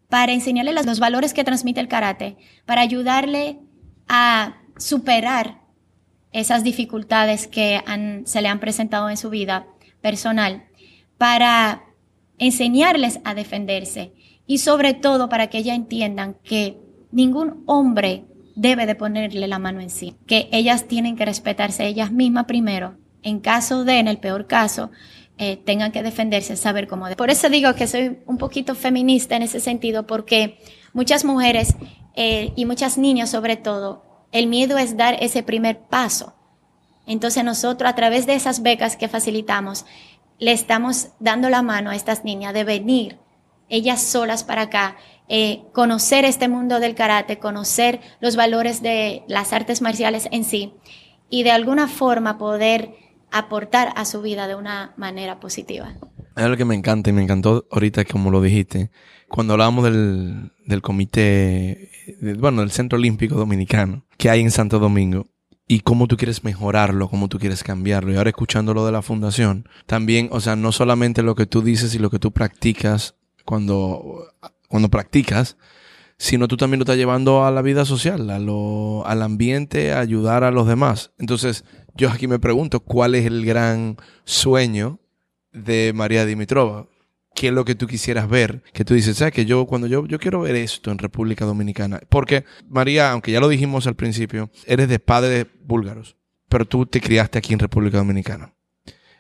para 0.09 0.34
enseñarles 0.34 0.86
los 0.86 0.99
valores 0.99 1.34
que 1.34 1.43
transmite 1.43 1.80
el 1.80 1.88
karate, 1.88 2.36
para 2.65 2.82
ayudarle 2.82 3.59
a 4.07 4.57
superar 4.77 5.61
esas 6.32 6.63
dificultades 6.63 7.47
que 7.47 7.82
se 8.25 8.41
le 8.41 8.47
han 8.47 8.59
presentado 8.59 9.09
en 9.09 9.17
su 9.17 9.30
vida 9.30 9.67
personal, 10.01 10.65
para 11.17 11.84
enseñarles 12.38 13.19
a 13.25 13.34
defenderse 13.34 14.13
y 14.47 14.59
sobre 14.59 14.93
todo 14.93 15.30
para 15.30 15.47
que 15.47 15.59
ellas 15.59 15.75
entiendan 15.75 16.36
que 16.43 16.77
ningún 17.11 17.63
hombre 17.65 18.25
debe 18.55 18.86
de 18.86 18.95
ponerle 18.95 19.47
la 19.47 19.59
mano 19.59 19.82
en 19.82 19.89
sí, 19.89 20.15
que 20.25 20.49
ellas 20.51 20.88
tienen 20.88 21.15
que 21.15 21.25
respetarse 21.25 21.88
ellas 21.88 22.11
mismas 22.11 22.45
primero, 22.45 22.97
en 23.21 23.39
caso 23.39 23.84
de, 23.84 23.99
en 23.99 24.07
el 24.07 24.17
peor 24.17 24.47
caso, 24.47 24.91
eh, 25.38 25.57
tengan 25.57 25.91
que 25.91 26.03
defenderse, 26.03 26.57
saber 26.57 26.88
cómo. 26.88 27.07
Por 27.15 27.30
eso 27.30 27.49
digo 27.49 27.73
que 27.73 27.88
soy 27.88 28.19
un 28.25 28.38
poquito 28.38 28.75
feminista 28.75 29.36
en 29.36 29.43
ese 29.43 29.59
sentido, 29.59 30.05
porque 30.05 30.59
muchas 30.93 31.23
mujeres 31.23 31.75
eh, 32.15 32.51
y 32.55 32.65
muchas 32.65 32.97
niñas 32.97 33.30
sobre 33.30 33.55
todo, 33.55 34.03
el 34.32 34.47
miedo 34.47 34.77
es 34.77 34.97
dar 34.97 35.17
ese 35.21 35.43
primer 35.43 35.80
paso. 35.80 36.34
Entonces 37.05 37.43
nosotros 37.43 37.89
a 37.89 37.95
través 37.95 38.25
de 38.25 38.36
esas 38.36 38.61
becas 38.61 38.95
que 38.95 39.07
facilitamos, 39.07 39.86
le 40.38 40.51
estamos 40.51 41.09
dando 41.19 41.49
la 41.49 41.61
mano 41.61 41.89
a 41.89 41.95
estas 41.95 42.23
niñas 42.23 42.53
de 42.53 42.63
venir 42.63 43.19
ellas 43.69 44.01
solas 44.01 44.43
para 44.43 44.63
acá, 44.63 44.97
eh, 45.27 45.63
conocer 45.73 46.25
este 46.25 46.47
mundo 46.47 46.80
del 46.80 46.95
karate, 46.95 47.38
conocer 47.38 48.01
los 48.19 48.36
valores 48.36 48.82
de 48.82 49.23
las 49.27 49.53
artes 49.53 49.82
marciales 49.82 50.27
en 50.32 50.43
sí 50.43 50.73
y 51.30 51.43
de 51.43 51.51
alguna 51.51 51.88
forma 51.88 52.38
poder 52.38 52.95
aportar 53.32 53.93
a 53.95 54.05
su 54.05 54.21
vida 54.21 54.47
de 54.47 54.55
una 54.55 54.93
manera 54.97 55.39
positiva. 55.39 55.93
Es 56.36 56.43
algo 56.43 56.57
que 56.57 56.65
me 56.65 56.75
encanta 56.75 57.09
y 57.09 57.13
me 57.13 57.23
encantó 57.23 57.67
ahorita 57.71 58.05
como 58.05 58.32
lo 58.32 58.41
dijiste, 58.41 58.91
cuando 59.27 59.53
hablábamos 59.53 59.84
del, 59.84 60.51
del 60.65 60.82
comité, 60.82 61.89
bueno, 62.38 62.61
del 62.61 62.71
Centro 62.71 62.97
Olímpico 62.97 63.36
Dominicano 63.36 64.05
que 64.17 64.30
hay 64.30 64.41
en 64.41 64.51
Santo 64.51 64.80
Domingo 64.80 65.27
y 65.67 65.82
cómo 65.82 66.07
tú 66.07 66.17
quieres 66.17 66.43
mejorarlo, 66.43 67.09
cómo 67.09 67.30
tú 67.30 67.39
quieres 67.39 67.63
cambiarlo. 67.63 68.11
Y 68.11 68.17
ahora 68.17 68.32
escuchando 68.32 68.73
lo 68.73 68.86
de 68.86 68.91
la 68.91 69.03
fundación, 69.03 69.69
también, 69.86 70.27
o 70.32 70.41
sea, 70.41 70.55
no 70.55 70.71
solamente 70.71 71.21
lo 71.21 71.36
que 71.36 71.45
tú 71.45 71.61
dices 71.61 71.93
y 71.93 71.99
lo 71.99 72.09
que 72.09 72.19
tú 72.19 72.32
practicas 72.32 73.15
cuando, 73.45 74.25
cuando 74.67 74.89
practicas, 74.89 75.57
sino 76.17 76.47
tú 76.47 76.57
también 76.57 76.80
lo 76.80 76.84
estás 76.84 76.97
llevando 76.97 77.45
a 77.45 77.51
la 77.51 77.61
vida 77.61 77.86
social, 77.86 78.30
a 78.30 78.39
lo, 78.39 79.05
al 79.05 79.21
ambiente, 79.21 79.93
a 79.93 79.99
ayudar 79.99 80.43
a 80.43 80.51
los 80.51 80.67
demás. 80.67 81.11
Entonces, 81.19 81.63
yo 81.95 82.09
aquí 82.09 82.27
me 82.27 82.39
pregunto, 82.39 82.80
¿cuál 82.80 83.13
es 83.13 83.25
el 83.25 83.45
gran 83.45 83.97
sueño 84.25 84.99
de 85.51 85.91
María 85.93 86.25
Dimitrova? 86.25 86.87
¿Qué 87.35 87.47
es 87.47 87.53
lo 87.53 87.63
que 87.63 87.75
tú 87.75 87.87
quisieras 87.87 88.27
ver? 88.27 88.63
Que 88.73 88.83
tú 88.83 88.93
dices, 88.93 89.17
¿sabes? 89.17 89.33
Que 89.33 89.45
yo, 89.45 89.65
cuando 89.65 89.87
yo, 89.87 90.05
yo 90.05 90.19
quiero 90.19 90.41
ver 90.41 90.55
esto 90.55 90.91
en 90.91 90.97
República 90.97 91.45
Dominicana. 91.45 92.01
Porque, 92.09 92.43
María, 92.67 93.11
aunque 93.11 93.31
ya 93.31 93.39
lo 93.39 93.47
dijimos 93.47 93.87
al 93.87 93.95
principio, 93.95 94.49
eres 94.65 94.89
de 94.89 94.99
padres 94.99 95.45
búlgaros, 95.63 96.17
pero 96.49 96.65
tú 96.65 96.85
te 96.85 96.99
criaste 96.99 97.37
aquí 97.37 97.53
en 97.53 97.59
República 97.59 97.97
Dominicana. 97.97 98.53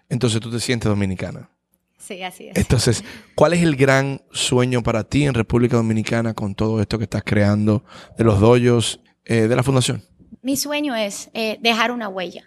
Entonces 0.09 0.41
tú 0.41 0.51
te 0.51 0.59
sientes 0.59 0.89
dominicana. 0.89 1.49
Sí, 1.97 2.23
así 2.23 2.47
es. 2.47 2.57
Entonces, 2.57 3.03
¿cuál 3.35 3.53
es 3.53 3.61
el 3.61 3.75
gran 3.75 4.21
sueño 4.31 4.81
para 4.81 5.03
ti 5.03 5.25
en 5.25 5.35
República 5.35 5.77
Dominicana 5.77 6.33
con 6.33 6.55
todo 6.55 6.81
esto 6.81 6.97
que 6.97 7.03
estás 7.03 7.23
creando 7.23 7.83
de 8.17 8.23
los 8.23 8.39
doyos 8.39 8.99
eh, 9.25 9.47
de 9.47 9.55
la 9.55 9.61
fundación? 9.61 10.03
Mi 10.41 10.57
sueño 10.57 10.95
es 10.95 11.29
eh, 11.33 11.59
dejar 11.61 11.91
una 11.91 12.09
huella. 12.09 12.45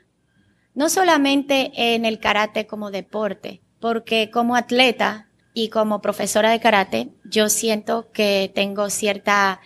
No 0.75 0.89
solamente 0.89 1.71
en 1.77 2.05
el 2.05 2.19
karate 2.19 2.67
como 2.67 2.91
deporte, 2.91 3.63
porque 3.83 4.31
como 4.31 4.55
atleta 4.55 5.27
y 5.55 5.69
como 5.69 6.01
profesora 6.01 6.53
de 6.53 6.61
karate, 6.61 7.09
yo 7.25 7.49
siento 7.49 8.13
que 8.13 8.51
tengo 8.55 8.89
cierta 8.91 9.61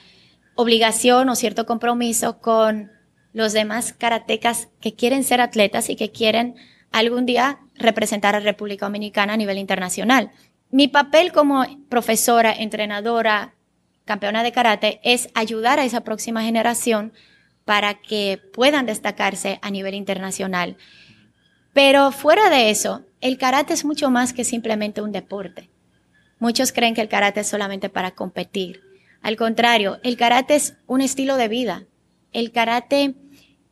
obligación 0.54 1.28
o 1.28 1.36
cierto 1.36 1.66
compromiso 1.66 2.40
con 2.40 2.90
los 3.34 3.52
demás 3.52 3.92
karatecas 3.92 4.68
que 4.80 4.94
quieren 4.94 5.22
ser 5.22 5.42
atletas 5.42 5.90
y 5.90 5.96
que 5.96 6.12
quieren 6.12 6.54
algún 6.92 7.26
día 7.26 7.58
representar 7.74 8.34
a 8.34 8.40
República 8.40 8.86
Dominicana 8.86 9.34
a 9.34 9.36
nivel 9.36 9.58
internacional. 9.58 10.30
Mi 10.70 10.88
papel 10.88 11.30
como 11.30 11.66
profesora, 11.90 12.54
entrenadora, 12.54 13.54
campeona 14.06 14.42
de 14.42 14.52
karate 14.52 14.98
es 15.04 15.28
ayudar 15.34 15.78
a 15.78 15.84
esa 15.84 16.04
próxima 16.04 16.42
generación 16.42 17.12
para 17.66 18.00
que 18.00 18.40
puedan 18.54 18.86
destacarse 18.86 19.58
a 19.60 19.70
nivel 19.70 19.94
internacional. 19.94 20.78
Pero 21.76 22.10
fuera 22.10 22.48
de 22.48 22.70
eso, 22.70 23.04
el 23.20 23.36
karate 23.36 23.74
es 23.74 23.84
mucho 23.84 24.08
más 24.10 24.32
que 24.32 24.44
simplemente 24.44 25.02
un 25.02 25.12
deporte. 25.12 25.68
Muchos 26.38 26.72
creen 26.72 26.94
que 26.94 27.02
el 27.02 27.10
karate 27.10 27.40
es 27.40 27.48
solamente 27.48 27.90
para 27.90 28.12
competir. 28.12 28.80
Al 29.20 29.36
contrario, 29.36 30.00
el 30.02 30.16
karate 30.16 30.54
es 30.54 30.78
un 30.86 31.02
estilo 31.02 31.36
de 31.36 31.48
vida. 31.48 31.84
El 32.32 32.50
karate 32.50 33.16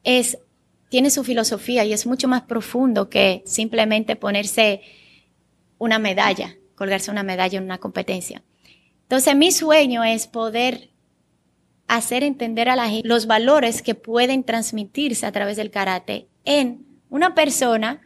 es, 0.03 0.37
tiene 0.91 1.09
su 1.09 1.25
filosofía 1.25 1.87
y 1.87 1.95
es 1.95 2.05
mucho 2.05 2.29
más 2.29 2.43
profundo 2.43 3.09
que 3.09 3.43
simplemente 3.47 4.17
ponerse 4.17 4.83
una 5.79 5.99
medalla, 5.99 6.59
colgarse 6.75 7.11
una 7.11 7.23
medalla 7.23 7.57
en 7.57 7.65
una 7.65 7.79
competencia. 7.79 8.43
Entonces 9.05 9.35
mi 9.35 9.51
sueño 9.51 10.05
es 10.05 10.27
poder 10.27 10.91
hacer 11.89 12.23
entender 12.23 12.69
a 12.69 12.77
la 12.77 12.91
gente 12.91 13.09
los 13.09 13.27
valores 13.27 13.81
que 13.81 13.95
pueden 13.95 14.45
transmitirse 14.45 15.25
a 15.25 15.33
través 15.33 15.57
del 15.57 15.71
karate 15.71 16.29
en 16.45 16.93
una 17.15 17.33
persona 17.33 18.01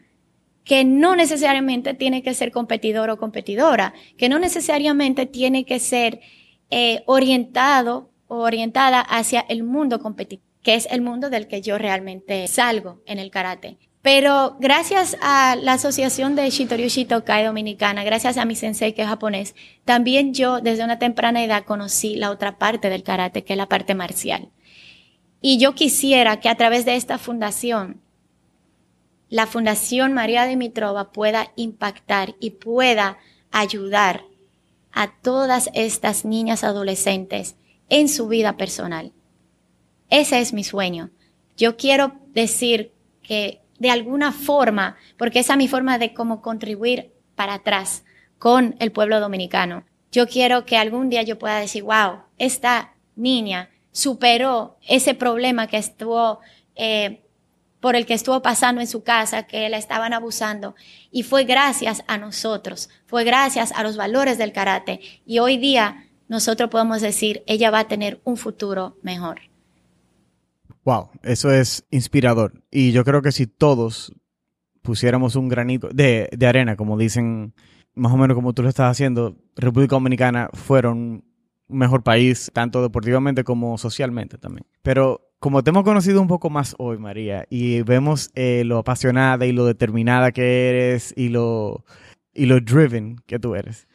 que 0.64 0.84
no 0.84 1.16
necesariamente 1.16 1.94
tiene 1.94 2.22
que 2.22 2.34
ser 2.34 2.52
competidor 2.52 3.08
o 3.08 3.16
competidora, 3.16 3.94
que 4.18 4.28
no 4.28 4.38
necesariamente 4.38 5.24
tiene 5.24 5.64
que 5.64 5.78
ser 5.78 6.20
eh, 6.68 7.04
orientado 7.06 8.10
o 8.26 8.40
orientada 8.40 9.00
hacia 9.00 9.40
el 9.48 9.62
mundo 9.62 9.98
competitivo, 9.98 10.46
que 10.62 10.74
es 10.74 10.86
el 10.90 11.00
mundo 11.00 11.30
del 11.30 11.48
que 11.48 11.62
yo 11.62 11.78
realmente 11.78 12.46
salgo 12.48 13.00
en 13.06 13.18
el 13.18 13.30
karate. 13.30 13.78
Pero 14.02 14.58
gracias 14.60 15.16
a 15.22 15.56
la 15.56 15.72
asociación 15.72 16.36
de 16.36 16.50
Shitoryu 16.50 17.06
Tokai 17.06 17.46
Dominicana, 17.46 18.04
gracias 18.04 18.36
a 18.36 18.44
mi 18.44 18.56
sensei 18.56 18.92
que 18.92 19.02
es 19.02 19.08
japonés, 19.08 19.54
también 19.86 20.34
yo 20.34 20.60
desde 20.60 20.84
una 20.84 20.98
temprana 20.98 21.42
edad 21.42 21.64
conocí 21.64 22.16
la 22.16 22.30
otra 22.30 22.58
parte 22.58 22.90
del 22.90 23.04
karate, 23.04 23.42
que 23.42 23.54
es 23.54 23.56
la 23.56 23.70
parte 23.70 23.94
marcial. 23.94 24.50
Y 25.40 25.56
yo 25.56 25.74
quisiera 25.74 26.40
que 26.40 26.50
a 26.50 26.56
través 26.56 26.84
de 26.84 26.96
esta 26.96 27.16
fundación, 27.16 28.02
la 29.30 29.46
Fundación 29.46 30.12
María 30.14 30.44
Dimitrova 30.46 31.12
pueda 31.12 31.52
impactar 31.56 32.34
y 32.40 32.50
pueda 32.50 33.18
ayudar 33.50 34.24
a 34.92 35.12
todas 35.22 35.70
estas 35.74 36.24
niñas 36.24 36.64
adolescentes 36.64 37.56
en 37.88 38.08
su 38.08 38.28
vida 38.28 38.56
personal. 38.56 39.12
Ese 40.10 40.40
es 40.40 40.52
mi 40.52 40.64
sueño. 40.64 41.10
Yo 41.56 41.76
quiero 41.76 42.12
decir 42.32 42.92
que 43.22 43.60
de 43.78 43.90
alguna 43.90 44.32
forma, 44.32 44.96
porque 45.16 45.40
esa 45.40 45.54
es 45.54 45.58
mi 45.58 45.68
forma 45.68 45.98
de 45.98 46.14
cómo 46.14 46.42
contribuir 46.42 47.12
para 47.34 47.54
atrás 47.54 48.04
con 48.38 48.76
el 48.80 48.92
pueblo 48.92 49.20
dominicano. 49.20 49.84
Yo 50.10 50.26
quiero 50.26 50.64
que 50.64 50.76
algún 50.76 51.10
día 51.10 51.22
yo 51.22 51.38
pueda 51.38 51.60
decir, 51.60 51.82
wow, 51.82 52.22
esta 52.38 52.94
niña 53.14 53.70
superó 53.92 54.78
ese 54.86 55.14
problema 55.14 55.66
que 55.66 55.76
estuvo, 55.76 56.40
eh, 56.76 57.22
por 57.80 57.96
el 57.96 58.06
que 58.06 58.14
estuvo 58.14 58.42
pasando 58.42 58.80
en 58.80 58.86
su 58.86 59.02
casa, 59.02 59.44
que 59.44 59.68
la 59.68 59.78
estaban 59.78 60.12
abusando. 60.12 60.74
Y 61.10 61.22
fue 61.22 61.44
gracias 61.44 62.02
a 62.06 62.18
nosotros, 62.18 62.90
fue 63.06 63.24
gracias 63.24 63.72
a 63.72 63.82
los 63.82 63.96
valores 63.96 64.38
del 64.38 64.52
karate. 64.52 65.00
Y 65.24 65.38
hoy 65.38 65.58
día 65.58 66.08
nosotros 66.28 66.70
podemos 66.70 67.00
decir, 67.00 67.42
ella 67.46 67.70
va 67.70 67.80
a 67.80 67.88
tener 67.88 68.20
un 68.24 68.36
futuro 68.36 68.96
mejor. 69.02 69.40
Wow, 70.84 71.10
eso 71.22 71.50
es 71.50 71.84
inspirador. 71.90 72.62
Y 72.70 72.92
yo 72.92 73.04
creo 73.04 73.22
que 73.22 73.32
si 73.32 73.46
todos 73.46 74.12
pusiéramos 74.82 75.36
un 75.36 75.48
granito 75.48 75.88
de, 75.92 76.30
arena, 76.46 76.76
como 76.76 76.96
dicen, 76.96 77.52
más 77.94 78.12
o 78.12 78.16
menos 78.16 78.34
como 78.34 78.54
tú 78.54 78.62
lo 78.62 78.68
estás 78.68 78.90
haciendo, 78.90 79.36
República 79.56 79.96
Dominicana 79.96 80.48
fueron 80.54 81.24
un 81.68 81.78
mejor 81.78 82.02
país, 82.02 82.50
tanto 82.54 82.82
deportivamente 82.82 83.44
como 83.44 83.76
socialmente 83.76 84.38
también. 84.38 84.66
Pero 84.82 85.27
como 85.38 85.62
te 85.62 85.70
hemos 85.70 85.84
conocido 85.84 86.20
un 86.20 86.28
poco 86.28 86.50
más 86.50 86.74
hoy, 86.78 86.98
María, 86.98 87.46
y 87.48 87.82
vemos 87.82 88.30
eh, 88.34 88.62
lo 88.64 88.78
apasionada 88.78 89.46
y 89.46 89.52
lo 89.52 89.66
determinada 89.66 90.32
que 90.32 90.68
eres 90.70 91.14
y 91.16 91.28
lo, 91.28 91.84
y 92.34 92.46
lo 92.46 92.60
driven 92.60 93.16
que 93.26 93.38
tú 93.38 93.54
eres. 93.54 93.88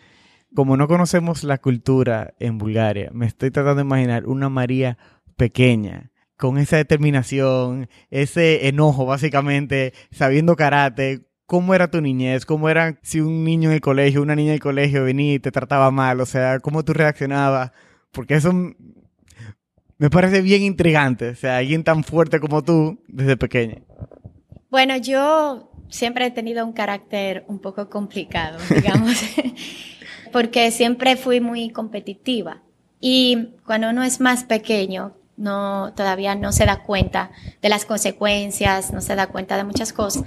Como 0.56 0.78
no 0.78 0.88
conocemos 0.88 1.44
la 1.44 1.58
cultura 1.58 2.34
en 2.40 2.58
Bulgaria, 2.58 3.10
me 3.14 3.26
estoy 3.26 3.52
tratando 3.52 3.78
de 3.78 3.88
imaginar 3.88 4.26
una 4.28 4.50
María 4.50 4.98
pequeña, 5.36 6.12
con 6.38 6.58
esa 6.58 6.78
determinación, 6.78 7.90
ese 8.10 8.68
enojo 8.68 9.06
básicamente, 9.06 9.94
sabiendo 10.12 10.56
karate, 10.56 11.28
¿cómo 11.46 11.74
era 11.74 11.90
tu 11.90 12.02
niñez? 12.02 12.46
¿Cómo 12.46 12.70
era 12.70 13.00
si 13.04 13.22
un 13.22 13.44
niño 13.44 13.70
en 13.70 13.76
el 13.76 13.82
colegio, 13.82 14.22
una 14.22 14.36
niña 14.36 14.50
en 14.50 14.56
el 14.56 14.60
colegio 14.60 15.04
venía 15.04 15.36
y 15.36 15.40
te 15.40 15.52
trataba 15.52 15.92
mal? 15.92 16.20
O 16.22 16.26
sea, 16.26 16.60
¿cómo 16.60 16.84
tú 16.84 16.94
reaccionabas? 16.94 17.72
Porque 18.12 18.36
eso 18.36 18.52
me 20.04 20.10
parece 20.10 20.42
bien 20.42 20.64
intrigante, 20.64 21.30
o 21.30 21.36
sea, 21.36 21.60
alguien 21.60 21.82
tan 21.82 22.04
fuerte 22.04 22.42
como 22.42 22.62
tú 22.62 23.00
desde 23.08 23.38
pequeña. 23.38 23.78
Bueno, 24.70 24.98
yo 24.98 25.72
siempre 25.88 26.26
he 26.26 26.32
tenido 26.32 26.66
un 26.66 26.74
carácter 26.74 27.46
un 27.48 27.60
poco 27.60 27.90
complicado, 27.90 28.60
digamos, 28.70 29.18
porque 30.34 30.72
siempre 30.72 31.16
fui 31.16 31.40
muy 31.40 31.70
competitiva. 31.70 32.62
Y 33.00 33.54
cuando 33.66 33.92
uno 33.92 34.04
es 34.04 34.20
más 34.20 34.44
pequeño, 34.44 35.16
no, 35.38 35.94
todavía 35.96 36.36
no 36.36 36.52
se 36.52 36.66
da 36.66 36.84
cuenta 36.84 37.32
de 37.62 37.70
las 37.70 37.86
consecuencias, 37.86 38.92
no 38.92 39.00
se 39.00 39.16
da 39.16 39.28
cuenta 39.28 39.56
de 39.56 39.64
muchas 39.64 39.94
cosas. 39.94 40.26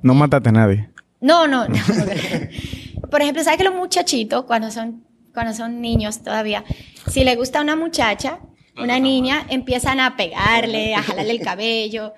No 0.00 0.14
mataste 0.14 0.50
a 0.50 0.52
nadie. 0.52 0.90
No, 1.20 1.48
no, 1.48 1.66
no. 1.66 1.76
Por 3.10 3.20
ejemplo, 3.20 3.42
¿sabes 3.42 3.58
que 3.58 3.64
los 3.64 3.74
muchachitos, 3.74 4.44
cuando 4.44 4.70
son, 4.70 5.02
cuando 5.34 5.54
son 5.54 5.80
niños 5.80 6.22
todavía, 6.22 6.62
si 7.08 7.24
le 7.24 7.34
gusta 7.34 7.60
una 7.60 7.74
muchacha, 7.74 8.38
una 8.80 8.98
niña, 8.98 9.46
empiezan 9.48 10.00
a 10.00 10.16
pegarle, 10.16 10.94
a 10.94 11.02
jalarle 11.02 11.32
el 11.32 11.40
cabello. 11.40 12.14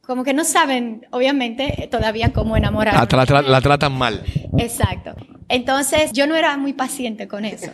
Como 0.00 0.24
que 0.24 0.32
no 0.32 0.44
saben, 0.44 1.06
obviamente, 1.10 1.88
todavía 1.90 2.32
cómo 2.32 2.56
enamorar. 2.56 2.94
La, 2.94 3.42
la 3.42 3.60
tratan 3.60 3.92
mal. 3.92 4.24
Exacto. 4.58 5.14
Entonces, 5.48 6.12
yo 6.12 6.26
no 6.26 6.36
era 6.36 6.56
muy 6.56 6.72
paciente 6.72 7.28
con 7.28 7.44
eso. 7.44 7.70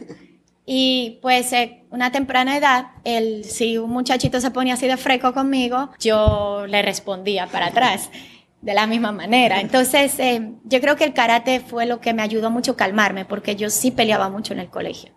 Y 0.64 1.18
pues 1.22 1.52
eh, 1.52 1.84
una 1.90 2.12
temprana 2.12 2.56
edad, 2.56 2.86
el, 3.04 3.44
si 3.44 3.78
un 3.78 3.90
muchachito 3.90 4.40
se 4.40 4.50
ponía 4.50 4.74
así 4.74 4.86
de 4.86 4.96
freco 4.96 5.32
conmigo, 5.32 5.90
yo 5.98 6.66
le 6.68 6.82
respondía 6.82 7.46
para 7.48 7.66
atrás 7.66 8.10
de 8.60 8.74
la 8.74 8.86
misma 8.86 9.10
manera. 9.10 9.60
Entonces, 9.60 10.18
eh, 10.20 10.52
yo 10.64 10.80
creo 10.80 10.94
que 10.96 11.04
el 11.04 11.14
karate 11.14 11.60
fue 11.60 11.84
lo 11.84 12.00
que 12.00 12.14
me 12.14 12.22
ayudó 12.22 12.50
mucho 12.50 12.72
a 12.72 12.76
calmarme, 12.76 13.24
porque 13.24 13.56
yo 13.56 13.70
sí 13.70 13.90
peleaba 13.90 14.30
mucho 14.30 14.52
en 14.52 14.60
el 14.60 14.70
colegio. 14.70 15.12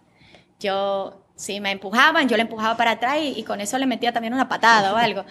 Yo, 0.59 1.24
si 1.36 1.59
me 1.59 1.71
empujaban, 1.71 2.27
yo 2.29 2.38
le 2.38 2.43
empujaba 2.43 2.77
para 2.77 2.91
atrás 2.91 3.17
y, 3.21 3.39
y 3.39 3.43
con 3.43 3.61
eso 3.61 3.77
le 3.77 3.86
metía 3.86 4.13
también 4.13 4.33
una 4.33 4.49
patada 4.49 4.93
o 4.93 4.97
algo. 4.97 5.25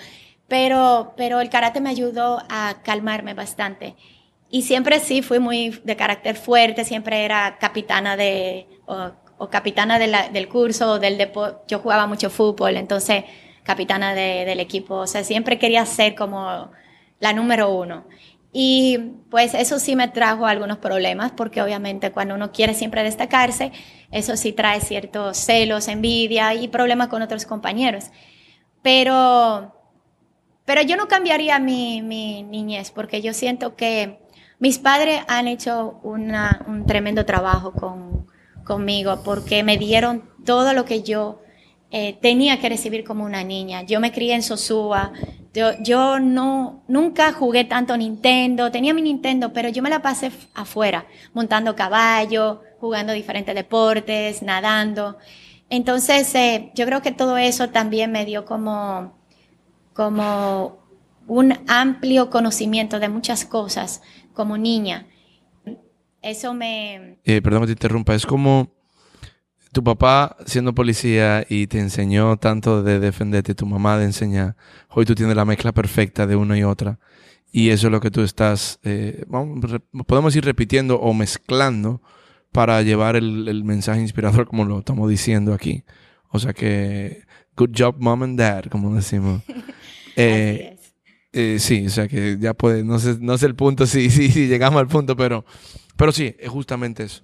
Pero, 0.49 1.15
pero 1.17 1.41
el 1.41 1.49
karate 1.49 1.81
me 1.81 1.91
ayudó 1.91 2.43
a 2.49 2.77
calmarme 2.83 3.35
bastante. 3.35 3.97
Y 4.51 4.63
siempre 4.63 5.01
sí 5.01 5.23
fui 5.23 5.41
muy 5.41 5.71
de 5.85 5.97
carácter 5.97 6.37
fuerte, 6.37 6.85
siempre 6.85 7.25
era 7.25 7.59
capitana 7.59 8.17
de, 8.17 8.69
o 8.87 9.49
capitana 9.51 9.99
del 9.99 10.49
curso, 10.49 10.99
del 10.99 11.19
deporte. 11.19 11.65
Yo 11.67 11.81
jugaba 11.81 12.07
mucho 12.07 12.31
fútbol, 12.31 12.77
entonces 12.77 13.25
capitana 13.65 14.15
del 14.15 14.61
equipo. 14.61 14.95
O 14.97 15.07
sea, 15.07 15.25
siempre 15.25 15.59
quería 15.59 15.85
ser 15.87 16.15
como 16.15 16.71
la 17.19 17.33
número 17.33 17.71
uno. 17.71 18.05
Y 18.57 18.99
pues 19.31 19.53
eso 19.53 19.81
sí 19.81 19.97
me 19.97 20.07
trajo 20.07 20.47
algunos 20.47 20.79
problemas, 20.79 21.33
porque 21.33 21.61
obviamente 21.61 22.13
cuando 22.13 22.37
uno 22.37 22.53
quiere 22.53 22.73
siempre 22.73 23.03
destacarse, 23.03 23.73
eso 24.13 24.37
sí 24.37 24.53
trae 24.53 24.81
ciertos 24.81 25.37
celos, 25.39 25.89
envidia 25.89 26.55
y 26.55 26.69
problemas 26.69 27.09
con 27.09 27.21
otros 27.21 27.47
compañeros. 27.47 28.05
Pero, 28.81 29.75
pero 30.65 30.83
yo 30.83 30.97
no 30.97 31.09
cambiaría 31.09 31.59
mi, 31.59 32.01
mi 32.01 32.45
niñez, 32.45 32.93
porque 32.93 33.21
yo 33.23 33.35
siento 33.35 33.75
que 33.75 34.21
mis 34.61 34.79
padres 34.79 35.23
han 35.27 35.49
hecho 35.49 35.99
una, 36.05 36.65
un 36.69 36.87
tremendo 36.87 37.27
trabajo 37.27 37.73
con, 37.73 38.29
conmigo 38.65 39.21
porque 39.25 39.63
me 39.63 39.79
dieron 39.79 40.31
todo 40.45 40.73
lo 40.73 40.85
que 40.85 41.03
yo 41.03 41.41
eh, 41.97 42.19
tenía 42.21 42.59
que 42.59 42.69
recibir 42.69 43.05
como 43.05 43.25
una 43.25 43.45
niña. 43.45 43.83
Yo 43.83 44.01
me 44.01 44.11
crié 44.11 44.35
en 44.35 44.43
Sosúa, 44.43 45.13
yo, 45.53 45.81
yo, 45.81 46.19
no, 46.19 46.83
nunca 46.89 47.33
jugué 47.33 47.63
tanto 47.63 47.97
Nintendo, 47.97 48.73
tenía 48.73 48.93
mi 48.93 49.01
Nintendo, 49.01 49.53
pero 49.53 49.69
yo 49.69 49.81
me 49.81 49.91
la 49.91 50.03
pasé 50.03 50.33
afuera, 50.55 51.07
montando 51.35 51.77
caballo, 51.77 52.63
jugando 52.81 53.13
diferentes 53.13 53.55
deportes, 53.55 54.43
nadando. 54.43 55.19
Entonces, 55.71 56.35
eh, 56.35 56.73
yo 56.75 56.85
creo 56.85 57.01
que 57.01 57.13
todo 57.13 57.39
eso 57.39 57.69
también 57.69 58.11
me 58.11 58.25
dio 58.25 58.45
como, 58.45 59.17
como 59.93 60.81
un 61.29 61.57
amplio 61.69 62.29
conocimiento 62.29 62.99
de 62.99 63.09
muchas 63.09 63.45
cosas 63.45 64.03
como 64.33 64.59
niña. 64.59 65.07
Eso 66.23 66.55
me... 66.55 67.21
Eh, 67.23 67.41
perdón 67.41 67.61
que 67.61 67.67
te 67.67 67.73
interrumpa, 67.75 68.17
es 68.17 68.27
como 68.27 68.73
tu 69.75 69.85
papá 69.85 70.37
siendo 70.47 70.75
policía 70.75 71.45
y 71.49 71.67
te 71.67 71.79
enseñó 71.79 72.39
tanto 72.39 72.83
de 72.83 72.99
defenderte, 72.99 73.55
tu 73.55 73.67
mamá 73.67 73.99
de 73.99 74.07
enseñar, 74.07 74.57
hoy 74.89 75.05
tú 75.05 75.15
tienes 75.15 75.37
la 75.37 75.45
mezcla 75.45 75.73
perfecta 75.73 76.27
de 76.27 76.37
una 76.37 76.57
y 76.57 76.63
otra. 76.63 76.99
Y 77.53 77.69
eso 77.69 77.89
es 77.89 77.93
lo 77.93 78.01
que 78.01 78.11
tú 78.11 78.23
estás, 78.23 78.81
eh, 78.83 79.27
podemos 80.07 80.35
ir 80.35 80.45
repitiendo 80.45 80.99
o 80.99 81.13
mezclando 81.13 82.01
para 82.53 82.81
llevar 82.83 83.17
el, 83.17 83.65
mensaje 83.65 84.01
inspirador 84.01 84.47
como 84.47 84.65
lo 84.65 84.79
estamos 84.79 85.11
diciendo 85.11 85.53
aquí. 85.53 85.85
O 86.31 86.39
sea 86.39 86.53
que, 86.53 87.25
good 87.57 87.71
job 87.77 87.97
mom 87.99 88.23
and 88.23 88.39
dad, 88.39 88.65
como 88.71 88.95
decimos. 88.95 89.43
Eh, 90.17 90.77
eh, 91.33 91.57
sí, 91.59 91.89
o 91.89 91.91
sea 91.91 92.07
que 92.07 92.39
ya 92.39 92.55
puede, 92.55 92.85
no 92.85 93.01
sé, 93.01 93.17
no 93.21 93.37
sé 93.37 93.47
el 93.47 93.57
punto, 93.57 93.85
sí, 93.85 94.11
sí, 94.11 94.31
sí, 94.31 94.47
llegamos 94.47 94.79
al 94.79 94.87
punto, 94.87 95.17
pero 95.17 95.45
pero 95.97 96.13
sí, 96.13 96.35
es 96.39 96.49
justamente 96.49 97.05
eso. 97.05 97.23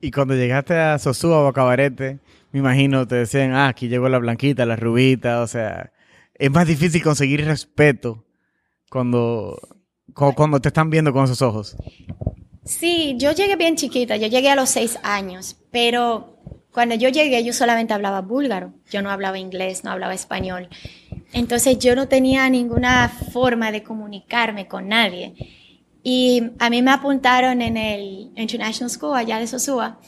Y 0.00 0.10
cuando 0.10 0.34
llegaste 0.34 0.74
a 0.78 0.98
Sosúa 0.98 1.40
o 1.42 1.46
a 1.48 1.52
Cabarete, 1.52 2.18
me 2.52 2.60
imagino 2.60 3.06
te 3.06 3.16
decían, 3.16 3.52
ah, 3.52 3.68
aquí 3.68 3.88
llegó 3.88 4.08
la 4.08 4.18
blanquita, 4.18 4.64
la 4.66 4.76
rubita, 4.76 5.42
o 5.42 5.46
sea, 5.46 5.92
es 6.34 6.50
más 6.50 6.66
difícil 6.66 7.02
conseguir 7.02 7.44
respeto 7.44 8.24
cuando, 8.88 9.58
cu- 10.14 10.34
cuando 10.34 10.58
te 10.60 10.68
están 10.68 10.88
viendo 10.90 11.12
con 11.12 11.24
esos 11.24 11.42
ojos. 11.42 11.76
Sí, 12.64 13.14
yo 13.18 13.32
llegué 13.32 13.56
bien 13.56 13.76
chiquita, 13.76 14.16
yo 14.16 14.26
llegué 14.28 14.50
a 14.50 14.56
los 14.56 14.70
seis 14.70 14.98
años, 15.02 15.56
pero 15.70 16.36
cuando 16.72 16.94
yo 16.94 17.08
llegué 17.08 17.44
yo 17.44 17.52
solamente 17.52 17.92
hablaba 17.94 18.20
búlgaro, 18.20 18.72
yo 18.90 19.02
no 19.02 19.10
hablaba 19.10 19.38
inglés, 19.38 19.84
no 19.84 19.90
hablaba 19.90 20.14
español. 20.14 20.68
Entonces 21.32 21.78
yo 21.78 21.94
no 21.94 22.08
tenía 22.08 22.48
ninguna 22.48 23.08
forma 23.08 23.70
de 23.72 23.82
comunicarme 23.82 24.66
con 24.66 24.88
nadie. 24.88 25.34
Y 26.02 26.42
a 26.58 26.70
mí 26.70 26.82
me 26.82 26.92
apuntaron 26.92 27.60
en 27.62 27.76
el 27.76 28.32
International 28.36 28.90
School 28.90 29.16
allá 29.16 29.38
de 29.38 29.46
Sosúa. 29.46 30.00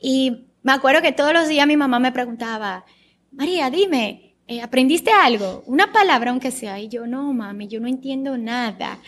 Y 0.00 0.46
me 0.62 0.72
acuerdo 0.72 1.02
que 1.02 1.12
todos 1.12 1.32
los 1.32 1.48
días 1.48 1.66
mi 1.66 1.76
mamá 1.76 1.98
me 1.98 2.12
preguntaba, 2.12 2.84
María, 3.30 3.70
dime, 3.70 4.34
eh, 4.46 4.60
¿aprendiste 4.60 5.10
algo? 5.10 5.62
Una 5.66 5.92
palabra 5.92 6.30
aunque 6.30 6.50
sea. 6.50 6.78
Y 6.80 6.88
yo, 6.88 7.06
no, 7.06 7.32
mami, 7.32 7.68
yo 7.68 7.80
no 7.80 7.88
entiendo 7.88 8.36
nada. 8.36 8.98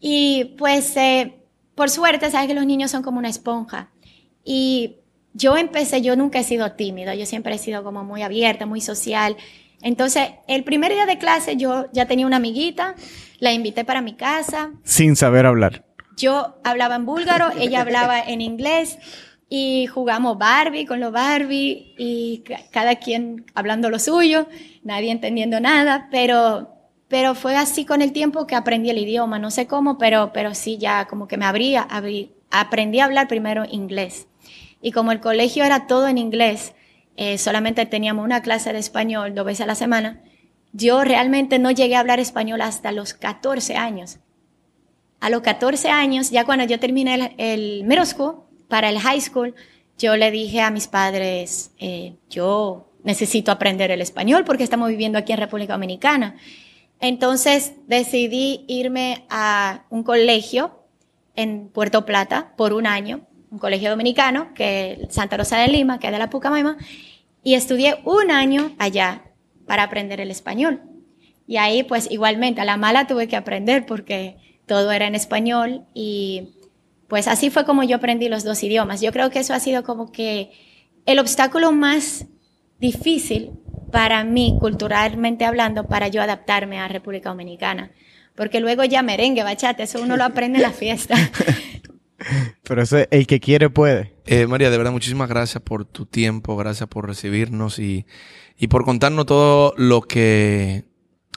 Y 0.00 0.56
pues, 0.56 0.96
eh, 0.96 1.34
por 1.74 1.90
suerte, 1.90 2.30
sabes 2.30 2.48
que 2.48 2.54
los 2.54 2.66
niños 2.66 2.90
son 2.90 3.02
como 3.02 3.18
una 3.18 3.28
esponja. 3.28 3.90
Y 4.44 4.96
yo 5.34 5.56
empecé, 5.56 6.00
yo 6.02 6.16
nunca 6.16 6.38
he 6.38 6.44
sido 6.44 6.72
tímida, 6.72 7.14
yo 7.14 7.26
siempre 7.26 7.54
he 7.54 7.58
sido 7.58 7.84
como 7.84 8.04
muy 8.04 8.22
abierta, 8.22 8.64
muy 8.64 8.80
social. 8.80 9.36
Entonces, 9.82 10.30
el 10.48 10.64
primer 10.64 10.92
día 10.92 11.06
de 11.06 11.18
clase 11.18 11.56
yo 11.56 11.86
ya 11.92 12.06
tenía 12.06 12.26
una 12.26 12.36
amiguita, 12.36 12.94
la 13.38 13.52
invité 13.52 13.84
para 13.84 14.00
mi 14.00 14.14
casa, 14.14 14.70
Sin 14.82 15.16
saber 15.16 15.46
hablar. 15.46 15.84
yo 16.16 16.56
hablaba 16.64 16.96
en 16.96 17.04
búlgaro, 17.06 17.50
ella 17.58 17.82
hablaba 17.82 18.20
en 18.20 18.40
inglés 18.40 18.98
y 19.48 19.86
jugamos 19.86 20.38
Barbie 20.38 20.86
con 20.86 20.98
los 20.98 21.12
Barbie 21.12 21.94
y 21.98 22.42
ca- 22.46 22.60
cada 22.70 22.96
quien 22.96 23.44
hablando 23.54 23.90
lo 23.90 23.98
suyo, 23.98 24.48
nadie 24.82 25.12
entendiendo 25.12 25.60
nada, 25.60 26.08
pero, 26.10 26.72
pero 27.08 27.34
fue 27.34 27.54
así 27.56 27.84
con 27.84 28.02
el 28.02 28.12
tiempo 28.12 28.46
que 28.46 28.56
aprendí 28.56 28.90
el 28.90 28.98
idioma, 28.98 29.38
no 29.38 29.50
sé 29.52 29.66
cómo, 29.68 29.98
pero, 29.98 30.32
pero 30.32 30.54
sí 30.54 30.78
ya 30.78 31.04
como 31.06 31.28
que 31.28 31.36
me 31.36 31.44
abría, 31.44 31.86
abrí- 31.88 32.32
aprendí 32.50 32.98
a 33.00 33.04
hablar 33.04 33.28
primero 33.28 33.64
inglés. 33.70 34.26
Y 34.82 34.90
como 34.92 35.12
el 35.12 35.20
colegio 35.20 35.64
era 35.64 35.86
todo 35.86 36.08
en 36.08 36.18
inglés, 36.18 36.72
eh, 37.16 37.38
solamente 37.38 37.86
teníamos 37.86 38.24
una 38.24 38.42
clase 38.42 38.72
de 38.72 38.78
español 38.78 39.34
dos 39.34 39.46
veces 39.46 39.62
a 39.62 39.66
la 39.66 39.74
semana, 39.74 40.22
yo 40.72 41.04
realmente 41.04 41.58
no 41.58 41.70
llegué 41.70 41.96
a 41.96 42.00
hablar 42.00 42.20
español 42.20 42.60
hasta 42.60 42.92
los 42.92 43.14
14 43.14 43.76
años. 43.76 44.18
A 45.20 45.30
los 45.30 45.40
14 45.40 45.88
años, 45.88 46.30
ya 46.30 46.44
cuando 46.44 46.66
yo 46.66 46.78
terminé 46.78 47.34
el, 47.38 47.82
el 47.82 48.06
para 48.68 48.90
el 48.90 48.98
high 48.98 49.20
school, 49.20 49.54
yo 49.98 50.16
le 50.16 50.30
dije 50.30 50.60
a 50.60 50.70
mis 50.70 50.88
padres, 50.88 51.70
eh, 51.78 52.16
yo 52.28 52.92
necesito 53.02 53.50
aprender 53.50 53.90
el 53.90 54.02
español 54.02 54.44
porque 54.44 54.64
estamos 54.64 54.88
viviendo 54.88 55.16
aquí 55.16 55.32
en 55.32 55.38
República 55.38 55.72
Dominicana. 55.72 56.36
Entonces 57.00 57.74
decidí 57.86 58.64
irme 58.68 59.24
a 59.30 59.84
un 59.90 60.02
colegio 60.02 60.82
en 61.34 61.68
Puerto 61.68 62.04
Plata 62.04 62.52
por 62.56 62.72
un 62.72 62.86
año, 62.86 63.20
un 63.50 63.58
colegio 63.58 63.90
dominicano, 63.90 64.52
que 64.54 65.06
Santa 65.10 65.36
Rosa 65.36 65.58
de 65.58 65.68
Lima, 65.68 65.98
que 65.98 66.08
es 66.08 66.12
de 66.12 66.18
la 66.18 66.30
Pucamaima, 66.30 66.76
y 67.46 67.54
estudié 67.54 68.00
un 68.02 68.32
año 68.32 68.72
allá 68.76 69.22
para 69.68 69.84
aprender 69.84 70.20
el 70.20 70.32
español. 70.32 70.82
Y 71.46 71.58
ahí 71.58 71.84
pues 71.84 72.10
igualmente 72.10 72.60
a 72.60 72.64
la 72.64 72.76
mala 72.76 73.06
tuve 73.06 73.28
que 73.28 73.36
aprender 73.36 73.86
porque 73.86 74.36
todo 74.66 74.90
era 74.90 75.06
en 75.06 75.14
español 75.14 75.84
y 75.94 76.56
pues 77.06 77.28
así 77.28 77.50
fue 77.50 77.64
como 77.64 77.84
yo 77.84 77.98
aprendí 77.98 78.28
los 78.28 78.42
dos 78.42 78.64
idiomas. 78.64 79.00
Yo 79.00 79.12
creo 79.12 79.30
que 79.30 79.38
eso 79.38 79.54
ha 79.54 79.60
sido 79.60 79.84
como 79.84 80.10
que 80.10 80.50
el 81.04 81.20
obstáculo 81.20 81.70
más 81.70 82.26
difícil 82.80 83.52
para 83.92 84.24
mí, 84.24 84.56
culturalmente 84.58 85.44
hablando, 85.44 85.86
para 85.86 86.08
yo 86.08 86.22
adaptarme 86.22 86.80
a 86.80 86.88
República 86.88 87.28
Dominicana. 87.28 87.92
Porque 88.34 88.58
luego 88.58 88.82
ya 88.82 89.02
merengue, 89.02 89.44
bachata, 89.44 89.84
eso 89.84 90.02
uno 90.02 90.16
lo 90.16 90.24
aprende 90.24 90.58
en 90.58 90.62
la 90.62 90.72
fiesta. 90.72 91.14
Pero 92.62 92.82
eso, 92.82 92.98
el 93.10 93.26
que 93.26 93.40
quiere 93.40 93.70
puede. 93.70 94.14
Eh, 94.26 94.46
María, 94.46 94.70
de 94.70 94.78
verdad, 94.78 94.92
muchísimas 94.92 95.28
gracias 95.28 95.62
por 95.62 95.84
tu 95.84 96.06
tiempo, 96.06 96.56
gracias 96.56 96.88
por 96.88 97.06
recibirnos 97.06 97.78
y, 97.78 98.06
y 98.58 98.68
por 98.68 98.84
contarnos 98.84 99.26
todo 99.26 99.74
lo 99.76 100.02
que, 100.02 100.84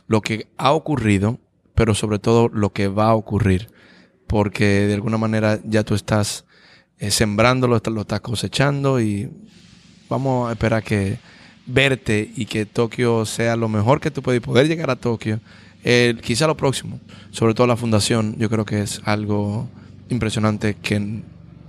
lo 0.08 0.22
que 0.22 0.48
ha 0.58 0.72
ocurrido, 0.72 1.40
pero 1.76 1.94
sobre 1.94 2.20
todo 2.20 2.50
lo 2.50 2.72
que 2.72 2.88
va 2.88 3.10
a 3.10 3.16
ocurrir. 3.16 3.70
Porque 4.28 4.88
de 4.88 4.94
alguna 4.94 5.18
manera 5.18 5.60
ya 5.64 5.84
tú 5.84 5.96
estás 5.96 6.46
eh, 7.00 7.12
sembrándolo, 7.12 7.82
lo 7.84 8.02
estás 8.02 8.22
cosechando 8.22 9.00
y 9.00 9.30
vamos 10.10 10.50
a 10.50 10.54
esperar 10.54 10.84
que 10.84 11.18
verte 11.66 12.32
y 12.36 12.46
que 12.46 12.66
Tokio 12.66 13.26
sea 13.26 13.56
lo 13.56 13.70
mejor 13.70 14.02
que 14.02 14.12
tú 14.12 14.22
puedes 14.22 14.42
poder 14.42 14.68
llegar 14.68 14.90
a 14.90 14.96
Tokio. 14.96 15.40
Eh, 15.84 16.16
quizá 16.22 16.46
lo 16.46 16.58
próximo, 16.58 17.00
sobre 17.32 17.54
todo 17.54 17.68
la 17.68 17.78
fundación, 17.78 18.36
yo 18.38 18.50
creo 18.50 18.66
que 18.66 18.82
es 18.82 19.02
algo 19.06 19.70
impresionante 20.10 20.76
que 20.76 21.22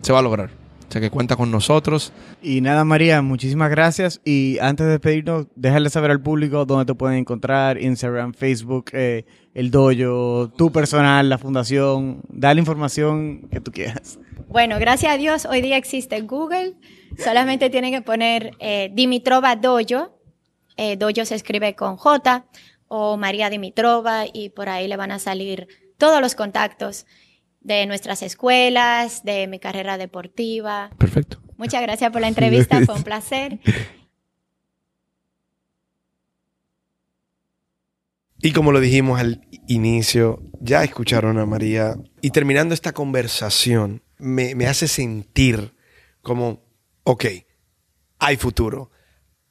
se 0.03 0.13
va 0.13 0.19
a 0.19 0.23
lograr. 0.23 0.51
O 0.89 0.93
sea, 0.93 1.01
que 1.01 1.11
cuenta 1.11 1.37
con 1.37 1.53
nosotros. 1.53 2.13
Y 2.43 2.61
nada, 2.63 2.85
María, 2.85 3.23
muchísimas 3.23 3.71
gracias. 3.71 4.21
Y 4.25 4.59
antes 4.61 4.87
de 4.87 4.93
despedirnos, 4.93 5.47
déjale 5.55 5.89
saber 5.89 6.11
al 6.11 6.21
público 6.21 6.65
dónde 6.67 6.85
te 6.85 6.95
pueden 6.95 7.19
encontrar, 7.19 7.81
Instagram, 7.81 8.35
Facebook, 8.35 8.87
eh, 8.93 9.25
el 9.55 9.71
dojo, 9.71 10.49
tu 10.49 10.73
personal, 10.73 11.29
la 11.29 11.39
fundación. 11.39 12.23
Dale 12.29 12.59
información 12.59 13.49
que 13.53 13.61
tú 13.61 13.71
quieras. 13.71 14.19
Bueno, 14.49 14.81
gracias 14.81 15.15
a 15.15 15.17
Dios, 15.17 15.47
hoy 15.47 15.61
día 15.61 15.77
existe 15.77 16.21
Google. 16.23 16.75
Solamente 17.19 17.71
tienen 17.71 17.93
que 17.93 18.03
poner 18.03 18.57
eh, 18.59 18.91
Dimitrova 18.93 19.55
Dojo. 19.55 20.19
Eh, 20.77 20.97
dojo 20.97 21.25
se 21.25 21.37
escribe 21.37 21.77
con 21.77 21.97
J 21.99 22.47
o 22.89 23.17
María 23.17 23.49
Dimitrova 23.49 24.25
y 24.33 24.49
por 24.49 24.69
ahí 24.69 24.89
le 24.89 24.97
van 24.97 25.13
a 25.13 25.21
salir 25.21 25.69
todos 25.99 26.21
los 26.21 26.35
contactos 26.35 27.07
de 27.61 27.87
nuestras 27.87 28.23
escuelas, 28.23 29.25
de 29.25 29.47
mi 29.47 29.59
carrera 29.59 29.99
deportiva. 29.99 30.91
Perfecto. 30.99 31.41
Muchas 31.57 31.83
gracias 31.83 32.11
por 32.11 32.21
la 32.21 32.29
entrevista, 32.29 32.81
fue 32.85 32.95
un 32.95 33.03
placer. 33.03 33.61
Y 38.43 38.53
como 38.53 38.73
lo 38.73 38.81
dijimos 38.81 39.21
al 39.21 39.47
inicio, 39.69 40.43
ya 40.61 40.83
escucharon 40.83 41.39
a 41.39 41.45
María. 41.45 41.97
Y 42.23 42.31
terminando 42.31 42.73
esta 42.73 42.93
conversación, 42.93 44.03
me, 44.17 44.55
me 44.55 44.67
hace 44.67 44.89
sentir 44.89 45.75
como, 46.23 46.63
ok, 47.05 47.27
hay 48.19 48.37
futuro, 48.39 48.91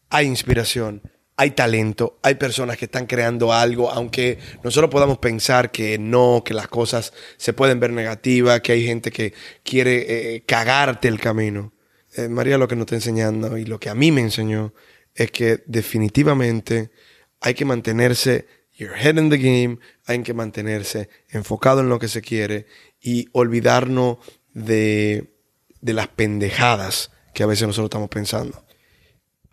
hay 0.10 0.26
inspiración, 0.26 1.04
hay 1.40 1.52
talento, 1.52 2.20
hay 2.22 2.36
personas 2.36 2.76
que 2.76 2.84
están 2.84 3.06
creando 3.06 3.54
algo, 3.54 3.90
aunque 3.90 4.40
nosotros 4.62 4.92
podamos 4.92 5.20
pensar 5.20 5.72
que 5.72 5.98
no, 5.98 6.44
que 6.44 6.54
las 6.54 6.68
cosas 6.68 7.14
se 7.38 7.54
pueden 7.54 7.80
ver 7.80 7.94
negativas, 7.94 8.60
que 8.60 8.74
hay 8.74 8.86
gente 8.86 9.10
que 9.10 9.34
quiere 9.64 10.36
eh, 10.36 10.44
cagarte 10.46 11.08
el 11.08 11.18
camino. 11.18 11.72
Eh, 12.18 12.28
María 12.28 12.58
lo 12.58 12.68
que 12.68 12.76
nos 12.76 12.84
está 12.84 12.96
enseñando 12.96 13.58
y 13.58 13.64
lo 13.64 13.80
que 13.80 13.90
a 13.90 13.96
mí 13.96 14.12
me 14.12 14.20
enseñó 14.20 14.74
es 15.16 15.32
que 15.32 15.64
definitivamente 15.66 16.92
hay 17.40 17.54
que 17.54 17.64
mantenerse 17.64 18.46
your 18.76 18.92
head 18.98 19.16
in 19.16 19.30
the 19.30 19.38
game, 19.38 19.80
hay 20.08 20.22
que 20.24 20.34
mantenerse 20.34 21.08
enfocado 21.30 21.80
en 21.80 21.88
lo 21.88 22.00
que 22.00 22.10
se 22.10 22.22
quiere 22.22 22.66
y 23.00 23.30
olvidarnos 23.32 24.18
de, 24.54 25.38
de 25.80 25.94
las 25.94 26.10
pendejadas 26.10 27.12
que 27.34 27.44
a 27.44 27.46
veces 27.46 27.66
nosotros 27.66 27.86
estamos 27.86 28.10
pensando. 28.10 28.62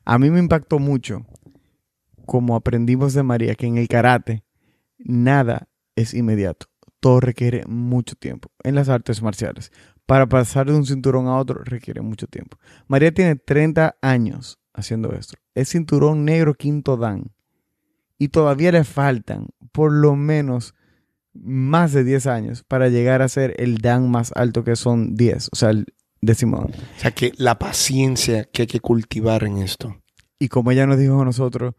A 0.05 0.18
mí 0.18 0.30
me 0.30 0.41
impactó 0.41 0.80
mucho 0.80 1.24
como 2.27 2.57
aprendimos 2.57 3.14
de 3.14 3.22
María 3.22 3.55
que 3.55 3.66
en 3.66 3.79
el 3.79 3.89
karate 3.89 4.45
nada 4.99 5.68
es 5.95 6.14
inmediato. 6.14 6.66
Todo 7.01 7.20
requiere 7.20 7.64
mucho 7.66 8.16
tiempo. 8.16 8.51
En 8.62 8.74
las 8.74 8.89
artes 8.89 9.22
marciales, 9.22 9.70
para 10.07 10.29
pasar 10.29 10.66
de 10.66 10.74
un 10.74 10.87
cinturón 10.87 11.27
a 11.27 11.37
otro 11.37 11.62
requiere 11.64 12.01
mucho 12.01 12.27
tiempo. 12.27 12.59
María 12.87 13.12
tiene 13.12 13.37
30 13.37 13.97
años 14.01 14.59
haciendo 14.72 15.12
esto. 15.12 15.35
Es 15.55 15.70
cinturón 15.70 16.24
negro 16.24 16.55
quinto 16.55 16.97
dan. 16.97 17.33
Y 18.18 18.29
todavía 18.29 18.72
le 18.72 18.85
faltan 18.85 19.49
por 19.72 19.93
lo 19.93 20.16
menos 20.16 20.74
más 21.35 21.93
de 21.93 22.05
10 22.05 22.27
años 22.29 22.64
para 22.66 22.89
llegar 22.89 23.20
a 23.20 23.29
ser 23.29 23.55
el 23.59 23.79
dan 23.79 24.11
más 24.11 24.33
alto 24.35 24.64
que 24.64 24.77
son 24.77 25.14
10, 25.16 25.51
o 25.53 25.57
sea, 25.57 25.70
el 25.70 25.87
décimo 26.20 26.59
dan. 26.59 26.70
O 26.70 27.01
sea 27.01 27.11
que 27.11 27.33
la 27.37 27.59
paciencia 27.59 28.45
que 28.45 28.62
hay 28.62 28.68
que 28.68 28.81
cultivar 28.81 29.45
en 29.45 29.59
esto. 29.59 30.01
Y 30.39 30.49
como 30.49 30.70
ella 30.70 30.87
nos 30.87 30.99
dijo 30.99 31.20
a 31.20 31.24
nosotros, 31.24 31.74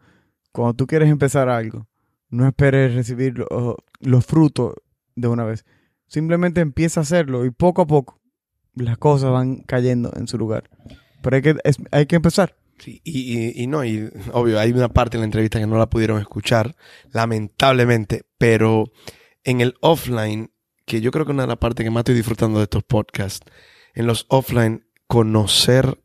cuando 0.52 0.74
tú 0.74 0.86
quieres 0.86 1.08
empezar 1.10 1.48
algo, 1.48 1.86
no 2.30 2.46
esperes 2.46 2.94
recibir 2.94 3.38
lo- 3.38 3.76
los 4.00 4.26
frutos 4.26 4.74
de 5.16 5.28
una 5.28 5.44
vez. 5.44 5.64
Simplemente 6.06 6.60
empieza 6.60 7.00
a 7.00 7.02
hacerlo 7.02 7.44
y 7.44 7.50
poco 7.50 7.82
a 7.82 7.86
poco 7.86 8.20
las 8.74 8.96
cosas 8.98 9.30
van 9.30 9.56
cayendo 9.62 10.12
en 10.16 10.28
su 10.28 10.38
lugar. 10.38 10.70
Pero 11.22 11.36
hay 11.36 11.42
que, 11.42 11.56
hay 11.90 12.06
que 12.06 12.16
empezar. 12.16 12.56
Sí, 12.78 13.00
y 13.02 13.66
no, 13.66 13.84
y 13.84 14.08
obvio, 14.32 14.60
hay 14.60 14.70
una 14.70 14.88
parte 14.88 15.16
en 15.16 15.22
la 15.22 15.24
entrevista 15.24 15.58
que 15.58 15.66
no 15.66 15.76
la 15.78 15.90
pudieron 15.90 16.20
escuchar, 16.20 16.76
lamentablemente, 17.10 18.22
pero 18.38 18.84
en 19.44 19.60
el 19.60 19.74
offline, 19.80 20.52
que 20.86 21.00
yo 21.00 21.10
creo 21.10 21.26
que 21.26 21.32
una 21.32 21.42
de 21.42 21.48
las 21.48 21.58
partes 21.58 21.84
que 21.84 21.90
más 21.90 22.02
estoy 22.02 22.14
disfrutando 22.14 22.58
de 22.58 22.64
estos 22.64 22.84
podcasts, 22.84 23.44
en 23.94 24.06
los 24.06 24.26
offline, 24.28 24.86
conocer 25.08 26.02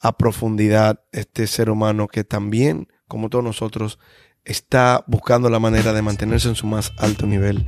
a 0.00 0.16
profundidad 0.16 1.02
este 1.12 1.46
ser 1.46 1.68
humano 1.70 2.08
que 2.08 2.24
también, 2.24 2.88
como 3.08 3.28
todos 3.28 3.44
nosotros, 3.44 3.98
está 4.44 5.04
buscando 5.06 5.50
la 5.50 5.58
manera 5.58 5.92
de 5.92 6.02
mantenerse 6.02 6.48
en 6.48 6.54
su 6.54 6.66
más 6.66 6.92
alto 6.98 7.26
nivel. 7.26 7.64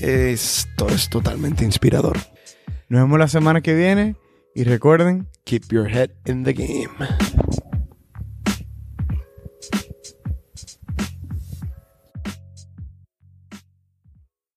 Esto 0.00 0.88
es 0.88 1.08
totalmente 1.08 1.64
inspirador. 1.64 2.18
Nos 2.88 3.02
vemos 3.02 3.18
la 3.18 3.28
semana 3.28 3.60
que 3.60 3.74
viene 3.74 4.16
y 4.54 4.64
recuerden, 4.64 5.28
Keep 5.44 5.70
your 5.70 5.88
head 5.88 6.10
in 6.26 6.44
the 6.44 6.52
game. 6.52 6.88